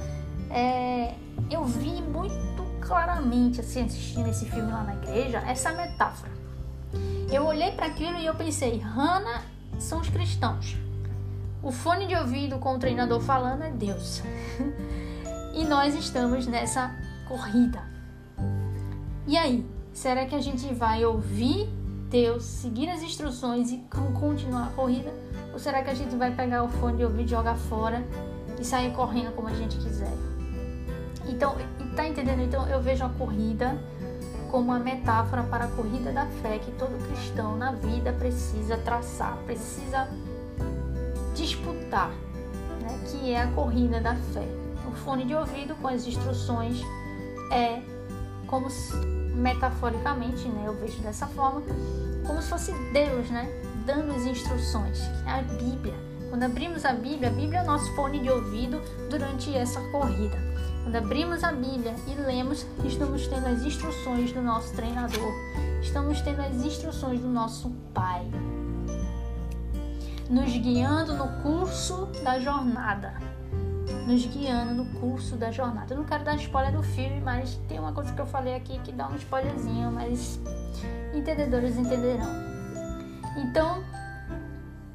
é, 0.51 1.14
eu 1.51 1.64
vi 1.64 2.03
muito 2.03 2.66
claramente, 2.80 3.61
assim, 3.61 3.84
assistindo 3.84 4.28
esse 4.28 4.46
filme 4.46 4.70
lá 4.70 4.82
na 4.82 4.94
igreja, 4.94 5.38
essa 5.46 5.72
metáfora. 5.72 6.32
Eu 7.30 7.44
olhei 7.46 7.72
para 7.72 7.86
aquilo 7.86 8.18
e 8.18 8.26
eu 8.26 8.34
pensei, 8.34 8.78
Hannah 8.78 9.42
são 9.78 10.01
os 10.01 10.09
cristãos. 10.09 10.76
O 11.62 11.70
fone 11.70 12.07
de 12.07 12.14
ouvido 12.14 12.59
com 12.59 12.74
o 12.74 12.78
treinador 12.78 13.20
falando 13.20 13.62
é 13.62 13.70
Deus. 13.70 14.22
e 15.55 15.64
nós 15.64 15.94
estamos 15.94 16.46
nessa 16.46 16.90
corrida. 17.28 17.97
E 19.29 19.37
aí, 19.37 19.62
será 19.93 20.24
que 20.24 20.35
a 20.35 20.41
gente 20.41 20.72
vai 20.72 21.05
ouvir 21.05 21.68
Deus, 22.09 22.45
seguir 22.45 22.89
as 22.89 23.03
instruções 23.03 23.70
e 23.70 23.76
continuar 24.18 24.68
a 24.68 24.70
corrida? 24.70 25.12
Ou 25.53 25.59
será 25.59 25.83
que 25.83 25.91
a 25.91 25.95
gente 25.95 26.16
vai 26.16 26.35
pegar 26.35 26.64
o 26.64 26.68
fone 26.70 26.97
de 26.97 27.05
ouvido, 27.05 27.29
jogar 27.29 27.55
fora 27.55 28.03
e 28.59 28.64
sair 28.64 28.91
correndo 28.95 29.35
como 29.35 29.49
a 29.49 29.53
gente 29.53 29.76
quiser? 29.76 30.11
Então, 31.29 31.57
tá 31.95 32.09
entendendo? 32.09 32.41
Então, 32.41 32.66
eu 32.68 32.81
vejo 32.81 33.05
a 33.05 33.11
corrida 33.11 33.79
como 34.51 34.70
uma 34.70 34.79
metáfora 34.79 35.43
para 35.43 35.66
a 35.66 35.68
corrida 35.68 36.11
da 36.11 36.24
fé 36.24 36.59
que 36.59 36.70
todo 36.72 36.97
cristão 37.09 37.55
na 37.55 37.72
vida 37.72 38.14
precisa 38.14 38.79
traçar, 38.79 39.37
precisa 39.45 40.09
disputar, 41.35 42.09
né? 42.81 42.99
que 43.11 43.33
é 43.33 43.43
a 43.43 43.47
corrida 43.49 44.01
da 44.01 44.14
fé. 44.14 44.49
O 44.91 44.93
fone 44.93 45.26
de 45.26 45.35
ouvido 45.35 45.74
com 45.74 45.89
as 45.89 46.07
instruções 46.07 46.81
é 47.53 47.83
como 48.47 48.70
se, 48.70 49.17
metaforicamente, 49.39 50.49
né, 50.49 50.64
eu 50.66 50.74
vejo 50.74 51.01
dessa 51.01 51.26
forma, 51.28 51.62
como 52.26 52.43
se 52.43 52.49
fosse 52.49 52.72
Deus, 52.93 53.30
né, 53.30 53.49
dando 53.86 54.12
as 54.12 54.26
instruções. 54.26 55.01
A 55.26 55.41
Bíblia. 55.43 55.95
Quando 56.28 56.43
abrimos 56.43 56.84
a 56.84 56.93
Bíblia, 56.93 57.28
a 57.28 57.32
Bíblia 57.32 57.61
é 57.61 57.62
o 57.62 57.66
nosso 57.66 57.91
fone 57.95 58.20
de 58.20 58.28
ouvido 58.28 58.82
durante 59.09 59.57
essa 59.57 59.80
corrida. 59.91 60.36
Quando 60.82 60.97
abrimos 60.97 61.43
a 61.45 61.53
Bíblia 61.53 61.95
e 62.07 62.14
lemos, 62.20 62.66
estamos 62.84 63.26
tendo 63.28 63.47
as 63.47 63.62
instruções 63.62 64.32
do 64.32 64.43
nosso 64.43 64.74
treinador, 64.74 65.32
estamos 65.80 66.20
tendo 66.20 66.43
as 66.43 66.57
instruções 66.57 67.20
do 67.20 67.28
nosso 67.28 67.70
Pai, 67.95 68.26
nos 70.28 70.55
guiando 70.55 71.14
no 71.14 71.28
curso 71.43 72.07
da 72.22 72.39
jornada 72.39 73.38
nos 74.09 74.24
guiando 74.24 74.72
no 74.72 74.86
curso 75.00 75.36
da 75.36 75.50
jornada. 75.50 75.92
Eu 75.92 75.98
não 75.98 76.04
quero 76.04 76.24
dar 76.24 76.34
spoiler 76.36 76.72
do 76.72 76.82
filme, 76.82 77.20
mas 77.20 77.56
tem 77.68 77.78
uma 77.78 77.92
coisa 77.92 78.11
que 78.11 78.18
eu 78.18 78.24
falei 78.24 78.54
aqui 78.54 78.78
que 78.78 78.90
dá 78.90 79.06
um 79.06 79.16
spoilerzinho, 79.16 79.92
mas 79.92 80.40
entendedores 81.14 81.76
entenderão. 81.76 82.30
Então, 83.36 83.84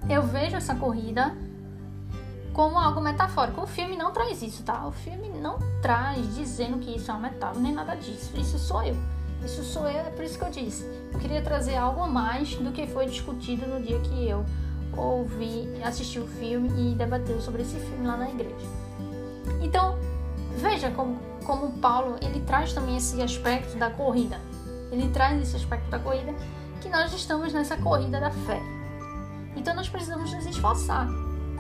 eu 0.09 0.23
vejo 0.23 0.55
essa 0.55 0.73
corrida 0.73 1.31
como 2.53 2.79
algo 2.79 2.99
metafórico. 2.99 3.61
O 3.61 3.67
filme 3.67 3.95
não 3.95 4.11
traz 4.11 4.41
isso, 4.41 4.63
tá? 4.63 4.87
O 4.87 4.91
filme 4.91 5.29
não 5.29 5.59
traz 5.83 6.35
dizendo 6.35 6.79
que 6.79 6.97
isso 6.97 7.11
é 7.11 7.13
uma 7.13 7.29
metáfora, 7.29 7.59
nem 7.59 7.71
nada 7.71 7.95
disso. 7.95 8.35
Isso 8.35 8.57
sou 8.57 8.81
eu. 8.81 8.95
Isso 9.45 9.63
sou 9.63 9.87
eu, 9.87 9.99
é 9.99 10.09
por 10.09 10.25
isso 10.25 10.39
que 10.39 10.45
eu 10.45 10.49
disse. 10.49 10.83
Eu 11.13 11.19
queria 11.19 11.41
trazer 11.43 11.75
algo 11.75 12.01
a 12.01 12.07
mais 12.07 12.55
do 12.55 12.71
que 12.71 12.87
foi 12.87 13.05
discutido 13.05 13.67
no 13.67 13.79
dia 13.79 13.99
que 13.99 14.27
eu 14.27 14.43
ouvi, 14.97 15.69
assisti 15.83 16.17
o 16.17 16.25
filme 16.25 16.93
e 16.93 16.95
debateu 16.95 17.39
sobre 17.39 17.61
esse 17.61 17.75
filme 17.75 18.07
lá 18.07 18.17
na 18.17 18.29
igreja. 18.29 18.82
Então, 19.61 19.97
veja 20.57 20.91
como, 20.91 21.19
como 21.45 21.71
Paulo 21.79 22.17
ele 22.21 22.41
traz 22.41 22.73
também 22.73 22.97
esse 22.97 23.21
aspecto 23.21 23.77
da 23.77 23.89
corrida. 23.89 24.39
Ele 24.91 25.09
traz 25.09 25.41
esse 25.41 25.55
aspecto 25.55 25.89
da 25.89 25.99
corrida 25.99 26.33
que 26.81 26.89
nós 26.89 27.13
estamos 27.13 27.51
nessa 27.53 27.77
corrida 27.77 28.19
da 28.19 28.29
fé. 28.29 28.61
Então 29.55 29.75
nós 29.75 29.89
precisamos 29.89 30.31
nos 30.33 30.45
esforçar. 30.45 31.07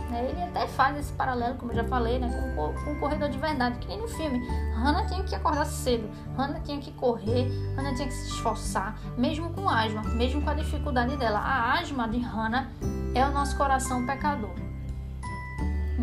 Né? 0.09 0.29
Ele 0.29 0.43
até 0.43 0.67
faz 0.67 0.97
esse 0.97 1.11
paralelo, 1.13 1.55
como 1.55 1.71
eu 1.71 1.77
já 1.77 1.83
falei, 1.85 2.19
né? 2.19 2.29
com, 2.55 2.73
com 2.83 2.91
o 2.91 2.99
corredor 2.99 3.29
de 3.29 3.37
verdade, 3.37 3.79
que 3.79 3.87
nem 3.87 3.99
no 3.99 4.07
filme. 4.07 4.39
Hannah 4.75 5.05
tinha 5.07 5.23
que 5.23 5.33
acordar 5.33 5.65
cedo, 5.65 6.09
Hannah 6.37 6.59
tinha 6.59 6.79
que 6.79 6.91
correr, 6.91 7.47
Hannah 7.75 7.95
tinha 7.95 8.07
que 8.07 8.13
se 8.13 8.29
esforçar, 8.29 8.99
mesmo 9.17 9.49
com 9.53 9.67
asma, 9.67 10.03
mesmo 10.03 10.41
com 10.41 10.49
a 10.49 10.53
dificuldade 10.53 11.17
dela. 11.17 11.39
A 11.39 11.79
asma 11.79 12.07
de 12.07 12.19
Hannah 12.19 12.69
é 13.15 13.25
o 13.25 13.31
nosso 13.31 13.57
coração 13.57 14.05
pecador. 14.05 14.51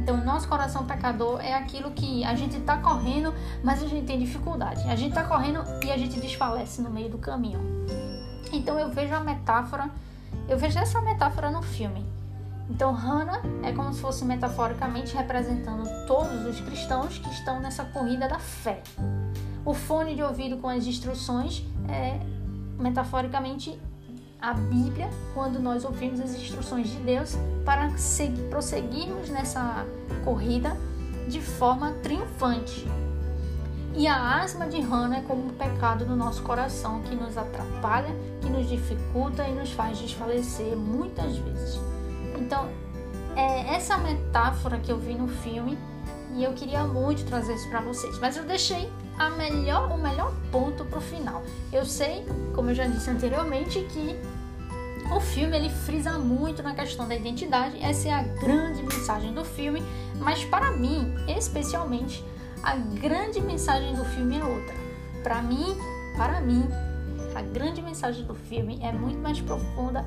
Então, 0.00 0.16
nosso 0.24 0.48
coração 0.48 0.86
pecador 0.86 1.40
é 1.40 1.54
aquilo 1.54 1.90
que 1.90 2.24
a 2.24 2.34
gente 2.34 2.56
está 2.56 2.78
correndo, 2.78 3.34
mas 3.62 3.82
a 3.82 3.86
gente 3.86 4.06
tem 4.06 4.18
dificuldade. 4.18 4.82
A 4.88 4.96
gente 4.96 5.10
está 5.10 5.24
correndo 5.24 5.62
e 5.84 5.90
a 5.90 5.96
gente 5.96 6.18
desfalece 6.18 6.80
no 6.80 6.90
meio 6.90 7.10
do 7.10 7.18
caminho. 7.18 7.60
Então, 8.52 8.78
eu 8.78 8.90
vejo 8.90 9.14
a 9.14 9.20
metáfora, 9.20 9.90
Eu 10.48 10.58
vejo 10.58 10.78
essa 10.78 11.00
metáfora 11.00 11.50
no 11.50 11.62
filme. 11.62 12.04
Então, 12.68 12.92
Hannah 12.92 13.42
é 13.62 13.72
como 13.72 13.92
se 13.92 14.00
fosse 14.00 14.24
metaforicamente 14.24 15.14
representando 15.14 15.84
todos 16.06 16.46
os 16.46 16.60
cristãos 16.60 17.18
que 17.18 17.28
estão 17.30 17.60
nessa 17.60 17.84
corrida 17.84 18.28
da 18.28 18.38
fé. 18.38 18.82
O 19.64 19.74
fone 19.74 20.14
de 20.14 20.22
ouvido 20.22 20.56
com 20.56 20.68
as 20.68 20.86
instruções 20.86 21.64
é 21.88 22.18
metaforicamente 22.80 23.78
a 24.40 24.54
Bíblia 24.54 25.10
quando 25.34 25.58
nós 25.58 25.84
ouvimos 25.84 26.20
as 26.20 26.34
instruções 26.34 26.88
de 26.88 26.96
Deus 26.98 27.36
para 27.64 27.90
seguir, 27.96 28.42
prosseguirmos 28.48 29.28
nessa 29.28 29.84
corrida 30.24 30.76
de 31.28 31.40
forma 31.40 31.92
triunfante. 32.02 32.86
E 33.94 34.06
a 34.06 34.40
asma 34.40 34.66
de 34.66 34.80
Hannah 34.80 35.18
é 35.18 35.22
como 35.22 35.46
um 35.46 35.50
pecado 35.50 36.06
no 36.06 36.16
nosso 36.16 36.42
coração 36.42 37.02
que 37.02 37.14
nos 37.14 37.36
atrapalha, 37.36 38.14
que 38.40 38.48
nos 38.48 38.68
dificulta 38.68 39.46
e 39.46 39.52
nos 39.52 39.72
faz 39.72 39.98
desfalecer 39.98 40.76
muitas 40.76 41.36
vezes. 41.36 41.80
Então, 42.38 42.68
é 43.36 43.74
essa 43.74 43.98
metáfora 43.98 44.78
que 44.78 44.90
eu 44.90 44.98
vi 44.98 45.14
no 45.14 45.28
filme 45.28 45.76
e 46.34 46.44
eu 46.44 46.52
queria 46.52 46.84
muito 46.84 47.26
trazer 47.26 47.54
isso 47.54 47.68
para 47.68 47.80
vocês, 47.80 48.18
mas 48.18 48.36
eu 48.36 48.44
deixei 48.44 48.90
a 49.20 49.28
melhor, 49.28 49.92
o 49.92 49.98
melhor 49.98 50.32
ponto 50.50 50.82
para 50.86 50.98
o 50.98 51.02
final. 51.02 51.42
Eu 51.70 51.84
sei, 51.84 52.24
como 52.54 52.70
eu 52.70 52.74
já 52.74 52.86
disse 52.86 53.10
anteriormente, 53.10 53.78
que 53.92 54.18
o 55.14 55.20
filme 55.20 55.58
ele 55.58 55.68
frisa 55.68 56.18
muito 56.18 56.62
na 56.62 56.74
questão 56.74 57.06
da 57.06 57.14
identidade, 57.14 57.76
essa 57.82 58.08
é 58.08 58.12
a 58.12 58.22
grande 58.22 58.82
mensagem 58.82 59.34
do 59.34 59.44
filme, 59.44 59.82
mas 60.18 60.42
para 60.46 60.70
mim, 60.72 61.14
especialmente, 61.28 62.24
a 62.62 62.74
grande 62.76 63.42
mensagem 63.42 63.94
do 63.94 64.06
filme 64.06 64.38
é 64.38 64.44
outra. 64.44 64.74
Para 65.22 65.42
mim, 65.42 65.76
para 66.16 66.40
mim, 66.40 66.66
a 67.34 67.42
grande 67.42 67.82
mensagem 67.82 68.24
do 68.24 68.34
filme 68.34 68.78
é 68.82 68.90
muito 68.90 69.18
mais 69.18 69.38
profunda. 69.38 70.02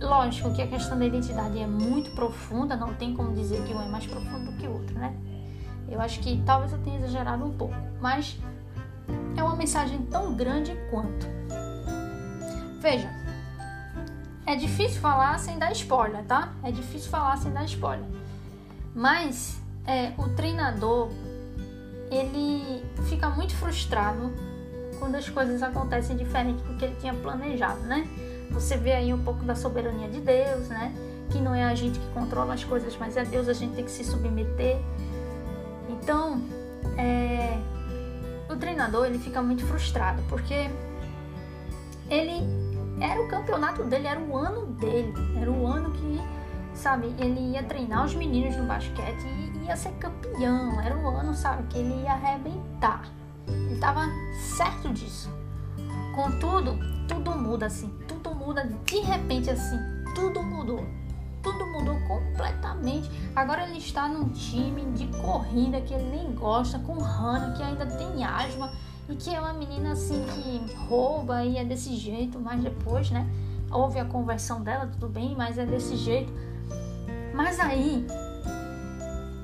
Lógico 0.00 0.52
que 0.52 0.62
a 0.62 0.66
questão 0.66 0.98
da 0.98 1.06
identidade 1.06 1.60
é 1.60 1.66
muito 1.66 2.10
profunda, 2.10 2.76
não 2.76 2.92
tem 2.94 3.14
como 3.14 3.32
dizer 3.32 3.62
que 3.62 3.72
um 3.72 3.80
é 3.80 3.88
mais 3.88 4.04
profundo 4.04 4.50
do 4.50 4.56
que 4.56 4.66
o 4.66 4.72
outro, 4.72 4.98
né? 4.98 5.14
Eu 5.88 6.00
acho 6.00 6.20
que 6.20 6.42
talvez 6.44 6.72
eu 6.72 6.78
tenha 6.78 6.98
exagerado 6.98 7.44
um 7.44 7.52
pouco, 7.52 7.74
mas 8.00 8.36
é 9.36 9.42
uma 9.42 9.56
mensagem 9.56 10.02
tão 10.06 10.34
grande 10.34 10.76
quanto. 10.90 11.26
Veja, 12.80 13.08
é 14.44 14.54
difícil 14.54 15.00
falar 15.00 15.38
sem 15.38 15.58
dar 15.58 15.72
spoiler, 15.72 16.24
tá? 16.24 16.52
É 16.62 16.70
difícil 16.70 17.10
falar 17.10 17.36
sem 17.36 17.52
dar 17.52 17.64
spoiler. 17.64 18.06
Mas 18.94 19.60
é, 19.86 20.12
o 20.18 20.28
treinador 20.30 21.10
ele 22.10 22.84
fica 23.08 23.28
muito 23.30 23.54
frustrado 23.56 24.32
quando 24.98 25.16
as 25.16 25.28
coisas 25.28 25.62
acontecem 25.62 26.16
diferente 26.16 26.62
do 26.62 26.76
que 26.76 26.84
ele 26.84 26.96
tinha 26.96 27.14
planejado, 27.14 27.80
né? 27.80 28.06
Você 28.50 28.76
vê 28.76 28.92
aí 28.92 29.12
um 29.12 29.22
pouco 29.22 29.44
da 29.44 29.54
soberania 29.54 30.08
de 30.08 30.20
Deus, 30.20 30.68
né? 30.68 30.94
Que 31.30 31.38
não 31.38 31.54
é 31.54 31.64
a 31.64 31.74
gente 31.74 31.98
que 31.98 32.06
controla 32.12 32.54
as 32.54 32.64
coisas, 32.64 32.96
mas 32.96 33.16
é 33.16 33.24
Deus, 33.24 33.48
a 33.48 33.52
gente 33.52 33.74
tem 33.74 33.84
que 33.84 33.90
se 33.90 34.04
submeter. 34.04 34.78
Então, 36.02 36.40
é, 36.96 37.58
o 38.48 38.56
treinador 38.56 39.06
ele 39.06 39.18
fica 39.18 39.42
muito 39.42 39.64
frustrado 39.66 40.22
porque 40.28 40.70
ele 42.08 42.42
era 43.00 43.20
o 43.20 43.28
campeonato 43.28 43.84
dele, 43.84 44.06
era 44.06 44.20
o 44.20 44.36
ano 44.36 44.66
dele, 44.66 45.12
era 45.40 45.50
o 45.50 45.66
ano 45.66 45.90
que, 45.92 46.20
sabe, 46.74 47.14
ele 47.18 47.52
ia 47.52 47.62
treinar 47.62 48.04
os 48.04 48.14
meninos 48.14 48.56
no 48.56 48.64
basquete 48.64 49.24
e 49.26 49.66
ia 49.66 49.76
ser 49.76 49.92
campeão, 49.92 50.80
era 50.80 50.96
o 50.96 51.08
ano, 51.08 51.34
sabe, 51.34 51.64
que 51.68 51.78
ele 51.78 52.02
ia 52.02 52.12
arrebentar. 52.12 53.04
Ele 53.46 53.74
estava 53.74 54.06
certo 54.56 54.92
disso. 54.92 55.30
Contudo, 56.14 56.78
tudo 57.06 57.32
muda 57.32 57.66
assim, 57.66 57.92
tudo 58.08 58.34
muda 58.34 58.64
de 58.84 59.00
repente 59.00 59.50
assim, 59.50 59.78
tudo 60.14 60.42
mudou. 60.42 60.84
Tudo 61.42 61.66
mudou 61.66 61.98
completamente. 62.06 63.10
Agora 63.34 63.68
ele 63.68 63.78
está 63.78 64.08
num 64.08 64.28
time 64.30 64.84
de 64.92 65.06
corrida 65.18 65.80
que 65.80 65.94
ele 65.94 66.10
nem 66.10 66.32
gosta, 66.32 66.78
com 66.78 66.94
Hannah, 66.94 67.52
que 67.52 67.62
ainda 67.62 67.86
tem 67.86 68.24
asma 68.24 68.72
e 69.08 69.14
que 69.14 69.34
é 69.34 69.40
uma 69.40 69.52
menina 69.52 69.92
assim 69.92 70.24
que 70.24 70.74
rouba 70.74 71.44
e 71.44 71.56
é 71.56 71.64
desse 71.64 71.94
jeito, 71.94 72.38
mas 72.40 72.62
depois, 72.62 73.10
né? 73.10 73.28
Houve 73.70 73.98
a 73.98 74.04
conversão 74.04 74.62
dela, 74.62 74.86
tudo 74.86 75.08
bem, 75.08 75.34
mas 75.36 75.58
é 75.58 75.66
desse 75.66 75.96
jeito. 75.96 76.32
Mas 77.32 77.60
aí, 77.60 78.06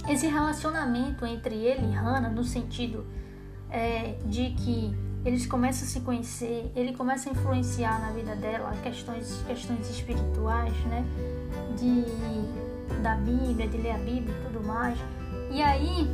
esse 0.09 0.27
relacionamento 0.27 1.25
entre 1.25 1.55
ele 1.55 1.87
e 1.87 1.93
Hannah, 1.93 2.29
no 2.29 2.43
sentido 2.43 3.05
é, 3.71 4.17
de 4.27 4.51
que 4.51 4.95
eles 5.25 5.47
começam 5.47 5.87
a 5.87 5.91
se 5.91 6.01
conhecer, 6.01 6.73
ele 6.75 6.93
começa 6.95 7.29
a 7.29 7.33
influenciar 7.33 8.01
na 8.01 8.11
vida 8.11 8.35
dela 8.35 8.73
questões, 8.83 9.43
questões 9.47 9.89
espirituais, 9.89 10.75
né? 10.87 11.05
De, 11.77 12.05
da 13.03 13.17
Bíblia, 13.17 13.69
de 13.69 13.77
ler 13.79 13.93
a 13.93 13.99
Bíblia 13.99 14.35
e 14.35 14.45
tudo 14.45 14.67
mais. 14.67 14.99
E 15.51 15.63
aí 15.63 16.11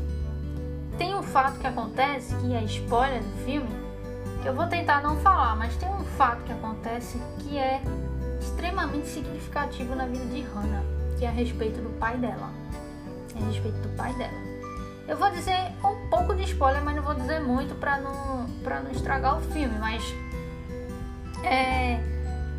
tem 0.97 1.15
um 1.15 1.23
fato 1.23 1.59
que 1.59 1.67
acontece, 1.67 2.35
que 2.37 2.55
é 2.55 2.63
spoiler 2.65 3.23
do 3.23 3.45
filme, 3.45 3.69
que 4.43 4.49
eu 4.49 4.55
vou 4.55 4.67
tentar 4.67 5.03
não 5.03 5.17
falar, 5.19 5.57
mas 5.57 5.77
tem 5.77 5.89
um 5.89 6.05
fato 6.05 6.43
que 6.43 6.53
acontece 6.53 7.21
que 7.39 7.57
é 7.57 7.81
extremamente 8.41 9.07
significativo 9.07 9.95
na 9.95 10.07
vida 10.07 10.25
de 10.27 10.43
Hannah, 10.43 10.83
que 11.19 11.25
é 11.25 11.29
a 11.29 11.33
respeito 11.33 11.81
do 11.81 11.91
pai 11.99 12.17
dela. 12.17 12.51
É 13.37 13.43
a 13.43 13.47
respeito 13.47 13.79
do 13.79 13.89
pai 13.97 14.13
dela. 14.15 14.49
Eu 15.07 15.17
vou 15.17 15.31
dizer 15.31 15.73
um 15.85 16.09
pouco 16.11 16.35
de 16.35 16.43
spoiler, 16.43 16.83
mas 16.85 16.97
não 16.97 17.03
vou 17.03 17.15
dizer 17.15 17.41
muito 17.41 17.75
para 17.77 17.99
não, 17.99 18.47
pra 18.63 18.81
não 18.81 18.91
estragar 18.91 19.39
o 19.39 19.41
filme, 19.41 19.79
mas 19.79 20.03
é, 21.43 22.01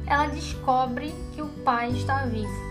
ela 0.07 0.27
descobre 0.27 1.13
que 1.35 1.41
o 1.41 1.47
pai 1.47 1.91
está 1.91 2.25
vivo. 2.25 2.68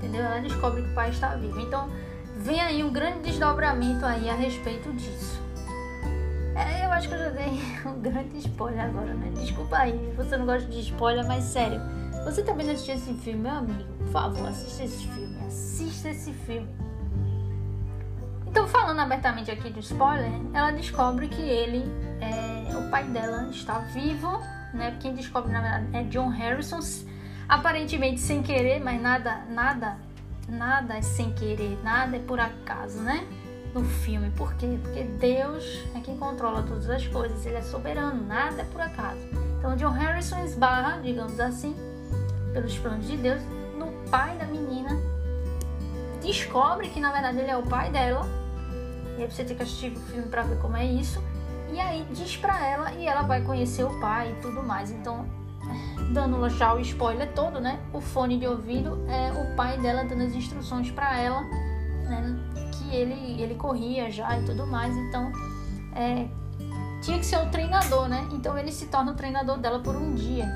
Entendeu? 0.00 0.22
Ela 0.22 0.40
descobre 0.40 0.80
que 0.82 0.88
o 0.88 0.94
pai 0.94 1.10
está 1.10 1.36
vivo. 1.36 1.60
Então, 1.60 1.90
vem 2.36 2.58
aí 2.58 2.82
um 2.82 2.90
grande 2.90 3.20
desdobramento 3.20 4.06
aí 4.06 4.30
a 4.30 4.34
respeito 4.34 4.90
disso. 4.94 5.38
É, 6.56 6.86
eu 6.86 6.92
acho 6.92 7.06
que 7.06 7.14
eu 7.14 7.18
já 7.18 7.28
dei 7.28 7.60
um 7.84 8.00
grande 8.00 8.38
spoiler 8.38 8.84
agora, 8.86 9.12
né? 9.12 9.30
Desculpa 9.34 9.76
aí, 9.76 10.12
você 10.16 10.36
não 10.38 10.46
gosta 10.46 10.66
de 10.68 10.80
spoiler, 10.80 11.26
mas 11.26 11.44
sério, 11.44 11.80
você 12.24 12.42
também 12.42 12.66
não 12.66 12.72
assistiu 12.72 12.94
esse 12.94 13.12
filme, 13.14 13.40
meu 13.40 13.52
amigo? 13.52 13.84
Por 13.98 14.08
favor, 14.08 14.48
assista 14.48 14.84
esse 14.84 15.06
filme, 15.06 15.36
assista 15.46 16.08
esse 16.08 16.32
filme. 16.32 16.68
Então, 18.46 18.66
falando 18.66 18.98
abertamente 19.00 19.50
aqui 19.50 19.70
de 19.70 19.80
spoiler, 19.80 20.30
ela 20.52 20.72
descobre 20.72 21.28
que 21.28 21.42
ele, 21.42 21.84
é, 22.20 22.76
o 22.76 22.90
pai 22.90 23.04
dela, 23.04 23.48
está 23.50 23.78
vivo, 23.78 24.40
né? 24.74 24.96
Quem 24.98 25.14
descobre, 25.14 25.52
na 25.52 25.60
verdade, 25.60 25.86
é 25.92 26.02
John 26.04 26.28
Harrison, 26.28 26.80
aparentemente 27.50 28.20
sem 28.20 28.42
querer, 28.42 28.80
mas 28.80 29.02
nada, 29.02 29.44
nada 29.50 29.98
nada 30.50 30.96
é 30.96 31.02
sem 31.02 31.32
querer, 31.32 31.78
nada 31.82 32.16
é 32.16 32.20
por 32.20 32.40
acaso, 32.40 33.00
né? 33.00 33.26
No 33.72 33.84
filme. 33.84 34.30
Por 34.30 34.54
quê? 34.54 34.78
Porque 34.82 35.04
Deus 35.04 35.84
é 35.94 36.00
quem 36.00 36.16
controla 36.16 36.62
todas 36.62 36.90
as 36.90 37.06
coisas, 37.06 37.46
ele 37.46 37.56
é 37.56 37.62
soberano, 37.62 38.26
nada 38.26 38.62
é 38.62 38.64
por 38.64 38.80
acaso. 38.80 39.20
Então 39.58 39.76
John 39.76 39.90
Harrison 39.90 40.42
esbarra, 40.44 41.00
digamos 41.00 41.38
assim, 41.38 41.74
pelos 42.52 42.76
planos 42.78 43.06
de 43.06 43.16
Deus, 43.16 43.40
no 43.78 43.86
pai 44.10 44.36
da 44.36 44.46
menina, 44.46 44.90
descobre 46.20 46.88
que 46.88 46.98
na 46.98 47.12
verdade 47.12 47.38
ele 47.38 47.50
é 47.50 47.56
o 47.56 47.62
pai 47.62 47.90
dela. 47.90 48.26
E 49.16 49.22
aí 49.22 49.30
você 49.30 49.44
tem 49.44 49.56
que 49.56 49.62
assistir 49.62 49.92
o 49.92 50.00
filme 50.00 50.28
para 50.28 50.42
ver 50.42 50.58
como 50.58 50.76
é 50.76 50.84
isso. 50.84 51.22
E 51.72 51.78
aí 51.78 52.04
diz 52.10 52.36
pra 52.36 52.66
ela 52.66 52.92
e 52.94 53.06
ela 53.06 53.22
vai 53.22 53.42
conhecer 53.42 53.84
o 53.84 54.00
pai 54.00 54.32
e 54.32 54.42
tudo 54.42 54.62
mais. 54.62 54.90
Então 54.90 55.26
dando 56.12 56.48
já 56.50 56.74
o 56.74 56.80
spoiler 56.80 57.32
todo, 57.32 57.60
né? 57.60 57.78
O 57.92 58.00
fone 58.00 58.38
de 58.38 58.46
ouvido 58.46 59.04
é 59.08 59.32
o 59.32 59.56
pai 59.56 59.78
dela 59.78 60.04
dando 60.04 60.22
as 60.22 60.34
instruções 60.34 60.90
para 60.90 61.18
ela, 61.18 61.42
né? 61.42 62.36
Que 62.72 62.94
ele, 62.94 63.40
ele 63.40 63.54
corria 63.54 64.10
já 64.10 64.38
e 64.38 64.44
tudo 64.44 64.66
mais. 64.66 64.96
Então, 64.96 65.32
é, 65.94 66.26
tinha 67.02 67.18
que 67.18 67.26
ser 67.26 67.38
o 67.38 67.46
treinador, 67.50 68.08
né? 68.08 68.28
Então 68.32 68.58
ele 68.58 68.72
se 68.72 68.86
torna 68.86 69.12
o 69.12 69.14
treinador 69.14 69.58
dela 69.58 69.78
por 69.80 69.94
um 69.94 70.14
dia, 70.14 70.46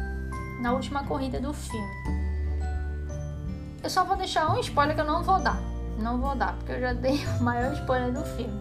na 0.60 0.72
última 0.72 1.04
corrida 1.04 1.40
do 1.40 1.52
filme. 1.52 1.88
Eu 3.82 3.90
só 3.90 4.04
vou 4.04 4.16
deixar 4.16 4.50
um 4.50 4.58
spoiler 4.60 4.94
que 4.94 5.00
eu 5.00 5.06
não 5.06 5.22
vou 5.22 5.38
dar. 5.38 5.60
Não 5.98 6.18
vou 6.20 6.34
dar, 6.34 6.54
porque 6.54 6.72
eu 6.72 6.80
já 6.80 6.92
dei 6.92 7.24
o 7.40 7.42
maior 7.42 7.72
spoiler 7.74 8.12
do 8.12 8.24
filme. 8.24 8.60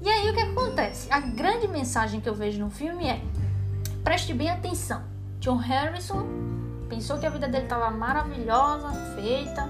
E 0.00 0.08
aí 0.08 0.30
o 0.30 0.34
que 0.34 0.40
acontece? 0.40 1.10
A 1.10 1.18
grande 1.18 1.66
mensagem 1.66 2.20
que 2.20 2.28
eu 2.28 2.34
vejo 2.34 2.60
no 2.60 2.70
filme 2.70 3.08
é: 3.08 3.20
preste 4.04 4.32
bem 4.34 4.50
atenção 4.50 5.13
John 5.44 5.58
Harrison 5.58 6.26
pensou 6.88 7.18
que 7.18 7.26
a 7.26 7.28
vida 7.28 7.46
dele 7.46 7.64
estava 7.64 7.90
maravilhosa, 7.90 8.94
feita. 9.14 9.68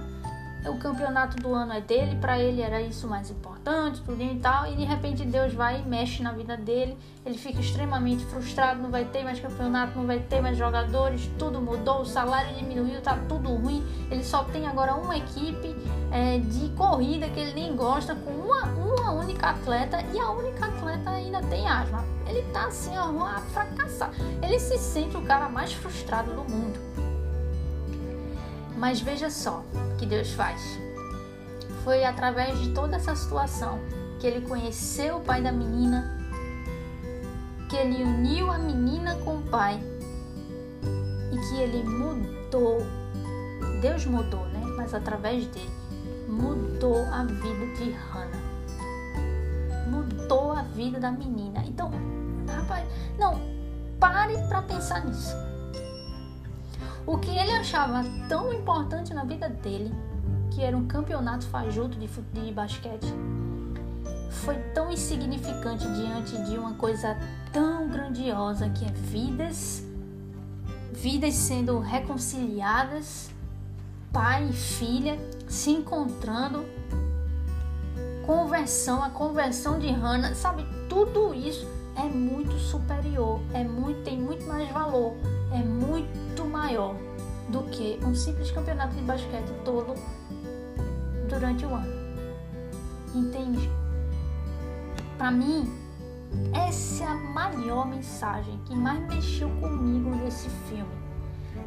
O 0.67 0.79
campeonato 0.79 1.37
do 1.37 1.53
ano 1.53 1.75
é 1.75 1.81
dele, 1.81 2.17
para 2.17 2.39
ele 2.39 2.63
era 2.63 2.81
isso 2.81 3.07
mais 3.07 3.31
importante, 3.31 4.01
tudo 4.01 4.23
e 4.23 4.39
tal. 4.41 4.67
E 4.67 4.75
de 4.75 4.85
repente 4.85 5.25
Deus 5.25 5.53
vai 5.53 5.81
e 5.81 5.83
mexe 5.83 6.23
na 6.23 6.33
vida 6.33 6.57
dele. 6.57 6.97
Ele 7.25 7.37
fica 7.37 7.61
extremamente 7.61 8.25
frustrado, 8.25 8.81
não 8.81 8.91
vai 8.91 9.05
ter 9.05 9.23
mais 9.23 9.39
campeonato, 9.39 9.99
não 9.99 10.07
vai 10.07 10.21
ter 10.21 10.41
mais 10.41 10.57
jogadores, 10.57 11.31
tudo 11.39 11.61
mudou, 11.61 12.01
o 12.01 12.07
salário 12.07 12.55
diminuiu, 12.55 13.01
tá 13.03 13.19
tudo 13.29 13.55
ruim. 13.55 13.85
Ele 14.11 14.25
só 14.25 14.45
tem 14.45 14.67
agora 14.67 14.95
uma 14.95 15.17
equipe 15.17 15.77
é, 16.11 16.39
de 16.39 16.71
corrida 16.71 17.29
que 17.29 17.41
ele 17.41 17.53
nem 17.53 17.77
gosta, 17.77 18.15
com 18.15 18.31
uma, 18.31 18.63
uma 18.65 19.13
única 19.13 19.51
atleta 19.51 20.03
e 20.15 20.19
a 20.19 20.31
única 20.31 20.67
atleta 20.67 21.11
ainda 21.11 21.43
tem 21.43 21.69
asma. 21.69 22.05
Ele 22.27 22.43
tá 22.53 22.67
assim, 22.67 22.97
ó, 22.97 23.27
a 23.27 23.39
fracassar. 23.53 24.11
Ele 24.43 24.59
se 24.59 24.79
sente 24.79 25.15
o 25.17 25.23
cara 25.23 25.49
mais 25.49 25.75
frustrado 25.75 26.33
do 26.33 26.51
mundo. 26.51 26.94
Mas 28.85 29.01
veja 29.01 29.31
só 29.31 29.65
o 29.73 29.97
que 29.97 30.05
Deus 30.05 30.33
faz. 30.33 30.61
Foi 31.85 32.05
através 32.05 32.59
de 32.59 32.75
toda 32.75 32.97
essa 32.97 33.17
situação 33.17 33.79
que 34.21 34.27
ele 34.27 34.47
conheceu 34.47 35.17
o 35.17 35.21
pai 35.23 35.41
da 35.41 35.51
menina, 35.51 36.19
que 37.71 37.77
ele 37.77 38.05
uniu 38.05 38.53
a 38.53 38.59
menina 38.59 39.17
com 39.25 39.39
o 39.39 39.43
pai 39.45 39.81
e 41.33 41.49
que 41.49 41.63
ele 41.63 41.83
mudou. 41.83 42.77
Deus 43.81 44.05
mudou, 44.05 44.45
né? 44.49 44.61
Mas 44.77 44.93
através 44.93 45.47
dele 45.47 45.71
mudou 46.29 47.07
a 47.07 47.25
vida 47.25 47.67
de 47.79 47.91
Hannah. 47.91 48.43
Mudou 49.89 50.53
a 50.53 50.61
vida 50.61 51.01
da 51.01 51.11
menina. 51.11 51.65
Então, 51.67 51.91
rapaz, 52.47 52.87
não, 53.19 53.41
pare 53.99 54.37
para 54.47 54.61
pensar 54.61 55.07
nisso. 55.07 55.35
O 57.07 57.19
que 57.19 57.31
ele 57.31 57.53
achava 57.53 58.03
tão 58.29 58.53
importante 58.53 59.13
na 59.13 59.25
vida 59.25 59.49
dele, 59.49 59.93
que 60.51 60.63
era 60.63 60.77
um 60.77 60.87
campeonato 60.87 61.47
fajuto 61.47 61.99
de, 61.99 62.07
de 62.09 62.53
basquete, 62.53 63.13
foi 64.31 64.57
tão 64.73 64.91
insignificante 64.91 65.87
diante 65.93 66.37
de 66.45 66.57
uma 66.57 66.75
coisa 66.75 67.17
tão 67.53 67.89
grandiosa 67.89 68.71
que 68.71 68.87
é 68.87 68.91
vidas, 68.91 69.85
vidas 70.93 71.35
sendo 71.35 71.79
reconciliadas, 71.79 73.31
pai 74.11 74.49
e 74.49 74.53
filha 74.53 75.19
se 75.47 75.71
encontrando, 75.71 76.65
conversão, 78.27 79.03
a 79.05 79.11
conversão 79.11 79.79
de 79.79 79.91
Hannah, 79.91 80.35
sabe, 80.35 80.65
tudo 80.89 81.35
isso 81.35 81.67
é 81.97 82.05
muito 82.05 82.55
superior, 82.55 83.41
é 83.53 83.63
muito, 83.63 84.03
tem 84.03 84.19
muito 84.19 84.47
mais 84.47 84.69
valor, 84.71 85.15
é 85.53 85.59
muito 85.59 86.24
maior 86.55 86.95
do 87.49 87.65
que 87.65 87.99
um 88.05 88.15
simples 88.15 88.53
campeonato 88.53 88.95
de 88.95 89.03
basquete 89.03 89.53
todo 89.65 89.95
durante 91.29 91.67
o 91.67 91.75
ano. 91.75 91.93
Entende? 93.13 93.69
Para 95.19 95.33
mim, 95.33 95.69
essa 96.53 97.05
é 97.05 97.07
a 97.09 97.15
maior 97.15 97.87
mensagem 97.87 98.59
que 98.65 98.75
mais 98.75 99.01
mexeu 99.09 99.49
comigo 99.61 100.11
nesse 100.11 100.49
filme. 100.69 100.95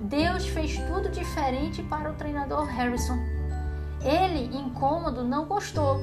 Deus 0.01 0.47
fez 0.47 0.77
tudo 0.77 1.09
diferente 1.09 1.83
para 1.83 2.11
o 2.11 2.13
treinador 2.13 2.65
Harrison. 2.65 3.17
Ele, 4.01 4.55
incômodo, 4.57 5.23
não 5.23 5.45
gostou. 5.45 5.99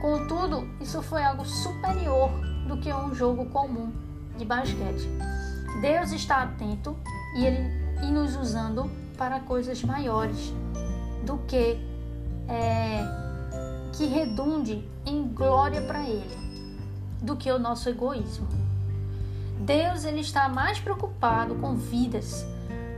Contudo, 0.00 0.68
isso 0.80 1.02
foi 1.02 1.24
algo 1.24 1.44
superior 1.44 2.30
do 2.68 2.76
que 2.76 2.92
um 2.92 3.14
jogo 3.14 3.46
comum 3.46 3.92
de 4.36 4.44
basquete. 4.44 5.08
Deus 5.80 6.12
está 6.12 6.42
atento 6.42 6.96
e 7.36 7.46
ele 7.46 7.81
e 8.02 8.06
nos 8.06 8.36
usando 8.36 8.90
para 9.16 9.40
coisas 9.40 9.82
maiores 9.82 10.52
do 11.24 11.38
que 11.46 11.78
é, 12.48 13.04
que 13.92 14.06
redunde 14.06 14.86
em 15.06 15.28
glória 15.28 15.80
para 15.82 16.02
Ele, 16.08 16.36
do 17.20 17.36
que 17.36 17.50
o 17.50 17.58
nosso 17.58 17.88
egoísmo. 17.88 18.48
Deus 19.60 20.04
ele 20.04 20.20
está 20.20 20.48
mais 20.48 20.80
preocupado 20.80 21.54
com 21.54 21.76
vidas, 21.76 22.44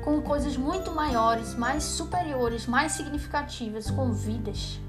com 0.03 0.23
coisas 0.23 0.57
muito 0.57 0.91
maiores, 0.93 1.55
mais 1.55 1.85
superiores, 1.85 2.67
mais 2.67 2.93
significativas, 2.93 3.91
com 3.91 4.13
vidas 4.13 4.81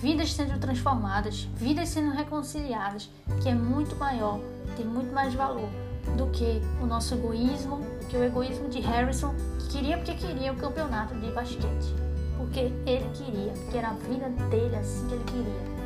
vidas 0.00 0.32
sendo 0.32 0.58
transformadas, 0.58 1.42
vidas 1.54 1.90
sendo 1.90 2.10
reconciliadas, 2.12 3.10
que 3.42 3.48
é 3.48 3.54
muito 3.54 3.94
maior, 3.96 4.40
tem 4.74 4.86
muito 4.86 5.12
mais 5.12 5.34
valor 5.34 5.68
do 6.16 6.26
que 6.28 6.60
o 6.82 6.86
nosso 6.86 7.14
egoísmo, 7.14 7.80
que 8.10 8.16
o 8.16 8.24
egoísmo 8.24 8.68
de 8.68 8.80
Harrison, 8.80 9.32
que 9.58 9.68
queria 9.68 9.96
porque 9.96 10.14
queria 10.14 10.52
o 10.52 10.56
campeonato 10.56 11.14
de 11.14 11.30
basquete, 11.30 11.94
porque 12.36 12.72
ele 12.84 13.08
queria, 13.14 13.52
porque 13.52 13.78
era 13.78 13.88
a 13.88 13.94
vida 13.94 14.28
dele 14.50 14.76
assim 14.76 15.06
que 15.06 15.14
ele 15.14 15.24
queria. 15.24 15.80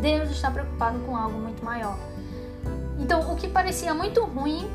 Deus 0.00 0.30
está 0.30 0.50
preocupado 0.50 0.98
com 1.00 1.16
algo 1.16 1.38
muito 1.38 1.64
maior. 1.64 1.96
Então, 2.98 3.32
o 3.32 3.36
que 3.36 3.46
parecia 3.46 3.94
muito 3.94 4.24
ruim 4.24 4.68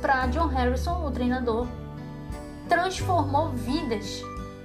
para 0.00 0.26
John 0.26 0.48
Harrison, 0.48 1.06
o 1.06 1.10
treinador, 1.12 1.68
transformou 2.68 3.50
vidas 3.50 4.22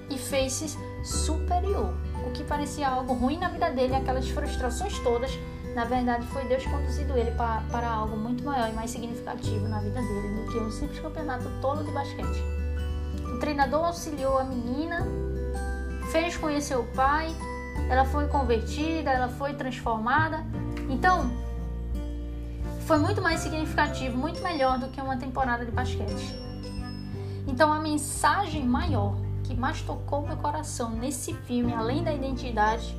e 0.10 0.18
fez-se 0.18 0.76
superior 1.04 1.94
o 2.26 2.32
que 2.32 2.44
parecia 2.44 2.90
algo 2.90 3.14
ruim 3.14 3.38
na 3.38 3.50
vida 3.50 3.70
dele, 3.70 3.96
aquelas 3.96 4.28
frustrações 4.30 4.98
todas, 5.00 5.32
na 5.78 5.86
verdade 5.86 6.26
foi 6.30 6.44
Deus 6.46 6.66
conduzindo 6.66 7.16
ele 7.16 7.30
para, 7.38 7.62
para 7.72 7.88
algo 7.88 8.18
muito 8.18 8.44
maior 8.44 8.68
e 8.68 8.74
mais 8.74 8.90
significativo 8.90 9.68
na 9.68 9.80
vida 9.80 10.02
dele 10.02 10.42
do 10.42 10.52
que 10.52 10.58
um 10.58 10.72
simples 10.72 11.00
campeonato 11.00 11.48
tolo 11.62 11.84
de 11.84 11.92
basquete. 11.92 12.42
O 13.36 13.40
treinador 13.40 13.86
auxiliou 13.86 14.40
a 14.40 14.44
menina, 14.44 15.06
fez 16.12 16.36
conhecer 16.36 16.76
o 16.76 16.84
pai, 16.96 17.28
ela 17.92 18.06
foi 18.06 18.28
convertida, 18.28 19.12
ela 19.12 19.30
foi 19.30 19.54
transformada. 19.54 20.44
Então, 20.90 21.30
foi 22.88 22.98
muito 22.98 23.22
mais 23.22 23.42
significativo, 23.42 24.18
muito 24.18 24.42
melhor 24.42 24.80
do 24.80 24.88
que 24.88 25.00
uma 25.00 25.18
temporada 25.18 25.64
de 25.64 25.70
basquete. 25.70 26.36
Então, 27.46 27.72
a 27.72 27.80
mensagem 27.80 28.66
maior 28.66 29.16
que 29.44 29.54
mais 29.54 29.80
tocou 29.84 30.24
meu 30.24 30.38
coração 30.38 30.90
nesse 30.90 31.36
filme, 31.36 31.72
além 31.72 32.04
da 32.04 32.12
identidade, 32.12 32.98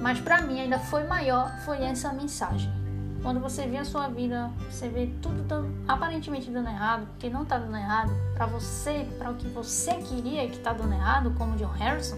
mas 0.00 0.20
para 0.20 0.42
mim 0.42 0.60
ainda 0.60 0.78
foi 0.78 1.04
maior, 1.04 1.50
foi 1.64 1.82
essa 1.82 2.12
mensagem. 2.12 2.70
Quando 3.22 3.40
você 3.40 3.66
vê 3.66 3.78
a 3.78 3.84
sua 3.84 4.08
vida, 4.08 4.50
você 4.70 4.88
vê 4.88 5.12
tudo 5.20 5.42
dando, 5.42 5.74
aparentemente 5.88 6.50
dando 6.50 6.68
errado, 6.68 7.08
que 7.18 7.28
não 7.28 7.44
tá 7.44 7.58
dando 7.58 7.76
errado, 7.76 8.12
para 8.34 8.46
você, 8.46 9.06
para 9.18 9.30
o 9.30 9.34
que 9.34 9.48
você 9.48 9.94
queria 9.94 10.48
que 10.48 10.58
tá 10.58 10.72
dando 10.72 10.92
errado, 10.92 11.34
como 11.36 11.56
John 11.56 11.72
Harrison, 11.72 12.16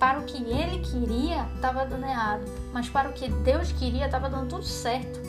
para 0.00 0.18
o 0.18 0.24
que 0.24 0.42
ele 0.42 0.80
queria, 0.80 1.46
estava 1.54 1.84
dando 1.86 2.04
errado, 2.04 2.44
mas 2.72 2.88
para 2.88 3.08
o 3.08 3.12
que 3.12 3.28
Deus 3.28 3.70
queria, 3.72 4.06
estava 4.06 4.28
dando 4.28 4.48
tudo 4.48 4.64
certo. 4.64 5.20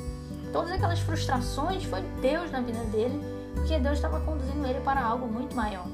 Todas 0.52 0.72
aquelas 0.72 1.00
frustrações 1.00 1.84
foi 1.84 2.02
Deus 2.22 2.52
na 2.52 2.62
vida 2.62 2.84
dele, 2.86 3.22
porque 3.54 3.78
Deus 3.78 3.96
estava 3.96 4.20
conduzindo 4.22 4.66
ele 4.66 4.80
para 4.82 5.04
algo 5.04 5.28
muito 5.28 5.56
maior. 5.56 5.86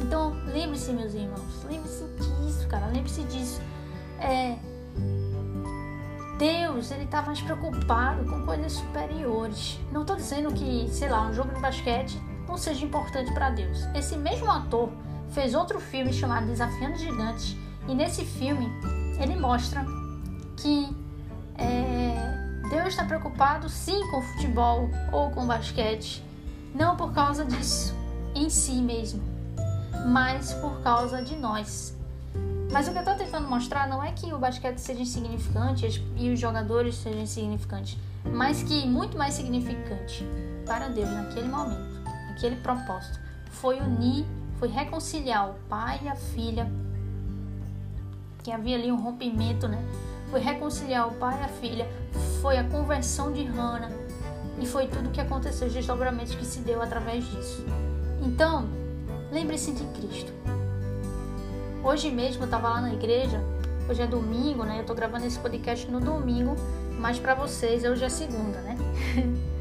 Então, 0.00 0.34
lembre-se, 0.46 0.92
meus 0.92 1.12
irmãos, 1.14 1.64
lembre-se 1.68 2.04
disso, 2.18 2.68
cara, 2.68 2.86
lembre-se 2.86 3.22
disso. 3.24 3.60
É, 4.20 4.56
Deus, 6.38 6.90
ele 6.90 7.06
tá 7.06 7.22
mais 7.22 7.40
preocupado 7.40 8.24
com 8.24 8.46
coisas 8.46 8.72
superiores. 8.72 9.78
Não 9.90 10.02
estou 10.02 10.16
dizendo 10.16 10.52
que, 10.52 10.88
sei 10.90 11.08
lá, 11.08 11.26
um 11.26 11.34
jogo 11.34 11.54
de 11.54 11.60
basquete 11.60 12.20
não 12.46 12.56
seja 12.56 12.84
importante 12.84 13.32
para 13.32 13.50
Deus. 13.50 13.84
Esse 13.94 14.16
mesmo 14.16 14.50
ator 14.50 14.90
fez 15.30 15.54
outro 15.54 15.78
filme 15.78 16.12
chamado 16.12 16.46
Desafiando 16.46 16.96
Gigantes, 16.96 17.56
e 17.86 17.94
nesse 17.94 18.24
filme 18.24 18.68
ele 19.20 19.36
mostra 19.36 19.84
que 20.56 20.96
é, 21.56 22.68
Deus 22.70 22.88
está 22.88 23.04
preocupado 23.04 23.68
sim 23.68 24.00
com 24.10 24.22
futebol 24.22 24.88
ou 25.12 25.30
com 25.30 25.46
basquete, 25.46 26.24
não 26.74 26.96
por 26.96 27.12
causa 27.12 27.44
disso 27.44 27.94
em 28.34 28.48
si 28.48 28.80
mesmo, 28.80 29.22
mas 30.06 30.52
por 30.54 30.80
causa 30.82 31.22
de 31.22 31.36
nós. 31.36 31.99
Mas 32.72 32.86
o 32.86 32.92
que 32.92 32.98
eu 32.98 33.02
estou 33.02 33.14
tentando 33.16 33.48
mostrar 33.48 33.88
não 33.88 34.02
é 34.02 34.12
que 34.12 34.32
o 34.32 34.38
basquete 34.38 34.78
seja 34.78 35.02
insignificante 35.02 36.04
e 36.16 36.30
os 36.30 36.38
jogadores 36.38 36.94
sejam 36.96 37.20
insignificantes, 37.20 37.98
mas 38.24 38.62
que 38.62 38.86
muito 38.86 39.18
mais 39.18 39.34
significante 39.34 40.24
para 40.64 40.88
Deus 40.88 41.10
naquele 41.10 41.48
momento, 41.48 42.00
naquele 42.28 42.56
propósito, 42.56 43.18
foi 43.50 43.80
unir, 43.80 44.24
foi 44.58 44.68
reconciliar 44.68 45.50
o 45.50 45.54
pai 45.68 46.00
e 46.02 46.08
a 46.08 46.14
filha, 46.14 46.70
que 48.42 48.52
havia 48.52 48.76
ali 48.76 48.92
um 48.92 49.02
rompimento, 49.02 49.66
né? 49.66 49.82
Foi 50.30 50.40
reconciliar 50.40 51.08
o 51.08 51.12
pai 51.14 51.40
e 51.40 51.44
a 51.44 51.48
filha, 51.48 51.88
foi 52.40 52.56
a 52.56 52.64
conversão 52.64 53.32
de 53.32 53.44
Hannah 53.44 53.90
e 54.60 54.66
foi 54.66 54.86
tudo 54.86 55.08
o 55.08 55.12
que 55.12 55.20
aconteceu, 55.20 55.66
os 55.66 55.74
desdobramentos 55.74 56.34
que 56.34 56.44
se 56.44 56.60
deu 56.60 56.80
através 56.80 57.24
disso. 57.28 57.64
Então, 58.22 58.68
Lembre-se 59.32 59.70
de 59.70 59.84
Cristo. 59.84 60.32
Hoje 61.82 62.10
mesmo 62.10 62.42
eu 62.42 62.44
estava 62.44 62.68
lá 62.68 62.80
na 62.82 62.92
igreja, 62.92 63.42
hoje 63.88 64.02
é 64.02 64.06
domingo, 64.06 64.64
né? 64.64 64.76
Eu 64.76 64.80
estou 64.82 64.94
gravando 64.94 65.24
esse 65.26 65.38
podcast 65.38 65.90
no 65.90 65.98
domingo, 65.98 66.54
mas 66.98 67.18
para 67.18 67.34
vocês 67.34 67.84
hoje 67.84 68.04
é 68.04 68.08
segunda, 68.10 68.60
né? 68.60 68.76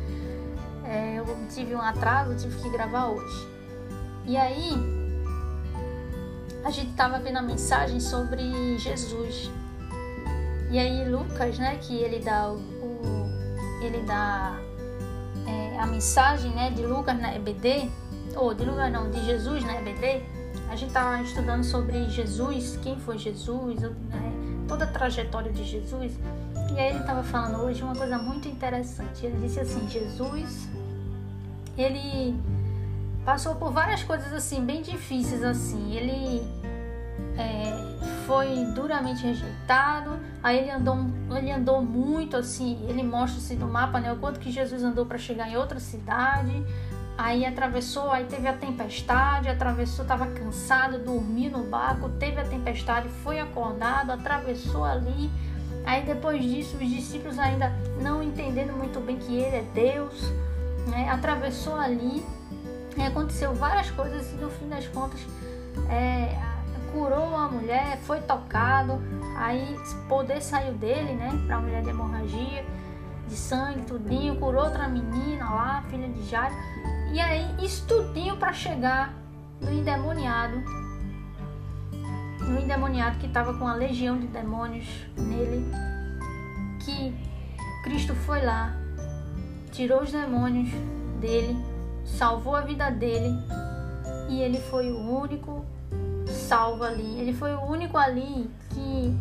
é, 0.83 1.19
eu 1.19 1.25
tive 1.49 1.73
um 1.73 1.81
atraso, 1.81 2.35
tive 2.35 2.61
que 2.61 2.69
gravar 2.69 3.07
hoje. 3.07 3.47
E 4.25 4.35
aí, 4.35 4.73
a 6.65 6.69
gente 6.69 6.91
estava 6.91 7.19
vendo 7.19 7.37
a 7.37 7.41
mensagem 7.41 8.01
sobre 8.01 8.77
Jesus. 8.77 9.49
E 10.69 10.77
aí 10.77 11.07
Lucas, 11.09 11.57
né, 11.57 11.77
que 11.77 11.95
ele 11.95 12.19
dá 12.19 12.51
o, 12.51 12.57
o 12.57 13.29
ele 13.81 14.01
dá 14.01 14.59
é, 15.47 15.79
a 15.79 15.87
mensagem, 15.87 16.51
né, 16.51 16.69
de 16.69 16.85
Lucas 16.85 17.17
na 17.17 17.33
EBD, 17.33 17.89
ou 18.35 18.53
de 18.53 18.65
lugar 18.65 18.91
não, 18.91 19.09
de 19.09 19.25
Jesus 19.25 19.63
na 19.63 19.79
EBD, 19.79 20.21
a 20.69 20.75
gente 20.75 20.89
estava 20.89 21.21
estudando 21.21 21.63
sobre 21.63 22.07
Jesus, 22.09 22.77
quem 22.81 22.99
foi 22.99 23.17
Jesus, 23.17 23.81
né, 23.81 24.31
toda 24.67 24.85
a 24.85 24.87
trajetória 24.87 25.51
de 25.51 25.63
Jesus. 25.63 26.13
E 26.73 26.79
aí 26.79 26.89
ele 26.89 26.99
estava 26.99 27.23
falando 27.23 27.63
hoje 27.63 27.81
uma 27.81 27.95
coisa 27.95 28.17
muito 28.19 28.47
interessante. 28.47 29.25
Ele 29.25 29.37
disse 29.41 29.59
assim, 29.59 29.89
Jesus, 29.89 30.69
ele 31.75 32.39
passou 33.25 33.55
por 33.55 33.71
várias 33.71 34.03
coisas 34.03 34.31
assim, 34.31 34.63
bem 34.63 34.83
difíceis 34.83 35.43
assim. 35.43 35.95
Ele 35.95 36.47
é, 37.35 37.89
foi 38.27 38.65
duramente 38.75 39.23
rejeitado, 39.23 40.19
aí 40.43 40.59
ele 40.59 40.71
andou, 40.71 40.97
ele 41.35 41.51
andou 41.51 41.81
muito 41.81 42.37
assim, 42.37 42.79
ele 42.87 43.01
mostra-se 43.01 43.55
no 43.55 43.67
mapa 43.67 43.99
né, 43.99 44.11
o 44.11 44.17
quanto 44.17 44.39
que 44.39 44.51
Jesus 44.51 44.83
andou 44.83 45.05
para 45.05 45.17
chegar 45.17 45.49
em 45.49 45.57
outra 45.57 45.79
cidade, 45.79 46.63
aí 47.19 47.45
atravessou, 47.45 48.09
aí 48.09 48.23
teve 48.23 48.47
a 48.47 48.53
tempestade, 48.53 49.49
atravessou, 49.49 50.03
estava 50.03 50.25
cansado, 50.25 50.97
dormiu 50.99 51.51
no 51.51 51.65
barco, 51.65 52.07
teve 52.11 52.39
a 52.39 52.45
tempestade, 52.45 53.09
foi 53.21 53.41
acordado, 53.41 54.11
atravessou 54.11 54.85
ali, 54.85 55.29
aí 55.85 56.01
depois 56.05 56.41
disso 56.41 56.77
os 56.77 56.89
discípulos 56.89 57.37
ainda 57.37 57.75
não 58.01 58.23
entendendo 58.23 58.71
muito 58.71 59.01
bem 59.01 59.17
que 59.17 59.35
ele 59.35 59.57
é 59.57 59.65
Deus, 59.73 60.31
né, 60.87 61.09
atravessou 61.09 61.75
ali, 61.75 62.25
aconteceu 63.05 63.53
várias 63.53 63.91
coisas 63.91 64.31
e 64.31 64.35
no 64.35 64.49
fim 64.49 64.69
das 64.69 64.87
contas 64.87 65.19
é, 65.89 66.37
curou 66.93 67.35
a 67.35 67.49
mulher, 67.49 67.99
foi 68.03 68.21
tocado, 68.21 68.97
aí 69.35 69.77
poder 70.07 70.41
saiu 70.41 70.73
dele, 70.73 71.11
né, 71.11 71.37
para 71.47 71.57
a 71.57 71.59
mulher 71.59 71.81
de 71.83 71.89
hemorragia, 71.89 72.63
de 73.27 73.35
sangue, 73.35 73.81
tudinho, 73.81 74.37
curou 74.37 74.63
outra 74.63 74.87
menina 74.87 75.45
lá, 75.45 75.83
filha 75.89 76.07
de 76.07 76.25
Jairo, 76.25 76.55
e 77.11 77.19
aí 77.19 77.65
estudinho 77.65 78.37
para 78.37 78.53
chegar 78.53 79.13
no 79.61 79.71
endemoniado, 79.71 80.61
no 82.39 82.59
endemoniado 82.59 83.17
que 83.17 83.27
estava 83.27 83.53
com 83.53 83.67
a 83.67 83.73
legião 83.73 84.17
de 84.17 84.27
demônios 84.27 84.87
nele, 85.17 85.65
que 86.79 87.15
Cristo 87.83 88.13
foi 88.15 88.43
lá, 88.43 88.73
tirou 89.71 90.01
os 90.01 90.11
demônios 90.11 90.69
dele, 91.19 91.57
salvou 92.05 92.55
a 92.55 92.61
vida 92.61 92.89
dele 92.89 93.29
e 94.29 94.41
ele 94.41 94.59
foi 94.59 94.91
o 94.91 94.99
único 94.99 95.65
salvo 96.27 96.83
ali. 96.83 97.19
Ele 97.19 97.33
foi 97.33 97.53
o 97.53 97.61
único 97.61 97.97
ali 97.97 98.49
que 98.69 99.17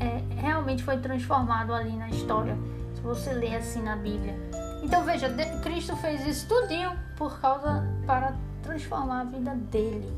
é, 0.00 0.22
realmente 0.40 0.82
foi 0.82 0.98
transformado 0.98 1.72
ali 1.72 1.92
na 1.92 2.08
história. 2.08 2.56
Se 2.94 3.00
você 3.00 3.32
ler 3.32 3.56
assim 3.56 3.82
na 3.82 3.96
Bíblia. 3.96 4.34
Então 4.82 5.04
veja, 5.04 5.28
Cristo 5.62 5.96
fez 5.96 6.26
isso 6.26 6.46
tudinho 6.48 6.92
por 7.16 7.40
causa 7.40 7.84
para 8.06 8.34
transformar 8.62 9.20
a 9.20 9.24
vida 9.24 9.54
dele. 9.54 10.10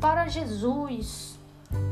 Para 0.00 0.28
Jesus, 0.28 1.38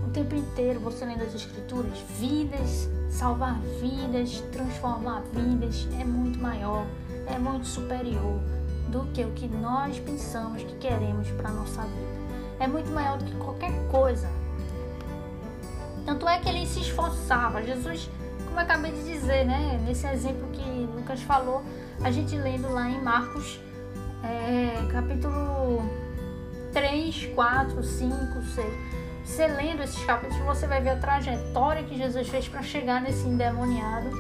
o 0.07 0.11
tempo 0.11 0.35
inteiro 0.35 0.81
você 0.81 1.05
lendo 1.05 1.23
as 1.23 1.35
escrituras, 1.35 1.99
vidas, 2.19 2.89
salvar 3.11 3.59
vidas, 3.81 4.41
transformar 4.53 5.23
vidas 5.33 5.87
é 6.01 6.05
muito 6.05 6.39
maior, 6.39 6.87
é 7.27 7.39
muito 7.39 7.67
superior 7.67 8.41
do 8.89 9.05
que 9.13 9.25
o 9.25 9.33
que 9.33 9.49
nós 9.49 9.99
pensamos 9.99 10.63
que 10.63 10.75
queremos 10.77 11.29
para 11.33 11.51
nossa 11.51 11.83
vida 11.83 12.17
é 12.59 12.67
muito 12.67 12.91
maior 12.91 13.19
do 13.19 13.25
que 13.25 13.35
qualquer 13.37 13.73
coisa. 13.91 14.29
Tanto 16.05 16.29
é 16.29 16.39
que 16.39 16.49
ele 16.49 16.67
se 16.67 16.81
esforçava. 16.81 17.63
Jesus, 17.63 18.09
como 18.45 18.59
eu 18.59 18.63
acabei 18.63 18.93
de 18.93 19.05
dizer, 19.05 19.45
né? 19.45 19.81
Nesse 19.85 20.07
exemplo 20.07 20.49
Lucas 20.85 21.23
falou, 21.23 21.63
a 22.03 22.11
gente 22.11 22.37
lendo 22.37 22.71
lá 22.73 22.89
em 22.89 23.01
Marcos, 23.03 23.61
é, 24.23 24.87
capítulo 24.93 25.83
3, 26.73 27.31
4, 27.35 27.83
5, 27.83 28.43
6. 28.55 28.97
Você 29.25 29.47
lendo 29.47 29.83
esses 29.83 30.05
capítulos, 30.05 30.45
você 30.45 30.67
vai 30.67 30.81
ver 30.81 30.91
a 30.91 30.97
trajetória 30.97 31.83
que 31.83 31.97
Jesus 31.97 32.29
fez 32.29 32.49
para 32.49 32.63
chegar 32.63 33.01
nesse 33.01 33.27
endemoniado. 33.27 34.11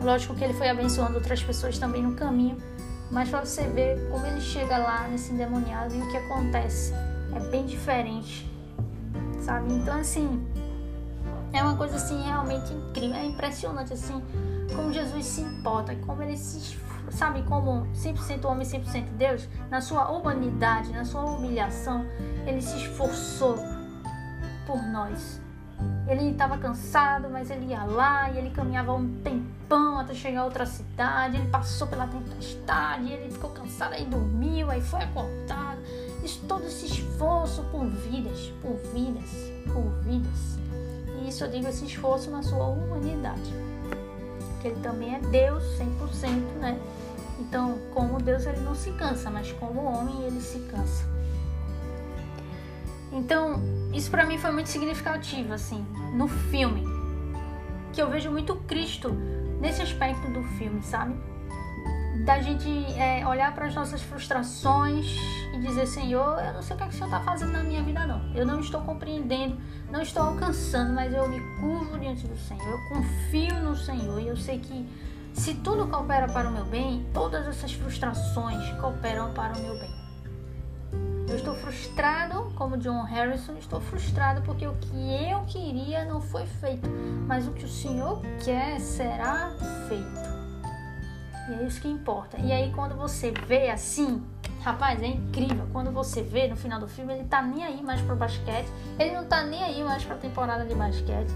Lógico 0.00 0.34
que 0.34 0.44
ele 0.44 0.54
foi 0.54 0.68
abençoando 0.68 1.14
outras 1.14 1.42
pessoas 1.42 1.78
também 1.78 2.02
no 2.02 2.14
caminho, 2.14 2.56
mas 3.10 3.28
para 3.28 3.44
você 3.44 3.62
ver 3.68 4.08
como 4.10 4.26
ele 4.26 4.40
chega 4.40 4.78
lá 4.78 5.08
nesse 5.08 5.32
endemoniado 5.32 5.94
e 5.94 6.00
o 6.00 6.10
que 6.10 6.16
acontece 6.16 6.92
é 7.34 7.40
bem 7.50 7.66
diferente, 7.66 8.50
sabe? 9.40 9.72
Então, 9.72 9.98
assim, 9.98 10.44
é 11.52 11.62
uma 11.62 11.76
coisa, 11.76 11.96
assim, 11.96 12.20
realmente 12.22 12.72
incrível, 12.72 13.16
é 13.16 13.26
impressionante, 13.26 13.92
assim, 13.92 14.22
como 14.72 14.92
Jesus 14.92 15.24
se 15.24 15.40
importa, 15.40 15.94
como 16.06 16.22
ele 16.22 16.36
se, 16.36 16.78
sabe, 17.10 17.42
como 17.42 17.86
100% 17.94 18.44
homem, 18.44 18.66
100% 18.66 19.04
Deus, 19.16 19.48
na 19.70 19.80
sua 19.80 20.10
humanidade, 20.10 20.92
na 20.92 21.04
sua 21.04 21.24
humilhação, 21.24 22.06
ele 22.46 22.60
se 22.60 22.76
esforçou 22.76 23.56
por 24.66 24.82
nós. 24.82 25.40
Ele 26.08 26.30
estava 26.30 26.58
cansado, 26.58 27.28
mas 27.28 27.50
ele 27.50 27.66
ia 27.66 27.84
lá 27.84 28.30
e 28.30 28.38
ele 28.38 28.50
caminhava 28.50 28.92
um 28.92 29.20
tempão 29.22 29.98
até 29.98 30.14
chegar 30.14 30.42
a 30.42 30.44
outra 30.44 30.64
cidade. 30.66 31.36
Ele 31.36 31.48
passou 31.48 31.86
pela 31.88 32.06
tempestade, 32.06 33.10
ele 33.10 33.30
ficou 33.30 33.50
cansado, 33.50 33.94
aí 33.94 34.04
dormiu, 34.04 34.70
aí 34.70 34.80
foi 34.80 35.00
acordado 35.00 35.72
todo 36.48 36.66
esse 36.66 36.86
esforço 36.86 37.62
por 37.64 37.86
vidas, 37.86 38.52
por 38.60 38.76
vidas, 38.92 39.30
por 39.72 39.90
vidas. 40.02 40.58
E 41.20 41.28
isso 41.28 41.44
eu 41.44 41.50
digo 41.50 41.68
esse 41.68 41.84
esforço 41.84 42.30
na 42.30 42.42
sua 42.42 42.66
humanidade. 42.66 43.52
Ele 44.64 44.76
também 44.80 45.14
é 45.14 45.18
Deus 45.18 45.62
100%, 45.78 46.28
né? 46.60 46.78
Então, 47.40 47.78
como 47.92 48.20
Deus 48.20 48.46
ele 48.46 48.60
não 48.60 48.74
se 48.74 48.92
cansa, 48.92 49.30
mas 49.30 49.52
como 49.52 49.84
homem 49.84 50.22
ele 50.24 50.40
se 50.40 50.60
cansa. 50.60 51.04
Então, 53.12 53.60
isso 53.92 54.10
para 54.10 54.24
mim 54.24 54.38
foi 54.38 54.50
muito 54.52 54.68
significativo 54.68 55.52
assim, 55.52 55.84
no 56.14 56.28
filme. 56.28 56.84
Que 57.92 58.00
eu 58.00 58.08
vejo 58.08 58.30
muito 58.30 58.56
Cristo 58.66 59.10
nesse 59.60 59.82
aspecto 59.82 60.28
do 60.28 60.42
filme, 60.56 60.82
sabe? 60.82 61.14
Da 62.24 62.40
gente 62.40 62.68
é, 62.98 63.26
olhar 63.26 63.54
para 63.54 63.66
as 63.66 63.74
nossas 63.74 64.02
frustrações 64.02 65.06
e 65.54 65.58
dizer, 65.58 65.86
Senhor, 65.86 66.38
eu 66.44 66.52
não 66.52 66.62
sei 66.62 66.74
o 66.74 66.78
que, 66.78 66.84
é 66.84 66.88
que 66.88 66.94
o 66.94 66.96
Senhor 66.96 67.06
está 67.06 67.20
fazendo 67.20 67.52
na 67.52 67.62
minha 67.62 67.82
vida, 67.82 68.06
não. 68.06 68.34
Eu 68.34 68.46
não 68.46 68.60
estou 68.60 68.80
compreendendo, 68.82 69.58
não 69.90 70.02
estou 70.02 70.22
alcançando, 70.22 70.92
mas 70.92 71.12
eu 71.12 71.28
me 71.28 71.40
curvo 71.60 71.98
diante 71.98 72.26
do 72.26 72.36
Senhor. 72.36 72.66
Eu 72.66 72.78
confio 72.88 73.54
no 73.62 73.76
Senhor 73.76 74.20
e 74.20 74.28
eu 74.28 74.36
sei 74.36 74.58
que 74.58 74.86
se 75.32 75.54
tudo 75.54 75.88
coopera 75.88 76.28
para 76.28 76.48
o 76.48 76.52
meu 76.52 76.64
bem, 76.66 77.06
todas 77.12 77.46
essas 77.46 77.72
frustrações 77.72 78.70
cooperam 78.78 79.32
para 79.32 79.56
o 79.56 79.60
meu 79.60 79.78
bem. 79.78 80.02
Eu 81.28 81.36
estou 81.36 81.54
frustrado, 81.54 82.52
como 82.56 82.76
John 82.76 83.04
Harrison, 83.04 83.54
estou 83.56 83.80
frustrado 83.80 84.42
porque 84.42 84.66
o 84.66 84.74
que 84.74 85.30
eu 85.30 85.42
queria 85.46 86.04
não 86.04 86.20
foi 86.20 86.44
feito, 86.44 86.88
mas 87.26 87.48
o 87.48 87.52
que 87.52 87.64
o 87.64 87.68
Senhor 87.68 88.20
quer 88.44 88.78
será 88.80 89.50
feito. 89.88 90.31
E 91.48 91.54
é 91.54 91.62
isso 91.64 91.80
que 91.80 91.88
importa. 91.88 92.38
E 92.38 92.52
aí 92.52 92.72
quando 92.72 92.94
você 92.96 93.32
vê 93.46 93.70
assim, 93.70 94.22
rapaz, 94.62 95.02
é 95.02 95.08
incrível. 95.08 95.66
Quando 95.72 95.90
você 95.90 96.22
vê 96.22 96.48
no 96.48 96.56
final 96.56 96.78
do 96.78 96.88
filme, 96.88 97.12
ele 97.14 97.24
tá 97.24 97.42
nem 97.42 97.64
aí 97.64 97.82
mais 97.82 98.00
pro 98.00 98.14
basquete. 98.14 98.68
Ele 98.98 99.14
não 99.14 99.24
tá 99.24 99.42
nem 99.44 99.62
aí 99.62 99.82
mais 99.82 100.04
pra 100.04 100.16
temporada 100.16 100.64
de 100.64 100.74
basquete. 100.74 101.32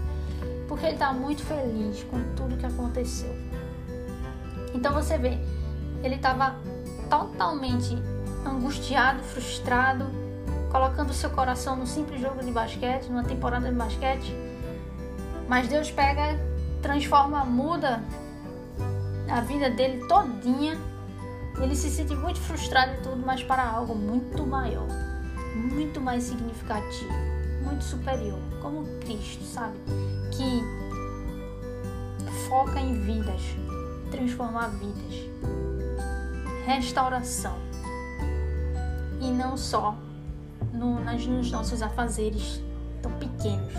Porque 0.67 0.85
ele 0.85 0.97
tá 0.97 1.13
muito 1.13 1.43
feliz 1.43 2.03
com 2.03 2.17
tudo 2.35 2.57
que 2.57 2.65
aconteceu. 2.65 3.33
Então 4.73 4.93
você 4.93 5.17
vê, 5.17 5.37
ele 6.03 6.17
tava 6.17 6.55
totalmente 7.09 7.97
angustiado, 8.45 9.23
frustrado, 9.23 10.05
colocando 10.71 11.13
seu 11.13 11.29
coração 11.29 11.75
no 11.75 11.87
simples 11.87 12.21
jogo 12.21 12.43
de 12.43 12.51
basquete, 12.51 13.07
numa 13.07 13.23
temporada 13.23 13.67
de 13.67 13.75
basquete. 13.75 14.33
Mas 15.47 15.67
Deus 15.67 15.89
pega, 15.89 16.37
transforma, 16.81 17.43
muda 17.45 18.03
a 19.29 19.41
vida 19.41 19.69
dele 19.69 20.05
todinha. 20.07 20.77
Ele 21.61 21.75
se 21.75 21.89
sente 21.89 22.15
muito 22.15 22.39
frustrado 22.39 22.93
e 22.93 22.97
tudo, 22.97 23.17
mas 23.25 23.43
para 23.43 23.67
algo 23.67 23.95
muito 23.95 24.45
maior, 24.45 24.87
muito 25.55 25.99
mais 25.99 26.23
significativo, 26.23 27.11
muito 27.63 27.83
superior, 27.83 28.39
como 28.61 28.85
Cristo, 28.99 29.43
sabe? 29.43 29.75
Que 30.31 30.63
foca 32.47 32.79
em 32.79 33.01
vidas, 33.01 33.41
transformar 34.11 34.67
vidas, 34.67 35.15
restauração 36.67 37.57
e 39.19 39.31
não 39.31 39.57
só 39.57 39.95
no, 40.73 40.99
nas, 41.03 41.25
nos 41.25 41.51
nossos 41.51 41.81
afazeres 41.81 42.61
tão 43.01 43.11
pequenos. 43.13 43.73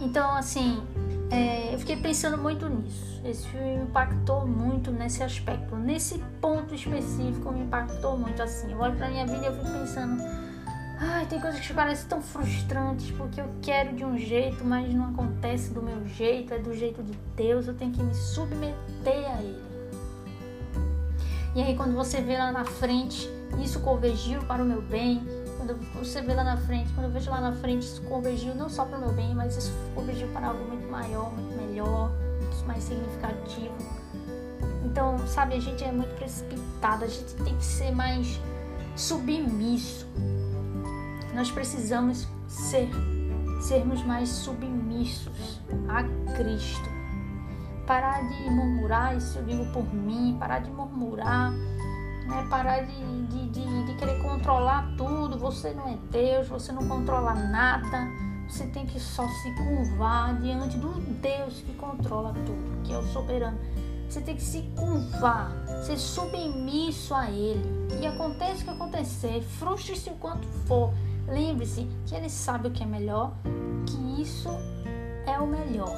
Então, 0.00 0.32
assim, 0.32 0.82
é, 1.30 1.74
eu 1.74 1.78
fiquei 1.78 1.96
pensando 1.96 2.36
muito 2.36 2.68
nisso. 2.68 3.15
Esse 3.28 3.48
filme 3.48 3.78
me 3.78 3.82
impactou 3.82 4.46
muito 4.46 4.92
nesse 4.92 5.20
aspecto, 5.20 5.74
nesse 5.74 6.18
ponto 6.40 6.72
específico 6.72 7.50
me 7.50 7.64
impactou 7.64 8.16
muito 8.16 8.40
assim. 8.40 8.70
Eu 8.70 8.78
olho 8.78 8.96
pra 8.96 9.08
minha 9.08 9.26
vida 9.26 9.42
e 9.42 9.46
eu 9.46 9.52
fico 9.52 9.72
pensando, 9.72 10.22
ai, 11.00 11.26
tem 11.26 11.40
coisas 11.40 11.60
que 11.60 11.74
parecem 11.74 12.08
tão 12.08 12.22
frustrantes 12.22 13.10
porque 13.10 13.40
eu 13.40 13.48
quero 13.60 13.96
de 13.96 14.04
um 14.04 14.16
jeito, 14.16 14.64
mas 14.64 14.94
não 14.94 15.10
acontece 15.10 15.72
do 15.72 15.82
meu 15.82 16.06
jeito, 16.06 16.54
é 16.54 16.58
do 16.58 16.72
jeito 16.72 17.02
de 17.02 17.12
Deus, 17.34 17.66
eu 17.66 17.74
tenho 17.74 17.90
que 17.90 18.00
me 18.00 18.14
submeter 18.14 19.28
a 19.28 19.42
Ele. 19.42 19.66
E 21.56 21.62
aí 21.62 21.76
quando 21.76 21.96
você 21.96 22.20
vê 22.20 22.38
lá 22.38 22.52
na 22.52 22.64
frente, 22.64 23.28
isso 23.60 23.80
convergiu 23.80 24.40
para 24.42 24.62
o 24.62 24.66
meu 24.66 24.82
bem, 24.82 25.20
quando 25.56 25.74
você 25.94 26.22
vê 26.22 26.32
lá 26.32 26.44
na 26.44 26.58
frente, 26.58 26.92
quando 26.92 27.06
eu 27.06 27.12
vejo 27.12 27.28
lá 27.28 27.40
na 27.40 27.52
frente, 27.52 27.82
isso 27.82 28.02
convergiu 28.02 28.54
não 28.54 28.68
só 28.68 28.84
para 28.84 28.98
o 28.98 29.00
meu 29.00 29.12
bem, 29.12 29.34
mas 29.34 29.56
isso 29.56 29.72
convergiu 29.96 30.28
para 30.28 30.48
algo 30.48 30.64
muito 30.64 30.86
maior, 30.88 31.32
muito 31.32 31.56
melhor, 31.56 32.12
mais 32.66 32.84
significativo. 32.84 33.74
Então, 34.84 35.18
sabe, 35.26 35.54
a 35.54 35.60
gente 35.60 35.82
é 35.84 35.92
muito 35.92 36.14
precipitado, 36.14 37.04
a 37.04 37.08
gente 37.08 37.34
tem 37.34 37.56
que 37.56 37.64
ser 37.64 37.90
mais 37.90 38.40
submisso. 38.94 40.06
Nós 41.34 41.50
precisamos 41.50 42.26
ser 42.48 42.88
sermos 43.60 44.02
mais 44.04 44.28
submissos 44.28 45.60
a 45.88 46.02
Cristo. 46.36 46.88
Parar 47.86 48.26
de 48.28 48.50
murmurar, 48.50 49.16
isso 49.16 49.38
eu 49.38 49.44
digo 49.44 49.66
por 49.72 49.92
mim, 49.94 50.36
parar 50.38 50.60
de 50.60 50.70
murmurar, 50.70 51.52
né? 51.52 52.46
parar 52.50 52.80
de, 52.80 53.26
de, 53.26 53.48
de, 53.48 53.86
de 53.86 53.94
querer 53.94 54.20
controlar 54.22 54.94
tudo. 54.96 55.38
Você 55.38 55.72
não 55.72 55.88
é 55.88 55.96
Deus, 56.10 56.48
você 56.48 56.72
não 56.72 56.88
controla 56.88 57.34
nada. 57.34 58.08
Você 58.48 58.66
tem 58.68 58.86
que 58.86 59.00
só 59.00 59.26
se 59.28 59.50
curvar 59.52 60.40
diante 60.40 60.76
do 60.78 60.92
Deus 61.20 61.60
que 61.60 61.74
controla 61.74 62.32
tudo, 62.32 62.82
que 62.84 62.92
é 62.92 62.98
o 62.98 63.06
soberano. 63.08 63.58
Você 64.08 64.20
tem 64.20 64.36
que 64.36 64.42
se 64.42 64.62
curvar, 64.76 65.50
ser 65.82 65.98
submisso 65.98 67.14
a 67.14 67.28
Ele. 67.30 67.64
E 68.00 68.06
aconteça 68.06 68.62
o 68.62 68.64
que 68.64 68.70
acontecer, 68.70 69.42
frustre-se 69.42 70.10
o 70.10 70.14
quanto 70.14 70.46
for, 70.66 70.92
lembre-se 71.26 71.88
que 72.06 72.14
Ele 72.14 72.30
sabe 72.30 72.68
o 72.68 72.70
que 72.70 72.84
é 72.84 72.86
melhor, 72.86 73.34
que 73.84 74.22
isso 74.22 74.48
é 75.26 75.38
o 75.40 75.46
melhor. 75.46 75.92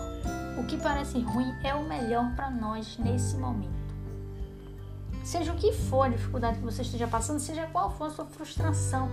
O 0.59 0.65
que 0.65 0.77
parece 0.79 1.21
ruim 1.21 1.55
é 1.63 1.75
o 1.75 1.87
melhor 1.87 2.35
para 2.35 2.51
nós 2.51 2.97
nesse 2.99 3.37
momento. 3.37 3.79
Seja 5.23 5.53
o 5.53 5.57
que 5.57 5.73
for 5.73 6.05
a 6.05 6.09
dificuldade 6.09 6.59
que 6.59 6.65
você 6.65 6.81
esteja 6.81 7.07
passando, 7.07 7.39
seja 7.39 7.67
qual 7.67 7.91
for 7.91 8.07
a 8.07 8.11
sua 8.11 8.25
frustração, 8.25 9.11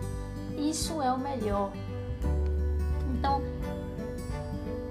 isso 0.57 1.01
é 1.01 1.11
o 1.11 1.19
melhor. 1.19 1.73
Então, 3.17 3.41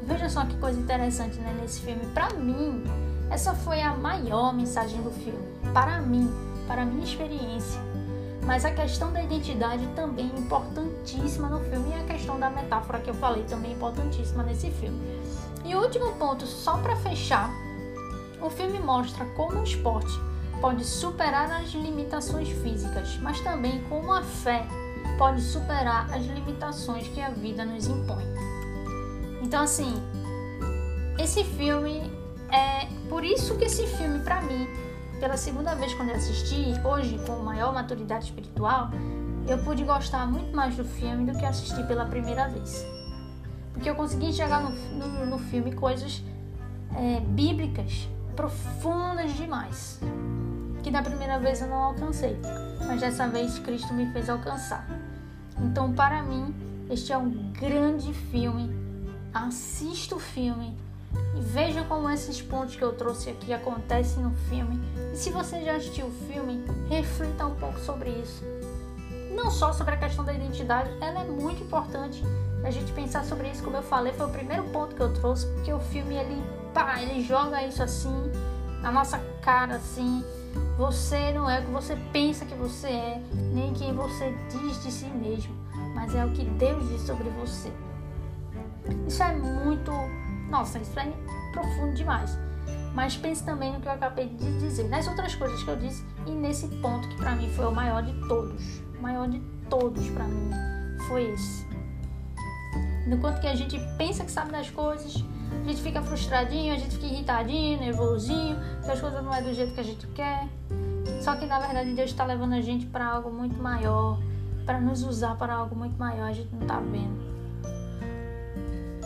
veja 0.02 0.28
só 0.28 0.44
que 0.44 0.56
coisa 0.56 0.80
interessante 0.80 1.38
né, 1.38 1.56
nesse 1.60 1.80
filme. 1.80 2.04
Para 2.06 2.30
mim, 2.34 2.84
essa 3.30 3.54
foi 3.54 3.80
a 3.80 3.94
maior 3.94 4.52
mensagem 4.54 5.00
do 5.02 5.10
filme. 5.10 5.46
Para 5.72 6.00
mim, 6.00 6.30
para 6.66 6.82
a 6.82 6.84
minha 6.84 7.04
experiência. 7.04 7.80
Mas 8.46 8.64
a 8.64 8.70
questão 8.70 9.12
da 9.12 9.22
identidade 9.22 9.86
também 9.94 10.30
é 10.34 10.38
importantíssima 10.38 11.48
no 11.48 11.60
filme 11.60 11.90
e 11.90 11.94
a 11.94 12.04
questão 12.04 12.38
da 12.38 12.50
metáfora 12.50 13.00
que 13.00 13.08
eu 13.08 13.14
falei 13.14 13.42
também 13.44 13.72
é 13.72 13.74
importantíssima 13.74 14.42
nesse 14.42 14.70
filme. 14.70 15.00
E 15.64 15.74
o 15.74 15.80
último 15.80 16.12
ponto, 16.14 16.46
só 16.46 16.76
para 16.78 16.94
fechar, 16.96 17.50
o 18.40 18.50
filme 18.50 18.78
mostra 18.78 19.24
como 19.36 19.60
o 19.60 19.64
esporte 19.64 20.12
pode 20.60 20.84
superar 20.84 21.50
as 21.50 21.70
limitações 21.70 22.48
físicas, 22.48 23.18
mas 23.22 23.40
também 23.40 23.82
como 23.88 24.12
a 24.12 24.22
fé 24.22 24.66
pode 25.16 25.40
superar 25.42 26.12
as 26.12 26.24
limitações 26.26 27.08
que 27.08 27.20
a 27.20 27.30
vida 27.30 27.64
nos 27.64 27.86
impõe. 27.86 28.24
Então, 29.42 29.62
assim, 29.62 29.94
esse 31.18 31.44
filme 31.44 32.02
é 32.50 32.86
por 33.08 33.24
isso 33.24 33.56
que 33.56 33.64
esse 33.64 33.86
filme, 33.86 34.20
para 34.20 34.40
mim, 34.42 34.66
pela 35.20 35.36
segunda 35.36 35.74
vez 35.74 35.94
quando 35.94 36.10
eu 36.10 36.16
assisti, 36.16 36.74
hoje 36.84 37.18
com 37.26 37.36
maior 37.36 37.72
maturidade 37.72 38.26
espiritual, 38.26 38.90
eu 39.46 39.58
pude 39.58 39.84
gostar 39.84 40.26
muito 40.26 40.54
mais 40.54 40.76
do 40.76 40.84
filme 40.84 41.30
do 41.30 41.38
que 41.38 41.44
assistir 41.44 41.86
pela 41.86 42.06
primeira 42.06 42.48
vez. 42.48 42.84
Porque 43.72 43.88
eu 43.88 43.94
consegui 43.94 44.26
enxergar 44.26 44.60
no, 44.60 44.70
no, 44.70 45.26
no 45.26 45.38
filme 45.38 45.72
coisas 45.72 46.22
é, 46.96 47.20
bíblicas 47.20 48.08
profundas 48.34 49.32
demais, 49.34 50.00
que 50.82 50.90
da 50.90 51.02
primeira 51.02 51.38
vez 51.38 51.60
eu 51.60 51.68
não 51.68 51.76
alcancei, 51.76 52.38
mas 52.86 53.00
dessa 53.00 53.28
vez 53.28 53.58
Cristo 53.58 53.92
me 53.92 54.10
fez 54.12 54.28
alcançar. 54.28 54.86
Então, 55.58 55.92
para 55.92 56.22
mim, 56.22 56.54
este 56.90 57.12
é 57.12 57.18
um 57.18 57.52
grande 57.52 58.12
filme. 58.12 58.74
Assista 59.32 60.14
o 60.14 60.20
filme 60.20 60.76
e 61.36 61.40
veja 61.40 61.82
como 61.84 62.08
esses 62.10 62.40
pontos 62.40 62.76
que 62.76 62.82
eu 62.82 62.92
trouxe 62.92 63.30
aqui 63.30 63.52
acontecem 63.52 64.22
no 64.22 64.32
filme. 64.48 64.80
E 65.12 65.16
se 65.16 65.30
você 65.30 65.64
já 65.64 65.76
assistiu 65.76 66.06
o 66.06 66.10
filme, 66.32 66.64
reflita 66.88 67.46
um 67.46 67.54
pouco 67.54 67.78
sobre 67.80 68.10
isso. 68.10 68.42
Não 69.34 69.50
só 69.50 69.72
sobre 69.72 69.94
a 69.94 69.96
questão 69.96 70.24
da 70.24 70.32
identidade, 70.32 70.90
ela 71.00 71.20
é 71.20 71.24
muito 71.24 71.62
importante 71.62 72.22
a 72.64 72.70
gente 72.70 72.92
pensar 72.92 73.24
sobre 73.24 73.48
isso. 73.48 73.62
Como 73.62 73.76
eu 73.76 73.82
falei, 73.82 74.12
foi 74.12 74.26
o 74.26 74.30
primeiro 74.30 74.64
ponto 74.64 74.94
que 74.94 75.02
eu 75.02 75.12
trouxe, 75.12 75.46
porque 75.46 75.72
o 75.72 75.80
filme 75.80 76.14
ele, 76.14 76.42
pá, 76.72 77.00
ele 77.02 77.22
joga 77.22 77.62
isso 77.64 77.82
assim 77.82 78.30
na 78.80 78.92
nossa 78.92 79.18
cara 79.42 79.76
assim. 79.76 80.24
Você 80.76 81.32
não 81.32 81.48
é 81.48 81.60
o 81.60 81.64
que 81.64 81.70
você 81.70 81.96
pensa 82.12 82.44
que 82.44 82.54
você 82.54 82.88
é, 82.88 83.22
nem 83.52 83.72
quem 83.74 83.94
você 83.94 84.34
diz 84.50 84.82
de 84.82 84.90
si 84.90 85.06
mesmo, 85.06 85.54
mas 85.94 86.14
é 86.14 86.24
o 86.24 86.30
que 86.30 86.44
Deus 86.44 86.88
diz 86.88 87.02
sobre 87.02 87.28
você. 87.30 87.72
Isso 89.06 89.22
é 89.22 89.34
muito 89.34 89.92
nossa, 90.50 90.78
isso 90.78 90.98
é 90.98 91.12
profundo 91.52 91.94
demais. 91.94 92.38
Mas 92.94 93.16
pense 93.16 93.44
também 93.44 93.72
no 93.72 93.80
que 93.80 93.88
eu 93.88 93.92
acabei 93.92 94.28
de 94.28 94.58
dizer, 94.58 94.88
nas 94.88 95.06
outras 95.08 95.34
coisas 95.34 95.62
que 95.62 95.68
eu 95.68 95.76
disse 95.76 96.04
e 96.26 96.30
nesse 96.30 96.68
ponto 96.76 97.08
que 97.08 97.16
para 97.16 97.34
mim 97.34 97.50
foi 97.50 97.66
o 97.66 97.72
maior 97.72 98.02
de 98.02 98.12
todos. 98.28 98.80
O 98.98 99.02
maior 99.02 99.28
de 99.28 99.40
todos 99.68 100.08
para 100.10 100.24
mim 100.24 100.50
foi 101.08 101.24
esse. 101.32 101.66
No 103.06 103.18
quanto 103.18 103.40
que 103.40 103.46
a 103.46 103.54
gente 103.54 103.78
pensa 103.98 104.24
que 104.24 104.30
sabe 104.30 104.52
das 104.52 104.70
coisas, 104.70 105.24
a 105.64 105.68
gente 105.68 105.82
fica 105.82 106.02
frustradinho, 106.02 106.74
a 106.74 106.76
gente 106.76 106.96
fica 106.96 107.06
irritadinho, 107.06 107.80
nervosinho, 107.80 108.56
que 108.84 108.90
as 108.90 109.00
coisas 109.00 109.22
não 109.22 109.34
é 109.34 109.40
do 109.40 109.54
jeito 109.54 109.72
que 109.72 109.80
a 109.80 109.84
gente 109.84 110.06
quer. 110.08 110.48
Só 111.20 111.36
que 111.36 111.46
na 111.46 111.58
verdade 111.58 111.92
Deus 111.92 112.10
está 112.10 112.24
levando 112.24 112.54
a 112.54 112.60
gente 112.60 112.86
para 112.86 113.06
algo 113.06 113.30
muito 113.30 113.60
maior, 113.62 114.18
para 114.66 114.80
nos 114.80 115.02
usar 115.02 115.36
para 115.36 115.54
algo 115.54 115.74
muito 115.74 115.98
maior, 115.98 116.28
a 116.28 116.32
gente 116.32 116.54
não 116.54 116.62
está 116.62 116.80
vendo. 116.80 117.22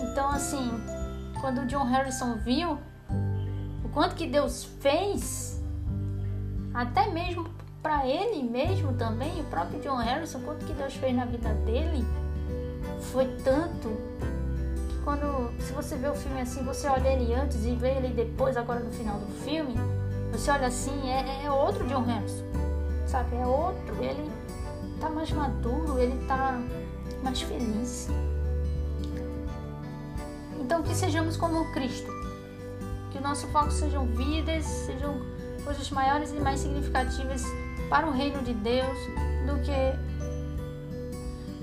Então 0.01 0.29
assim, 0.31 0.71
quando 1.41 1.63
o 1.63 1.67
John 1.67 1.85
Harrison 1.85 2.37
viu 2.39 2.79
o 3.85 3.89
quanto 3.91 4.15
que 4.15 4.27
Deus 4.27 4.65
fez, 4.81 5.63
até 6.75 7.09
mesmo 7.09 7.49
para 7.83 8.07
ele 8.07 8.43
mesmo 8.43 8.93
também, 8.95 9.41
o 9.41 9.45
próprio 9.45 9.81
John 9.81 9.97
Harrison, 9.97 10.41
quanto 10.41 10.65
que 10.67 10.73
Deus 10.73 10.95
fez 10.95 11.15
na 11.15 11.25
vida 11.25 11.55
dele, 11.65 12.05
foi 13.13 13.27
tanto 13.45 13.97
quando, 15.05 15.51
se 15.61 15.73
você 15.73 15.97
vê 15.97 16.09
o 16.09 16.15
filme 16.15 16.41
assim, 16.41 16.63
você 16.65 16.89
olha 16.89 17.09
ele 17.09 17.33
antes 17.35 17.65
e 17.65 17.75
vê 17.75 17.91
ele 17.91 18.09
depois, 18.09 18.57
agora 18.57 18.81
no 18.81 18.93
final 18.93 19.19
do 19.19 19.27
filme, 19.45 19.75
você 20.33 20.51
olha 20.51 20.67
assim, 20.67 21.11
é, 21.11 21.45
é 21.45 21.51
outro 21.51 21.87
John 21.87 22.03
Harrison, 22.03 22.45
sabe? 23.07 23.37
É 23.37 23.47
outro, 23.47 24.03
ele 24.03 24.31
tá 25.01 25.09
mais 25.09 25.31
maduro, 25.31 25.99
ele 25.99 26.19
tá 26.27 26.61
mais 27.23 27.41
feliz. 27.41 28.09
Então, 30.61 30.83
que 30.83 30.95
sejamos 30.95 31.37
como 31.37 31.73
Cristo. 31.73 32.11
Que 33.11 33.19
o 33.19 33.23
nosso 33.23 33.47
foco 33.49 33.71
sejam 33.71 34.07
vidas, 34.07 34.65
sejam 34.65 35.19
coisas 35.65 35.91
maiores 35.91 36.31
e 36.31 36.41
mais 36.41 36.61
significativas 36.61 37.43
para 37.89 38.07
o 38.07 38.11
reino 38.11 38.43
de 38.43 38.53
Deus 38.53 38.99
do 39.47 39.59
que 39.63 39.99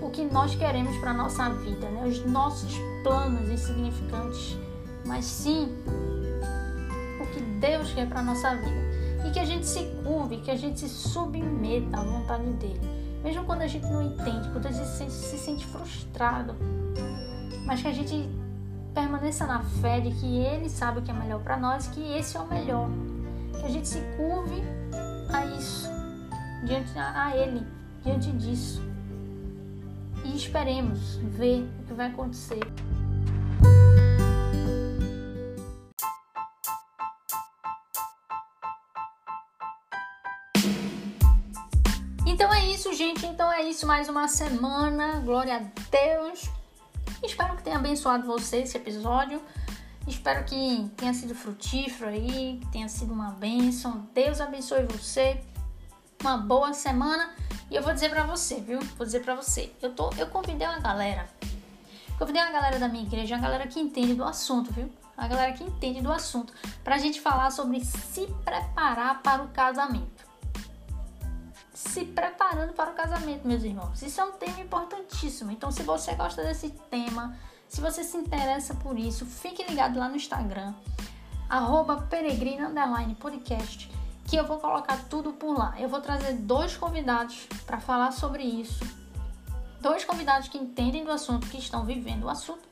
o 0.04 0.10
que 0.10 0.26
nós 0.26 0.56
queremos 0.56 0.98
para 0.98 1.14
nossa 1.14 1.50
vida, 1.50 1.88
né? 1.90 2.04
os 2.06 2.26
nossos 2.26 2.76
planos 3.06 3.48
insignificantes, 3.52 4.58
mas 5.06 5.26
sim 5.26 5.70
o 7.22 7.28
que 7.28 7.40
Deus 7.40 7.94
quer 7.94 8.10
para 8.10 8.20
a 8.20 8.24
nossa 8.24 8.56
vida. 8.56 8.96
E 9.28 9.32
que 9.32 9.40
a 9.40 9.46
gente 9.46 9.68
se 9.68 9.84
curve, 10.04 10.38
que 10.38 10.50
a 10.50 10.56
gente 10.56 10.80
se 10.80 10.90
submeta 10.90 11.98
à 11.98 12.04
vontade 12.04 12.52
dele. 12.54 12.82
Mesmo 13.24 13.46
quando 13.46 13.62
a 13.62 13.68
gente 13.68 13.86
não 13.86 14.02
entende, 14.02 14.50
quando 14.50 14.66
a 14.66 14.72
gente 14.72 14.88
se, 14.88 15.10
se 15.12 15.38
sente 15.38 15.68
frustrado, 15.68 16.56
mas 17.66 17.80
que 17.80 17.88
a 17.88 17.94
gente 17.94 18.28
permaneça 18.94 19.46
na 19.46 19.62
fé 19.62 20.00
de 20.00 20.10
que 20.12 20.40
Ele 20.40 20.68
sabe 20.68 21.00
o 21.00 21.02
que 21.04 21.12
é 21.12 21.14
melhor 21.14 21.42
para 21.42 21.58
nós, 21.58 21.88
que 21.88 22.02
esse 22.18 22.36
é 22.38 22.40
o 22.40 22.48
melhor. 22.48 22.90
Que 23.60 23.66
a 23.68 23.70
gente 23.70 23.88
se 23.88 24.00
curve 24.18 24.64
a 25.32 25.46
isso, 25.58 25.88
diante 26.66 26.98
a 26.98 27.38
Ele, 27.38 27.66
diante 28.04 28.32
disso. 28.32 28.82
E 30.24 30.36
esperemos 30.36 31.18
ver 31.18 31.70
o 31.82 31.84
que 31.84 31.94
vai 31.94 32.08
acontecer. 32.08 32.60
Mais 43.84 44.08
uma 44.08 44.28
semana. 44.28 45.20
Glória 45.20 45.58
a 45.58 45.60
Deus. 45.92 46.50
Espero 47.22 47.58
que 47.58 47.64
tenha 47.64 47.76
abençoado 47.76 48.26
você 48.26 48.58
esse 48.58 48.78
episódio. 48.78 49.42
Espero 50.08 50.46
que 50.46 50.90
tenha 50.96 51.14
sido 51.14 51.36
frutífero 51.36 52.10
aí, 52.10 52.60
que 52.62 52.68
tenha 52.72 52.88
sido 52.88 53.12
uma 53.12 53.32
bênção. 53.32 54.08
Deus 54.14 54.40
abençoe 54.40 54.84
você. 54.86 55.42
Uma 56.22 56.38
boa 56.38 56.74
semana. 56.74 57.32
E 57.70 57.76
eu 57.76 57.84
vou 57.84 57.94
dizer 57.94 58.10
pra 58.10 58.24
você, 58.24 58.62
viu? 58.62 58.80
Vou 58.98 59.06
dizer 59.06 59.22
pra 59.22 59.36
você. 59.36 59.72
Eu, 59.82 59.94
tô, 59.94 60.10
eu 60.18 60.28
convidei 60.28 60.66
uma 60.66 60.80
galera. 60.80 61.28
Convidei 62.18 62.42
uma 62.42 62.52
galera 62.52 62.80
da 62.80 62.88
minha 62.88 63.04
igreja, 63.04 63.36
uma 63.36 63.42
galera 63.42 63.68
que 63.68 63.80
entende 63.80 64.14
do 64.14 64.24
assunto, 64.24 64.72
viu? 64.72 64.90
Uma 65.18 65.28
galera 65.28 65.52
que 65.52 65.64
entende 65.64 66.02
do 66.02 66.12
assunto. 66.12 66.54
Pra 66.82 66.98
gente 66.98 67.20
falar 67.20 67.52
sobre 67.52 67.84
se 67.84 68.26
preparar 68.46 69.22
para 69.22 69.44
o 69.44 69.50
casamento 69.50 70.15
se 71.76 72.06
preparando 72.06 72.72
para 72.72 72.92
o 72.92 72.94
casamento, 72.94 73.46
meus 73.46 73.64
irmãos. 73.64 74.02
Isso 74.02 74.22
é 74.22 74.24
um 74.24 74.32
tema 74.32 74.62
importantíssimo. 74.62 75.52
Então, 75.52 75.72
se 75.72 75.84
você 75.84 76.16
gosta 76.16 76.42
desse 76.42 76.70
tema, 76.90 77.38
se 77.68 77.82
você 77.82 78.02
se 78.02 78.16
interessa 78.16 78.74
por 78.76 78.98
isso, 78.98 79.26
fique 79.26 79.62
ligado 79.64 80.00
lá 80.00 80.08
no 80.08 80.16
Instagram. 80.16 80.74
arroba 81.50 82.02
peregrina 82.10 82.70
underline 82.70 83.14
podcast, 83.16 83.92
que 84.26 84.36
eu 84.36 84.48
vou 84.48 84.58
colocar 84.58 84.98
tudo 85.10 85.34
por 85.34 85.56
lá. 85.56 85.76
Eu 85.78 85.90
vou 85.90 86.00
trazer 86.00 86.34
dois 86.34 86.78
convidados 86.78 87.46
para 87.66 87.80
falar 87.80 88.12
sobre 88.12 88.44
isso. 88.44 88.84
Dois 89.82 90.06
convidados 90.06 90.48
que 90.48 90.58
entendem 90.58 91.04
do 91.04 91.12
assunto, 91.12 91.48
que 91.48 91.58
estão 91.58 91.86
vivendo 91.86 92.24
o 92.24 92.30
assunto, 92.30 92.68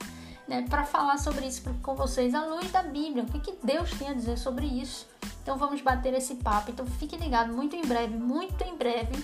né, 0.48 0.66
para 0.70 0.84
falar 0.84 1.18
sobre 1.18 1.46
isso 1.46 1.64
com 1.82 1.96
vocês 1.96 2.34
à 2.34 2.46
luz 2.46 2.72
da 2.72 2.84
Bíblia. 2.84 3.24
O 3.24 3.28
que, 3.28 3.40
que 3.40 3.66
Deus 3.66 3.92
tem 3.92 4.10
a 4.10 4.14
dizer 4.14 4.38
sobre 4.38 4.66
isso? 4.66 5.08
Então 5.42 5.58
vamos 5.58 5.82
bater 5.82 6.14
esse 6.14 6.36
papo. 6.36 6.72
Então 6.72 6.86
fique 6.86 7.16
ligado, 7.18 7.54
muito 7.54 7.76
em 7.76 7.82
breve, 7.82 8.16
muito 8.16 8.64
em 8.64 8.76
breve. 8.76 9.24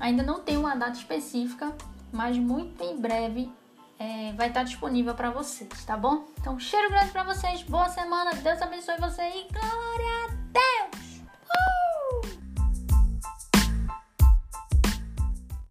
Ainda 0.00 0.22
não 0.22 0.40
tem 0.40 0.56
uma 0.56 0.74
data 0.74 0.96
específica, 0.96 1.74
mas 2.12 2.38
muito 2.38 2.82
em 2.82 2.96
breve 2.96 3.50
é, 3.98 4.32
vai 4.32 4.48
estar 4.48 4.62
disponível 4.62 5.14
para 5.14 5.30
vocês, 5.30 5.84
tá 5.84 5.96
bom? 5.96 6.24
Então, 6.40 6.58
cheiro 6.58 6.88
grande 6.88 7.10
para 7.10 7.24
vocês, 7.24 7.62
boa 7.64 7.88
semana, 7.88 8.32
Deus 8.34 8.62
abençoe 8.62 8.96
você 8.98 9.22
e 9.22 9.48
glória! 9.52 10.97